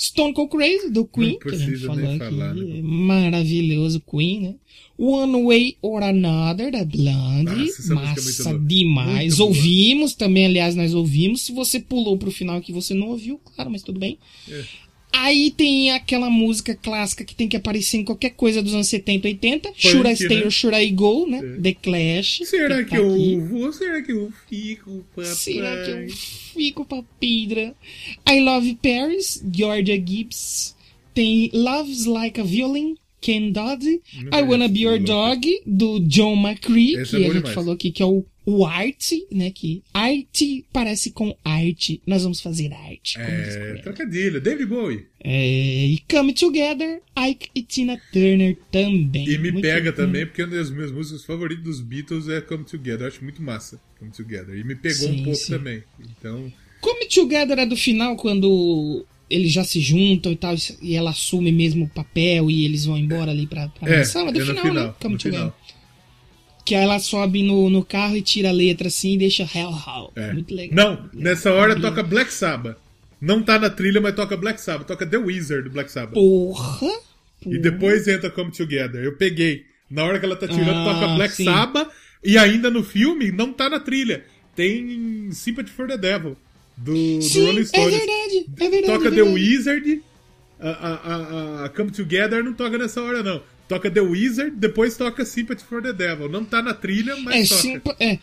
[0.00, 2.18] Stone Cold Crazy, do Queen, que a gente falou aqui.
[2.18, 2.80] falar, né?
[2.82, 4.54] Maravilhoso Queen, né?
[4.96, 7.66] One Way or Another, da Blondie.
[7.66, 8.64] Nossa, é Massa louca.
[8.66, 9.40] demais.
[9.40, 11.42] Ouvimos também, aliás, nós ouvimos.
[11.42, 14.18] Se você pulou pro final que você não ouviu, claro, mas tudo bem.
[14.48, 14.64] É.
[15.12, 19.26] Aí tem aquela música clássica que tem que aparecer em qualquer coisa dos anos 70,
[19.28, 19.72] 80.
[19.74, 20.44] Should I Stay né?
[20.46, 21.40] or Should I Go, né?
[21.62, 22.40] The Clash.
[22.44, 23.36] Será que tá eu aqui.
[23.38, 23.62] vou?
[23.66, 25.34] Ou será que eu fico, papai?
[25.34, 27.74] Será que eu fico pra pedra?
[28.28, 30.76] I Love Paris, Georgia Gibbs.
[31.14, 33.84] Tem Love's Like a Violin, Ken Dodd.
[33.86, 37.54] I Wanna Be Your Dog, do John McCree, Esse que é a gente demais.
[37.54, 39.50] falou aqui, que é o, o Art, né?
[39.50, 42.00] Que arte parece com arte.
[42.06, 43.18] Nós vamos fazer arte.
[43.18, 44.40] É, trocadilho.
[44.40, 45.06] David Bowie.
[45.22, 49.28] É, e Come Together, Ike e Tina Turner também.
[49.28, 49.96] E me Muito pega bom.
[49.96, 53.02] também, porque uma das minhas músicas favoritas dos Beatles é Come Together.
[53.02, 53.80] Eu acho muito massa.
[53.98, 54.56] Come Together.
[54.56, 55.52] E me pegou Sim, um pouco sim.
[55.52, 55.82] também.
[56.00, 56.50] Então.
[56.80, 61.52] Come Together é do final, quando eles já se juntam e tal, e ela assume
[61.52, 64.28] mesmo o papel e eles vão embora ali pra, pra É, mansão.
[64.28, 64.94] É do é final, final, né?
[65.00, 65.38] Come Together.
[65.40, 65.58] final.
[66.64, 69.70] Que aí ela sobe no, no carro e tira a letra assim e deixa Hell
[69.70, 70.12] Hell.
[70.16, 70.32] É.
[70.32, 70.76] Muito legal.
[70.76, 72.76] Não, nessa hora toca Black Sabbath.
[73.20, 74.86] Não tá na trilha, mas toca Black Sabbath.
[74.86, 76.14] Toca The Wizard do Black Sabbath.
[76.14, 76.90] Porra!
[77.46, 79.02] E depois entra Come Together.
[79.02, 79.64] Eu peguei.
[79.90, 81.44] Na hora que ela tá tirando, Ah, toca Black sim.
[81.44, 81.88] Sabbath.
[82.22, 84.24] E ainda no filme, não tá na trilha.
[84.54, 86.36] Tem Sympathy for the Devil.
[86.78, 87.96] Do, do Sim, Rolling é Stones.
[87.96, 88.46] verdade.
[88.56, 88.86] É verdade.
[88.86, 89.34] Toca é The verdade.
[89.34, 90.02] Wizard.
[90.60, 93.42] A, a, a, Come Together não toca nessa hora, não.
[93.68, 96.28] Toca The Wizard, depois toca Sympathy for the Devil.
[96.28, 97.60] Não tá na trilha, É, mas toca.
[97.60, 98.18] simpa, é.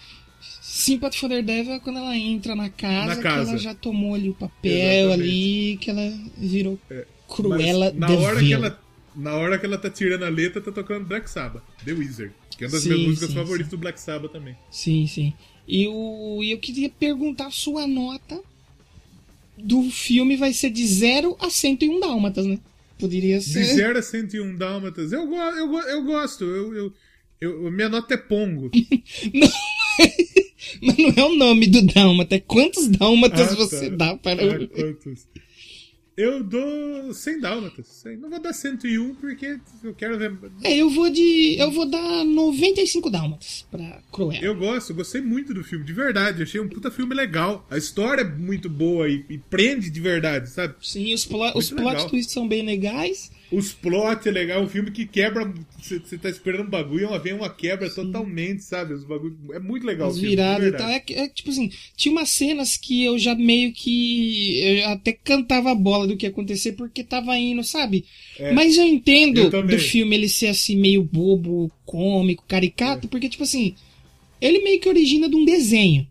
[0.62, 3.50] Sympathy for the Devil é quando ela entra na casa, Na que casa.
[3.52, 4.72] ela já tomou ali o papel
[5.12, 5.22] Exatamente.
[5.30, 8.80] ali, que ela virou Mas Cruella na hora que ela
[9.16, 12.34] Na hora que ela tá tirando a letra, tá tocando Black Sabbath, The Wizard.
[12.58, 14.56] Que é uma das Sim, minhas músicas sim, favoritas do Black Sabbath também.
[14.72, 15.34] Sim, sim.
[15.68, 18.40] E o, e eu queria perguntar sua nota
[19.58, 22.60] do filme vai ser de 0 a 101 dálmatas, né?
[23.00, 23.64] Poderia De ser.
[23.66, 25.12] 0 a 101 Dálmatas.
[25.12, 26.44] Eu, go eu, eu gosto.
[26.46, 26.94] Eu, eu,
[27.42, 28.70] eu- minha nota é Pongo.
[30.82, 33.96] Mas não é o nome do dálmata, é quantos dálmatas Ah, você tá.
[34.14, 35.28] dá para Ah, quantos?
[36.18, 37.88] Eu dou 100 Dálmatas.
[37.88, 38.18] 100.
[38.18, 40.34] Não vou dar 101 porque eu quero ver.
[40.64, 41.58] É, eu vou de.
[41.60, 44.44] Eu vou dar 95 dálmatas pra Cruella.
[44.44, 46.42] Eu gosto, gostei muito do filme, de verdade.
[46.42, 47.68] Achei um puta filme legal.
[47.70, 50.76] A história é muito boa e, e prende de verdade, sabe?
[50.82, 52.10] Sim, os, plo os Muito plot legal.
[52.10, 53.30] twists são bem legais.
[53.52, 55.54] Os plot é legal, um filme que quebra.
[55.80, 58.94] Você tá esperando um bagulho e vem uma quebra totalmente, sabe?
[58.96, 60.10] Os bagulho, é muito legal.
[60.10, 60.90] As viradas e tal.
[60.90, 64.60] É, que- é que, tipo assim, tinha umas cenas que eu já meio que.
[64.60, 68.06] Eu até cantava a bola do que ia acontecer porque tava indo, sabe?
[68.54, 69.44] Mas eu entendo É.
[69.56, 72.50] Eu do filme ele ser assim, meio bobo, cômico, É.
[72.50, 73.76] caricato, porque, tipo assim,
[74.42, 76.08] ele meio que origina de um desenho.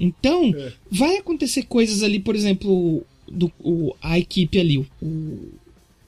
[0.00, 0.72] Então, É.
[0.90, 4.86] vai acontecer coisas ali, por exemplo, do, o, a equipe ali, o,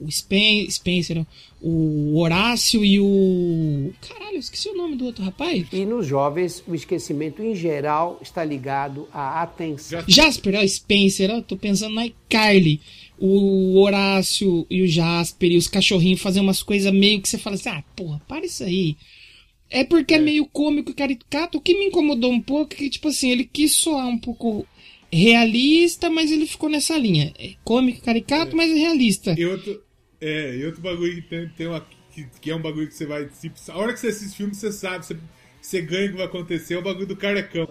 [0.03, 1.27] o Spen- Spencer, não,
[1.61, 3.93] o Horácio e o.
[4.07, 5.65] Caralho, eu esqueci o nome do outro rapaz.
[5.71, 10.03] E nos jovens, o esquecimento em geral está ligado à atenção.
[10.07, 12.81] Jasper, ó, Spencer, ó, tô pensando na Carly.
[13.17, 17.55] O Horácio e o Jasper e os cachorrinhos fazem umas coisas meio que você fala
[17.55, 18.97] assim, ah, porra, para isso aí.
[19.69, 21.57] É porque é, meio cômico e caricato.
[21.57, 24.67] O que me incomodou um pouco é que, tipo assim, ele quis soar um pouco
[25.11, 27.33] realista, mas ele ficou nessa linha.
[27.39, 29.35] É cômico, caricato, mas é realista.
[29.37, 29.81] E outro,
[30.23, 33.05] é, e outro bagulho que tem, tem uma, que, que é um bagulho que você
[33.05, 33.25] vai.
[33.25, 35.17] tipo, a hora que você assiste filme, você sabe, você,
[35.61, 37.67] você ganha o que vai acontecer, é o bagulho do carecão.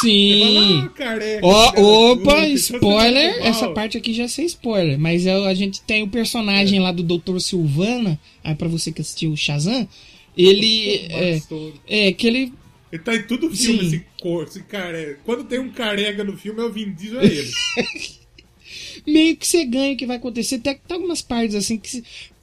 [0.00, 0.42] Sim.
[0.42, 1.40] fala, ah, careca.
[1.40, 3.46] Da opa, puta, você spoiler.
[3.46, 4.98] Essa parte aqui já é sem spoiler.
[4.98, 7.38] Mas é- a gente tem o personagem lá do Dr.
[7.38, 8.18] Silvana.
[8.42, 9.88] Aí pra você que assistiu o Shazam,
[10.36, 11.06] ele.
[11.08, 12.52] É, é que ele.
[12.92, 13.86] Ele tá em todo filme, Sim.
[13.86, 15.18] esse cor, esse careca.
[15.24, 17.50] Quando tem um careca no filme, é o Vin Diesel, é ele.
[19.06, 20.58] Meio que você ganha o que vai acontecer.
[20.58, 22.02] Tem, tem algumas partes assim que.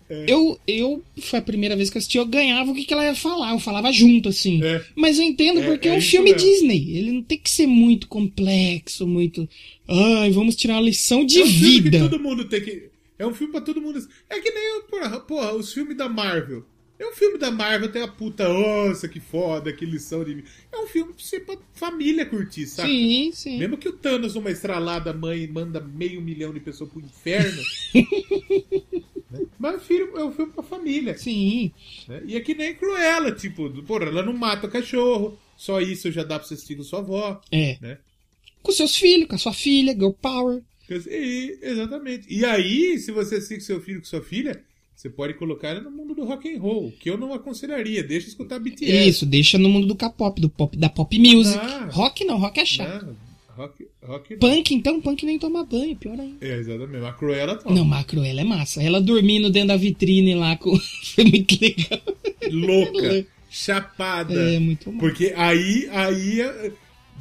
[0.09, 0.25] É.
[0.27, 3.05] Eu, eu, foi a primeira vez que eu assisti, eu ganhava o que, que ela
[3.05, 4.63] ia falar, eu falava junto, assim.
[4.63, 4.83] É.
[4.95, 6.47] Mas eu entendo É, porque é, é um filme mesmo.
[6.47, 6.97] Disney.
[6.97, 9.47] Ele não tem que ser muito complexo, muito.
[9.87, 11.99] Ai, vamos tirar uma lição de é um filme que vida.
[12.09, 12.89] todo mundo tem que.
[13.17, 14.05] É um filme pra todo mundo.
[14.29, 16.65] É que nem, porra, porra, os filmes da Marvel.
[16.99, 20.43] É um filme da Marvel, tem a puta, nossa, que foda, que lição de.
[20.71, 22.89] É um filme pra, você, pra família curtir, sabe?
[22.89, 23.57] Sim, sim.
[23.57, 27.61] Mesmo que o Thanos, numa estralada mãe, manda meio milhão de pessoas pro inferno.
[27.93, 28.03] né?
[29.57, 31.17] Mas é filme- é um filme pra família.
[31.17, 31.71] Sim.
[32.07, 32.21] né?
[32.25, 36.37] E é que nem Cruella, tipo, porra, ela não mata cachorro, só isso já dá
[36.37, 37.41] pra você assistir com sua avó.
[37.51, 37.77] É.
[37.81, 37.97] Né?
[38.61, 40.61] Com seus filhos, com a sua filha, Girl Power.
[40.89, 42.27] E, exatamente.
[42.29, 44.63] E aí, se você assiste com seu filho com sua filha,
[45.03, 48.01] Você pode colocar ela no mundo do rock and roll, que eu não aconselharia.
[48.01, 49.09] Deixa escutar BTS.
[49.09, 51.59] Isso, deixa no mundo do K-pop, do pop, da pop music.
[51.61, 51.89] Ah.
[51.91, 53.05] Rock não, rock é chato.
[53.07, 53.15] Não,
[53.53, 54.39] rock, rock não.
[54.39, 56.37] Punk, então, punk nem toma banho, pior ainda.
[56.39, 57.03] É, exatamente.
[57.05, 57.75] A Cruella toma.
[57.75, 58.81] Não, macro, ela é massa.
[58.81, 60.73] Ela dormindo dentro da vitrine lá com.
[61.15, 61.99] Foi muito legal.
[62.49, 64.33] Louca, chapada.
[64.33, 64.99] É, muito massa.
[65.01, 66.71] Porque aí, aí, é,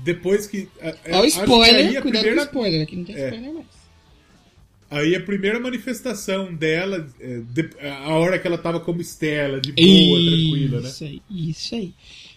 [0.05, 0.69] depois que.
[0.79, 3.25] é, é, Olha o spoiler, a cuidado primeira- com o spoiler, aqui não tem É.
[3.25, 3.82] spoiler mais.
[4.93, 10.21] Aí a primeira manifestação dela, é, a hora que ela tava como Estela, de boa,
[10.21, 10.89] tranquila, né?
[10.89, 11.93] Isso aí, isso aí.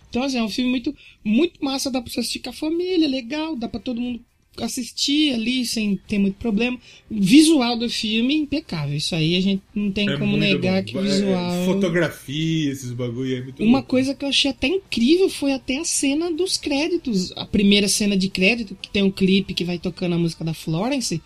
[0.09, 3.07] Então, assim, é um filme muito, muito massa, dá pra você assistir com a família,
[3.07, 4.21] legal, dá pra todo mundo
[4.61, 6.79] assistir ali sem ter muito problema.
[7.11, 10.81] O visual do filme é impecável, isso aí a gente não tem É como negar
[10.81, 10.87] bom.
[10.87, 11.65] que o É, visual...
[11.65, 15.77] fotografia, esses bagulho aí, é muito Uma coisa que eu achei até incrível foi até
[15.77, 17.33] a cena dos créditos.
[17.35, 20.53] A primeira cena de crédito, que tem um clipe que vai tocando a música da
[20.53, 21.21] Florence.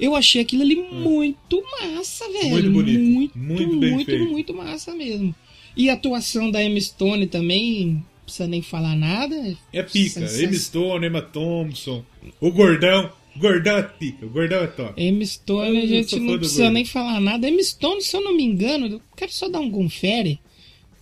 [0.00, 2.46] Eu achei aquilo ali muito massa, velho.
[2.46, 2.50] Hum.
[2.50, 3.38] Muito bonito.
[3.38, 5.34] Muito, Muito muito, muito massa mesmo.
[5.76, 9.56] E a atuação da Emma Stone também, não precisa nem falar nada.
[9.72, 10.20] É pica.
[10.20, 12.04] Emma Stone, Emma Thompson,
[12.40, 13.12] o Gordão.
[13.36, 15.00] Gordão é pica, o Gordão é top.
[15.00, 16.74] Emma Stone, Eu a gente não precisa Gordo.
[16.74, 17.48] nem falar nada.
[17.48, 20.40] Emma Stone, se eu não me engano, eu quero só dar um confere.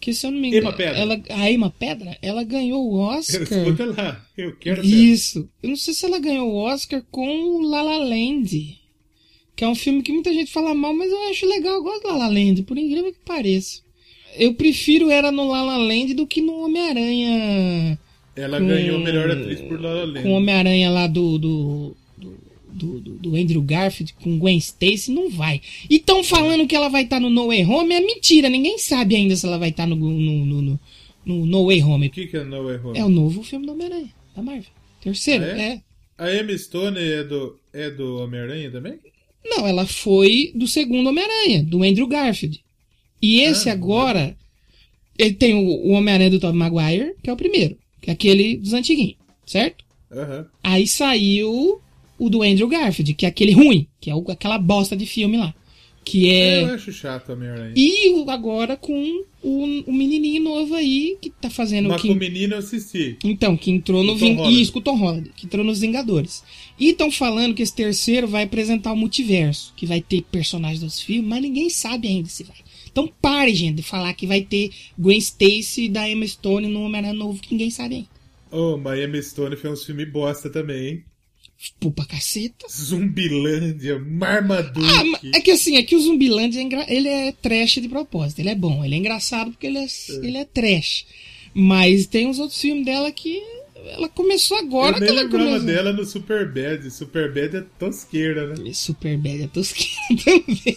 [0.00, 0.64] Que se eu não me engano.
[0.68, 0.96] Emma Pedra.
[0.98, 3.42] Ela, a Emma Pedra, ela ganhou o Oscar.
[3.42, 4.88] Escuta lá, eu quero ver.
[4.88, 5.48] Isso.
[5.62, 8.77] Eu não sei se ela ganhou o Oscar com o La La Land.
[9.58, 11.74] Que é um filme que muita gente fala mal, mas eu acho legal.
[11.74, 13.82] Eu gosto do La La Land, por incrível que pareça.
[14.36, 17.98] Eu prefiro era no La La Land do que no Homem-Aranha.
[18.36, 20.22] Ela com- ganhou melhor atriz por La La Land.
[20.22, 25.28] Com o Homem-Aranha lá do do, do, do, do- Andrew Garfield, com Gwen Stacy, não
[25.28, 25.60] vai.
[25.90, 28.48] E estão falando que ela vai estar no No Way Home, é mentira.
[28.48, 30.10] Ninguém sabe ainda se ela vai estar no, no,
[30.44, 30.80] no, no,
[31.26, 32.06] no No Way Home.
[32.06, 32.96] O que que é No Way Home?
[32.98, 34.70] É o novo filme do Homem-Aranha, da Marvel.
[35.00, 35.60] Terceiro, Ah, é?
[35.72, 35.82] é.
[36.16, 38.94] A Emma Stone é do, é do Homem-Aranha também?
[39.44, 42.60] Não, ela foi do segundo Homem-Aranha, do Andrew Garfield.
[43.20, 44.36] E esse Ah, agora,
[45.18, 48.72] ele tem o, Homem-Aranha do Tobey Maguire, que é o primeiro, que é aquele dos
[48.72, 49.16] antiguinhos,
[49.46, 49.84] certo?
[50.12, 50.46] Aham.
[50.62, 51.80] Aí saiu
[52.18, 55.36] o do Andrew Garfield, que é aquele ruim, que é o- aquela bosta de filme
[55.36, 55.54] lá.
[56.04, 56.62] Que é.
[56.62, 57.74] Eu acho chato o Homem-Aranha.
[57.76, 62.14] E o- agora com o, o menininho novo aí, que tá fazendo Mas que com
[62.14, 63.18] o menino eu assisti.
[63.22, 64.40] Então, que entrou no Ving...
[64.48, 66.42] Isso, com o Tom Holland, que entrou nos Vingadores.
[66.78, 71.00] E estão falando que esse terceiro vai apresentar o multiverso, que vai ter personagens dos
[71.00, 72.56] filmes, mas ninguém sabe ainda se vai.
[72.90, 77.14] Então pare, gente, de falar que vai ter Gwen Stacy da Emma Stone no Homem-Aranha
[77.14, 78.08] novo, que ninguém sabe ainda.
[78.50, 81.04] Ô, mas Emma Stone fez uns filmes bosta também, hein?
[81.80, 82.66] Pô, pra caceta.
[82.70, 84.86] Zumbilândia, Marmaduke.
[84.86, 88.38] Ah, é que assim, é que o Zumbiland é ele é trash de propósito.
[88.38, 89.86] Ele é bom, ele é engraçado porque ele é,
[90.22, 91.04] ele é trash.
[91.52, 93.42] Mas tem uns outros filmes dela que
[93.90, 95.60] ela começou agora eu que ela começou.
[95.60, 96.90] dela no Superbad.
[96.90, 98.72] Superbad é tosqueira, né?
[98.72, 100.76] Super Bad é tosqueira também.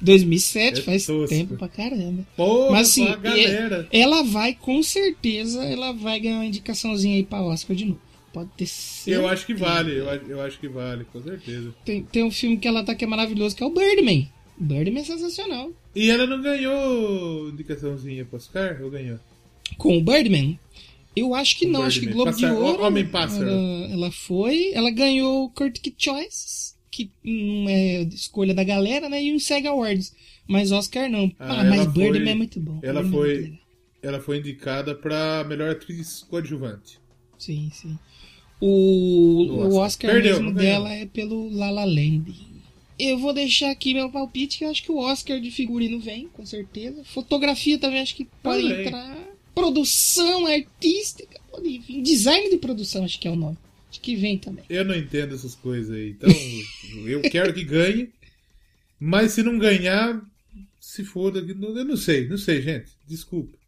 [0.00, 1.28] 2007, É faz tosco.
[1.28, 2.24] tempo pra caramba.
[2.36, 3.88] Porra, Mas assim, a galera.
[3.92, 8.00] ela vai, com certeza, ela vai ganhar uma indicaçãozinha aí pra Oscar de novo.
[8.32, 9.16] Pode ter certeza.
[9.18, 11.74] Eu acho que vale, eu, acho- eu acho que vale, com certeza.
[11.84, 14.30] Tem, tem um filme que ela tá que é maravilhoso, que é o Birdman.
[14.56, 15.72] Birdman é sensacional.
[15.96, 18.78] E ela não ganhou indicaçãozinha pro Oscar?
[18.82, 19.18] Ou ganhou?
[19.76, 20.56] Com o Birdman,
[21.16, 22.06] eu acho que não, acho que.
[22.06, 22.82] Globo de Pássaro- Ouro.
[22.84, 23.48] Homem Pássaro.
[23.50, 29.22] Ela, ela foi, ela ganhou o Critic Choice, que não é escolha da galera, né?
[29.22, 30.12] E o SEG Awards.
[30.48, 31.30] Mas Oscar não.
[31.38, 32.80] Ah, Ah, mas Birdman é muito bom.
[32.82, 33.58] Ela Birdman é foi-.
[34.02, 36.98] Ela foi indicada pra melhor atriz coadjuvante.
[37.38, 37.98] Sim, sim.
[38.60, 38.66] O,
[39.68, 40.10] o Oscar.
[40.10, 42.32] Perdeu, mesmo dela é pelo La La Land.
[42.98, 46.28] Eu vou deixar aqui meu palpite, que eu acho que o Oscar de figurino vem,
[46.28, 47.02] com certeza.
[47.04, 49.16] Fotografia também acho que pode entrar.
[49.60, 52.02] Produção artística pode vir.
[52.02, 53.56] Design de produção acho que é o nome.
[53.90, 54.64] Acho que vem também.
[54.70, 56.10] Eu não entendo essas coisas aí.
[56.10, 56.30] Então,
[57.06, 58.08] eu quero que ganhe.
[58.98, 60.20] Mas se não ganhar,
[60.80, 61.40] se foda.
[61.40, 62.86] Eu não sei, não sei, gente.
[63.06, 63.58] Desculpa.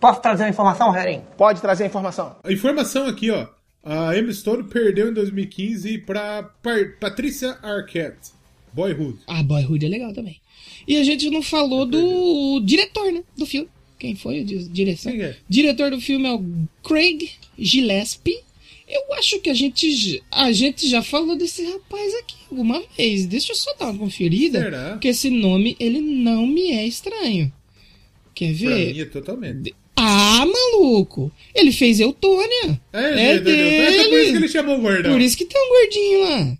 [0.00, 1.20] Posso trazer uma informação, Herin?
[1.36, 2.36] Pode trazer a informação.
[2.42, 3.46] A informação aqui, ó.
[3.82, 8.32] A Emma Stone perdeu em 2015 pra Par- Patricia Arquette.
[8.72, 9.18] Boyhood.
[9.26, 10.40] Ah, Boyhood é legal também.
[10.88, 13.22] E a gente não falou do diretor, né?
[13.36, 13.68] Do filme.
[13.98, 15.12] Quem foi o di- direção?
[15.12, 15.36] Quem é?
[15.48, 16.44] Diretor do filme é o
[16.82, 18.38] Craig Gillespie.
[18.88, 23.26] Eu acho que a gente, a gente já falou desse rapaz aqui alguma vez.
[23.26, 24.60] Deixa eu só dar uma conferida.
[24.60, 24.90] Será?
[24.92, 27.52] Porque esse nome, ele não me é estranho.
[28.34, 28.94] Quer Pra ver?
[28.94, 29.74] mim é totalmente.
[29.96, 31.32] Ah, maluco!
[31.54, 32.80] Ele fez Eutônia.
[32.92, 33.60] É, É é, dele.
[33.96, 35.10] é por isso que ele chamou o gordão.
[35.12, 36.58] Por isso que tem um gordinho lá.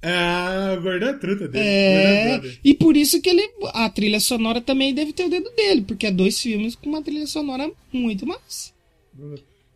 [0.00, 1.64] Ah, o é truta dele.
[1.64, 3.50] É, e por isso que ele.
[3.74, 7.02] A trilha sonora também deve ter o dedo dele, porque é dois filmes com uma
[7.02, 8.72] trilha sonora muito massa.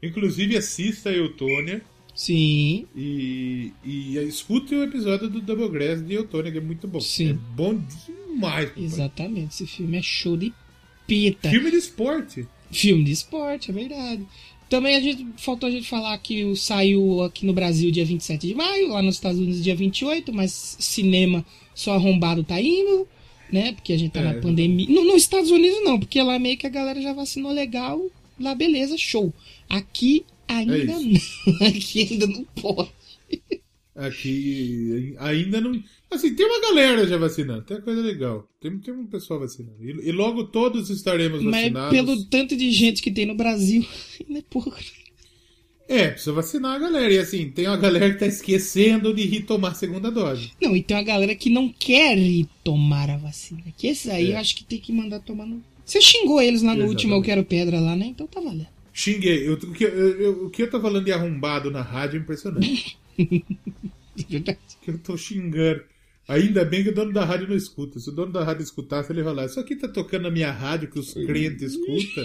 [0.01, 1.83] Inclusive, assista a Eutônia.
[2.15, 2.87] Sim.
[2.95, 7.01] E, e escute o episódio do Doublegrass de Eutônia, que é muito bom.
[7.01, 7.31] Sim.
[7.31, 8.69] É bom demais.
[8.69, 8.85] papai.
[8.85, 9.55] Exatamente.
[9.55, 10.53] Esse filme é show de
[11.07, 11.51] pita.
[11.51, 12.47] Filme de esporte.
[12.71, 14.27] Filme de esporte, é verdade.
[14.73, 18.47] Também a gente faltou a gente falar que o- saiu aqui no Brasil dia 27
[18.49, 21.45] de maio, lá nos Estados Unidos dia 28, mas cinema
[21.75, 23.07] só arrombado tá indo,
[23.53, 23.73] né?
[23.73, 24.89] Porque a gente tá É, na pandemia.
[24.89, 28.01] No, nos Estados Unidos não, porque lá meio que a galera já vacinou legal,
[28.41, 29.31] lá beleza, show.
[29.69, 31.03] Aqui ainda É não.
[31.69, 32.91] Aqui ainda não pode.
[33.95, 35.83] Aqui ainda não.
[36.13, 38.49] Assim, tem uma galera já vacinando, tem uma coisa legal.
[38.61, 39.77] Tem, tem um pessoal vacinando.
[39.83, 41.91] E, e logo todos estaremos Mas vacinados.
[41.91, 43.85] pelo tanto de gente que tem no Brasil,
[44.27, 44.75] ainda é pouco.
[45.89, 47.13] É, precisa vacinar a galera.
[47.13, 50.53] E assim, tem uma galera que tá esquecendo de ir tomar a segunda dose.
[50.63, 53.63] Não, e tem uma galera que não quer ir tomar a vacina.
[53.77, 54.35] Que esse aí É.
[54.35, 55.63] eu acho que tem que mandar tomar no.
[55.85, 57.23] Você xingou eles lá no último Eu.
[57.23, 58.07] Quero Pedra lá, né?
[58.07, 58.69] Então tá valendo.
[58.93, 59.47] Xinguei.
[59.49, 62.21] Eu- o, que, eu, eu- o que eu tô falando de arrombado na rádio é
[62.23, 62.97] impressionante.
[63.19, 63.45] De
[64.31, 64.59] verdade.
[64.81, 65.83] que eu tô xingando.
[66.33, 67.99] Ainda bem que o dono da rádio não escuta.
[68.01, 70.51] Se o dono da rádio escutasse, ele ia falar: Isso aqui tá tocando na minha
[70.51, 72.25] rádio que os crentes escutam.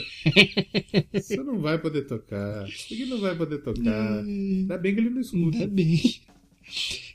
[1.13, 2.67] Isso não vai poder tocar.
[2.67, 4.19] Isso aqui não vai poder tocar.
[4.23, 5.57] Ainda bem que ele não escuta.
[5.57, 6.01] Ainda bem.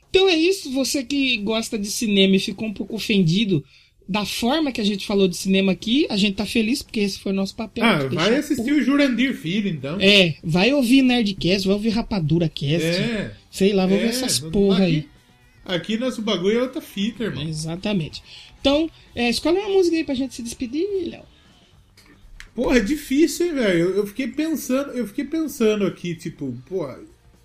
[0.09, 0.71] Então é isso.
[0.71, 3.63] Você que gosta de cinema e ficou um pouco ofendido
[4.07, 7.17] da forma que a gente falou de cinema aqui, a gente tá feliz porque esse
[7.19, 7.83] foi o nosso papel.
[7.85, 8.75] Ah, vai assistir puto.
[8.75, 9.97] o Jurandir Filho, então.
[9.99, 12.85] É, vai ouvir Nerdcast, vai ouvir Rapadura Cast.
[12.85, 13.33] É.
[13.49, 15.07] Sei lá, vou É, ver essas porra aí.
[15.65, 17.43] Aqui nosso bagulho é outra fita, irmão.
[17.43, 18.21] Exatamente.
[18.59, 21.23] Então, é, escolhe uma música aí pra gente se despedir, Léo.
[22.55, 23.79] Porra, é difícil, hein, velho?
[23.79, 26.85] Eu, eu fiquei pensando, eu fiquei pensando aqui, tipo, pô,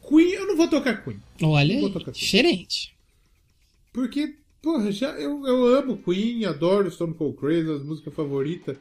[0.06, 1.20] Queen, eu não vou tocar Queen.
[1.42, 2.22] Olha, Não vou tocar Queen.
[2.24, 2.92] diferente.
[3.92, 8.76] Porque, porra, já, eu, eu amo Queen, adoro Stone Cold Crazy, as músicas favoritas.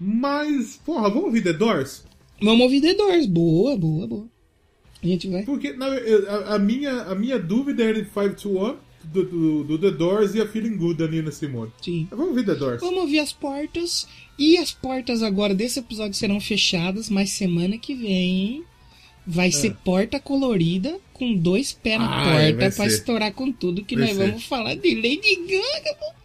[0.00, 2.04] Mas, porra, vamos ouvir The Doors?
[2.40, 3.26] Vamos ouvir The Doors.
[3.26, 4.28] Boa, boa, boa.
[5.02, 5.42] A gente vai.
[5.44, 9.64] Porque na- a, a minha, a minha dúvida era de 5 to 1 do, do,
[9.64, 11.70] do The Doors e a Feeling Good da Nina Simone.
[11.80, 12.06] Sim.
[12.10, 12.80] Vamos ouvir The Doors.
[12.80, 14.06] Vamos ouvir as portas.
[14.38, 18.64] E as portas agora desse episódio serão fechadas, mas semana que vem
[19.26, 22.52] vai ser porta colorida com dois pés na É.
[22.52, 22.94] Porta pra ser.
[22.96, 24.26] estourar com tudo que Vai nós ser.
[24.28, 26.17] vamos falar de Lady Gaga.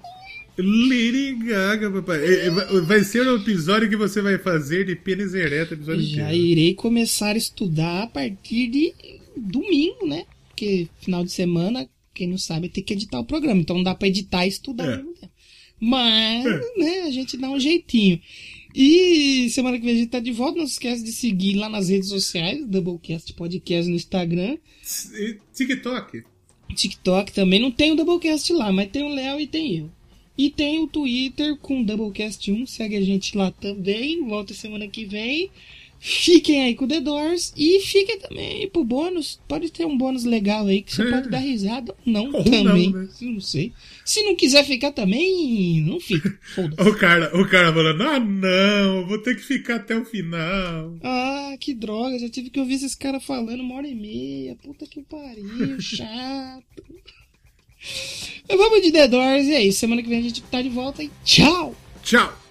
[0.58, 2.24] Lady Gaga, papai.
[2.24, 2.50] É, é,
[2.82, 6.46] vai- ser um episódio que você vai fazer de pênis ereto o episódio Já inteiro.
[6.46, 8.94] irei começar a estudar a partir de
[9.36, 10.26] domingo, né?
[10.50, 13.60] Porque final de semana, quem não sabe, tem que editar o programa.
[13.62, 14.92] Então não dá pra editar e estudar É.
[14.92, 15.34] ao mesmo tempo.
[15.80, 16.44] Mas,
[16.78, 18.22] né, a gente dá um jeitinho.
[18.76, 20.60] E semana que vem a gente tá de volta.
[20.60, 24.58] Não se esquece de seguir lá nas redes sociais, Doublecast Podcast no Instagram.
[25.16, 26.24] E TikTok.
[26.76, 27.60] TikTok também.
[27.60, 29.92] Não tem o Doublecast lá, mas tem o Léo e tem eu.
[30.38, 32.66] E tem o Twitter com Doublecast1.
[32.68, 34.24] Segue a gente lá também.
[34.28, 35.50] Volta semana que vem.
[36.06, 37.54] Fiquem aí com o The Doors.
[37.56, 39.40] E fiquem também pro bônus.
[39.48, 41.10] Pode ter um bônus legal aí que você É.
[41.12, 42.90] pode dar risada ou não Ou também.
[42.92, 43.10] não, né?
[43.22, 43.72] Não sei.
[44.04, 46.38] Se não quiser ficar também, não fica.
[46.56, 46.90] Foda-se.
[46.90, 50.98] O cara, o cara falando, ah não, vou ter que ficar até o final.
[51.04, 52.20] Ah, que droga.
[52.20, 54.58] Já tive que ouvir esses caras falando uma hora e meia.
[54.62, 55.80] Puta que pariu.
[55.80, 56.84] Chato.
[58.48, 59.46] Mas vamos de The Doors.
[59.46, 59.80] E é isso.
[59.80, 61.04] Semana que vem a gente tá de volta.
[61.04, 61.76] E tchau.
[62.04, 62.43] Tchau.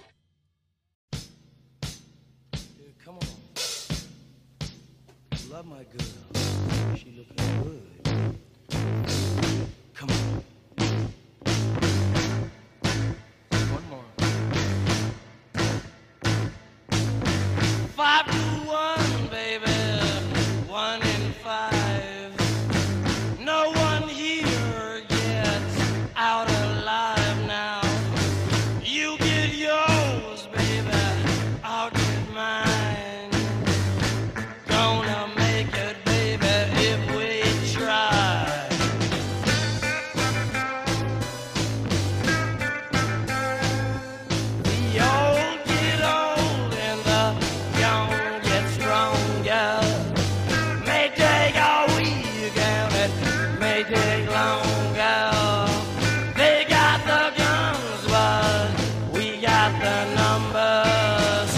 [59.63, 61.51] got the numbers.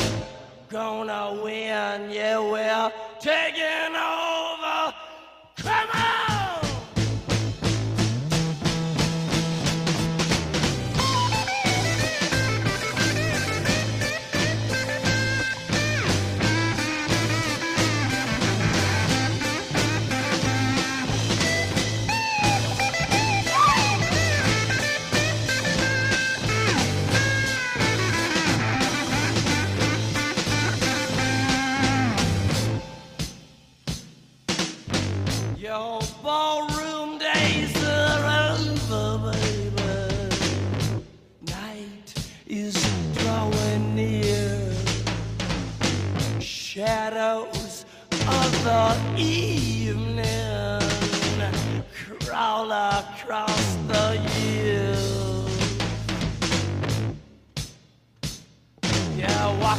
[0.69, 3.04] Gonna win, yeah, well.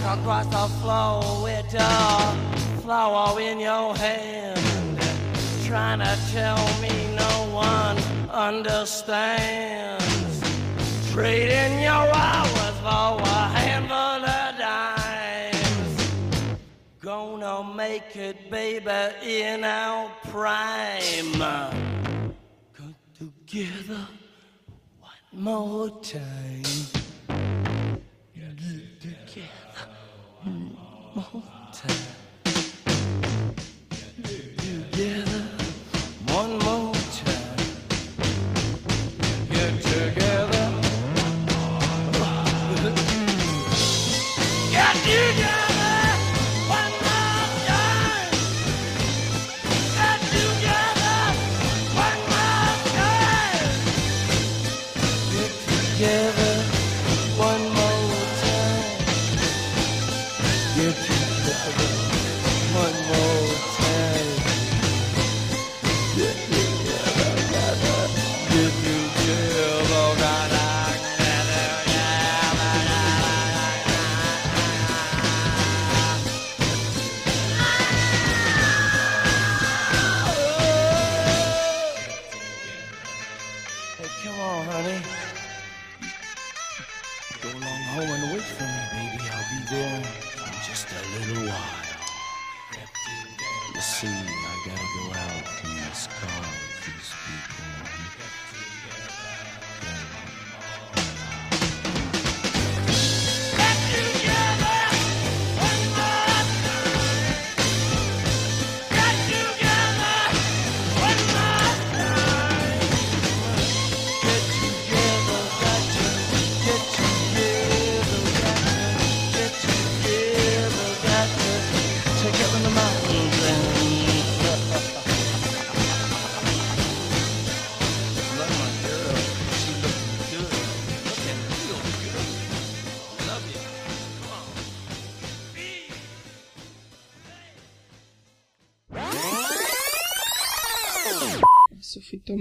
[0.06, 5.00] Across the floor with a flower in your hand,
[5.64, 7.98] trying to tell me no one
[8.30, 10.04] understands.
[11.12, 15.98] Trading your hours for a handful of dimes.
[17.00, 21.32] Gonna make it, baby, in our prime.
[22.74, 24.06] Come together
[25.00, 26.95] one more time.
[31.16, 31.42] One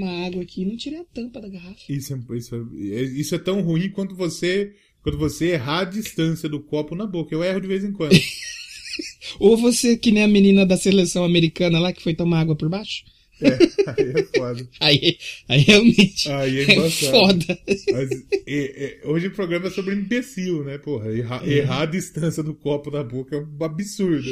[0.09, 1.79] Água aqui, não tirei a tampa da garrafa.
[1.89, 4.73] Isso é, isso, é, isso é tão ruim quanto você
[5.05, 7.33] quando você errar a distância do copo na boca.
[7.33, 8.15] Eu erro de vez em quando.
[9.39, 12.67] Ou você, que nem a menina da seleção americana lá que foi tomar água por
[12.69, 13.03] baixo.
[13.41, 13.47] É,
[13.91, 14.69] aí é foda.
[14.79, 15.17] Aí,
[15.49, 16.29] aí realmente.
[16.29, 17.59] Aí é é foda.
[17.91, 18.09] Mas,
[18.47, 21.11] é, é, hoje o programa é sobre imbecil, né, porra?
[21.11, 21.57] Errar, É.
[21.57, 24.29] errar a distância do copo na boca é um absurdo.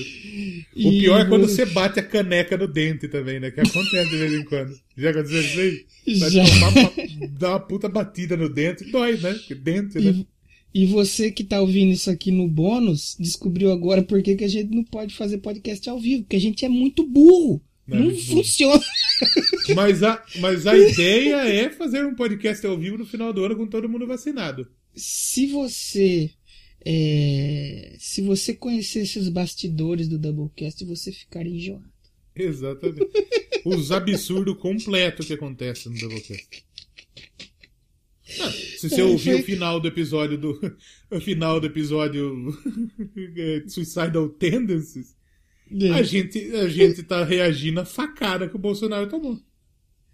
[0.75, 3.51] O E pior é quando você- bate a caneca no dente também, né?
[3.51, 4.73] Que acontece de vez em quando.
[4.97, 5.85] Já aconteceu isso aí?
[6.31, 6.43] Já.
[6.45, 6.69] tomar
[7.49, 9.37] uma- puta batida no dente, dói, né?
[9.61, 10.23] Dente, né?
[10.73, 14.43] E, e você que tá ouvindo isso aqui no bônus, descobriu agora por que, que
[14.43, 17.61] a gente não pode fazer podcast ao vivo, porque a gente é muito burro.
[17.87, 18.83] Não é funciona.
[19.75, 23.55] Mas a, mas a ideia é fazer um podcast ao vivo no final do ano
[23.55, 24.67] com todo mundo vacinado.
[24.95, 26.29] Se você.
[26.85, 31.91] é, se você conhecesse os bastidores do Doublecast, você ficaria enjoado.
[32.35, 33.09] Exatamente.
[33.65, 36.65] Os absurdos completos que acontecem no Doublecast.
[38.39, 40.77] Ah, se você É, ouvir foi- o final do episódio do.
[41.11, 42.51] O final do episódio
[43.67, 45.15] Suicidal Tendencies,
[45.93, 49.39] a gente, a gente tá reagindo à facada que o Bolsonaro tomou.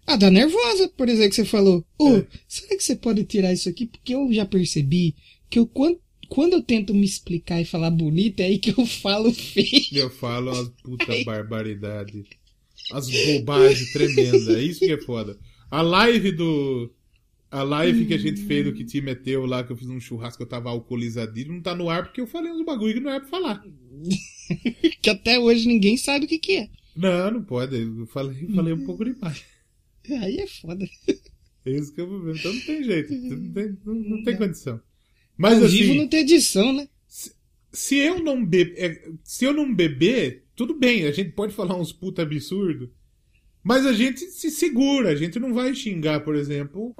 [0.06, 1.84] Ah, dá nervosa, por exemplo, que você falou.
[1.98, 2.26] Ô, É.
[2.48, 3.86] será que você pode tirar isso aqui?
[3.86, 5.14] Porque eu já percebi
[5.48, 8.84] que eu, quando, quando eu tento me explicar e falar bonito, é aí que eu
[8.86, 9.68] falo feio.
[9.92, 12.24] Eu falo umas puta barbaridade.
[12.92, 14.48] As bobagens tremendas.
[14.48, 15.38] É isso que é foda.
[15.70, 16.90] A live do.
[17.50, 20.00] A live que a gente fez do que te meteu lá, que eu fiz um
[20.00, 23.10] churrasco, eu tava alcoolizadinho, não tá no ar porque eu falei uns bagulho que não
[23.10, 23.62] era pra falar.
[25.02, 26.68] que até hoje ninguém sabe o que, que é.
[26.96, 27.76] Não, não pode.
[27.76, 29.42] Eu falei, falei um pouco demais.
[30.22, 30.88] Aí é foda.
[31.66, 32.36] É isso que eu vou ver.
[32.36, 33.14] Então não tem jeito.
[33.14, 34.80] Não tem, não, não tem condição.
[35.36, 35.76] Mas Ao assim.
[35.76, 36.88] vivo não tem edição, né?
[37.72, 41.92] se eu não beber, se eu não beber, tudo bem, a gente pode falar uns
[41.92, 42.92] puta absurdo,
[43.62, 46.94] mas a gente se segura, a gente não vai xingar, por exemplo,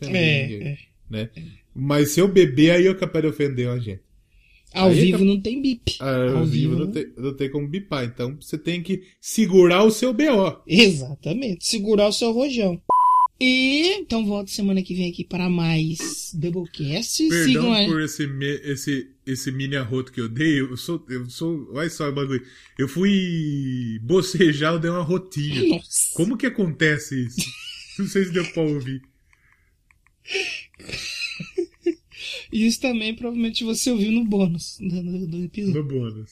[0.00, 0.78] É, ninguém, é.
[1.08, 1.30] né?
[1.74, 4.02] Mas se eu beber, aí eu capaz de ofender a gente.
[4.74, 5.96] Ao Aí vivo cap- não tem bip.
[6.00, 9.84] Ah, Ao, vivo, vivo não, tem, não tem como bipar, então você tem que segurar
[9.84, 10.60] o seu BO.
[10.66, 11.66] Exatamente.
[11.66, 12.80] Segurar o seu rojão.
[13.40, 17.16] E então volto semana que vem aqui para mais Doublecast.
[17.16, 17.30] Sigam
[17.64, 17.84] Perdão a...
[17.86, 20.60] por esse, me- esse, esse mini arroto que eu dei.
[20.60, 21.04] Eu sou.
[21.08, 21.68] Eu sou.
[21.72, 22.42] Olha só o bagulho.
[22.78, 25.68] Eu fui bocejar, eu dei uma rotinha.
[25.68, 26.10] Nossa.
[26.14, 27.44] Como que acontece isso?
[27.98, 29.02] Não sei se deu pra ouvir.
[32.54, 35.82] Isso também provavelmente você ouviu no bônus do, do- do episódio.
[35.82, 36.30] No bônus.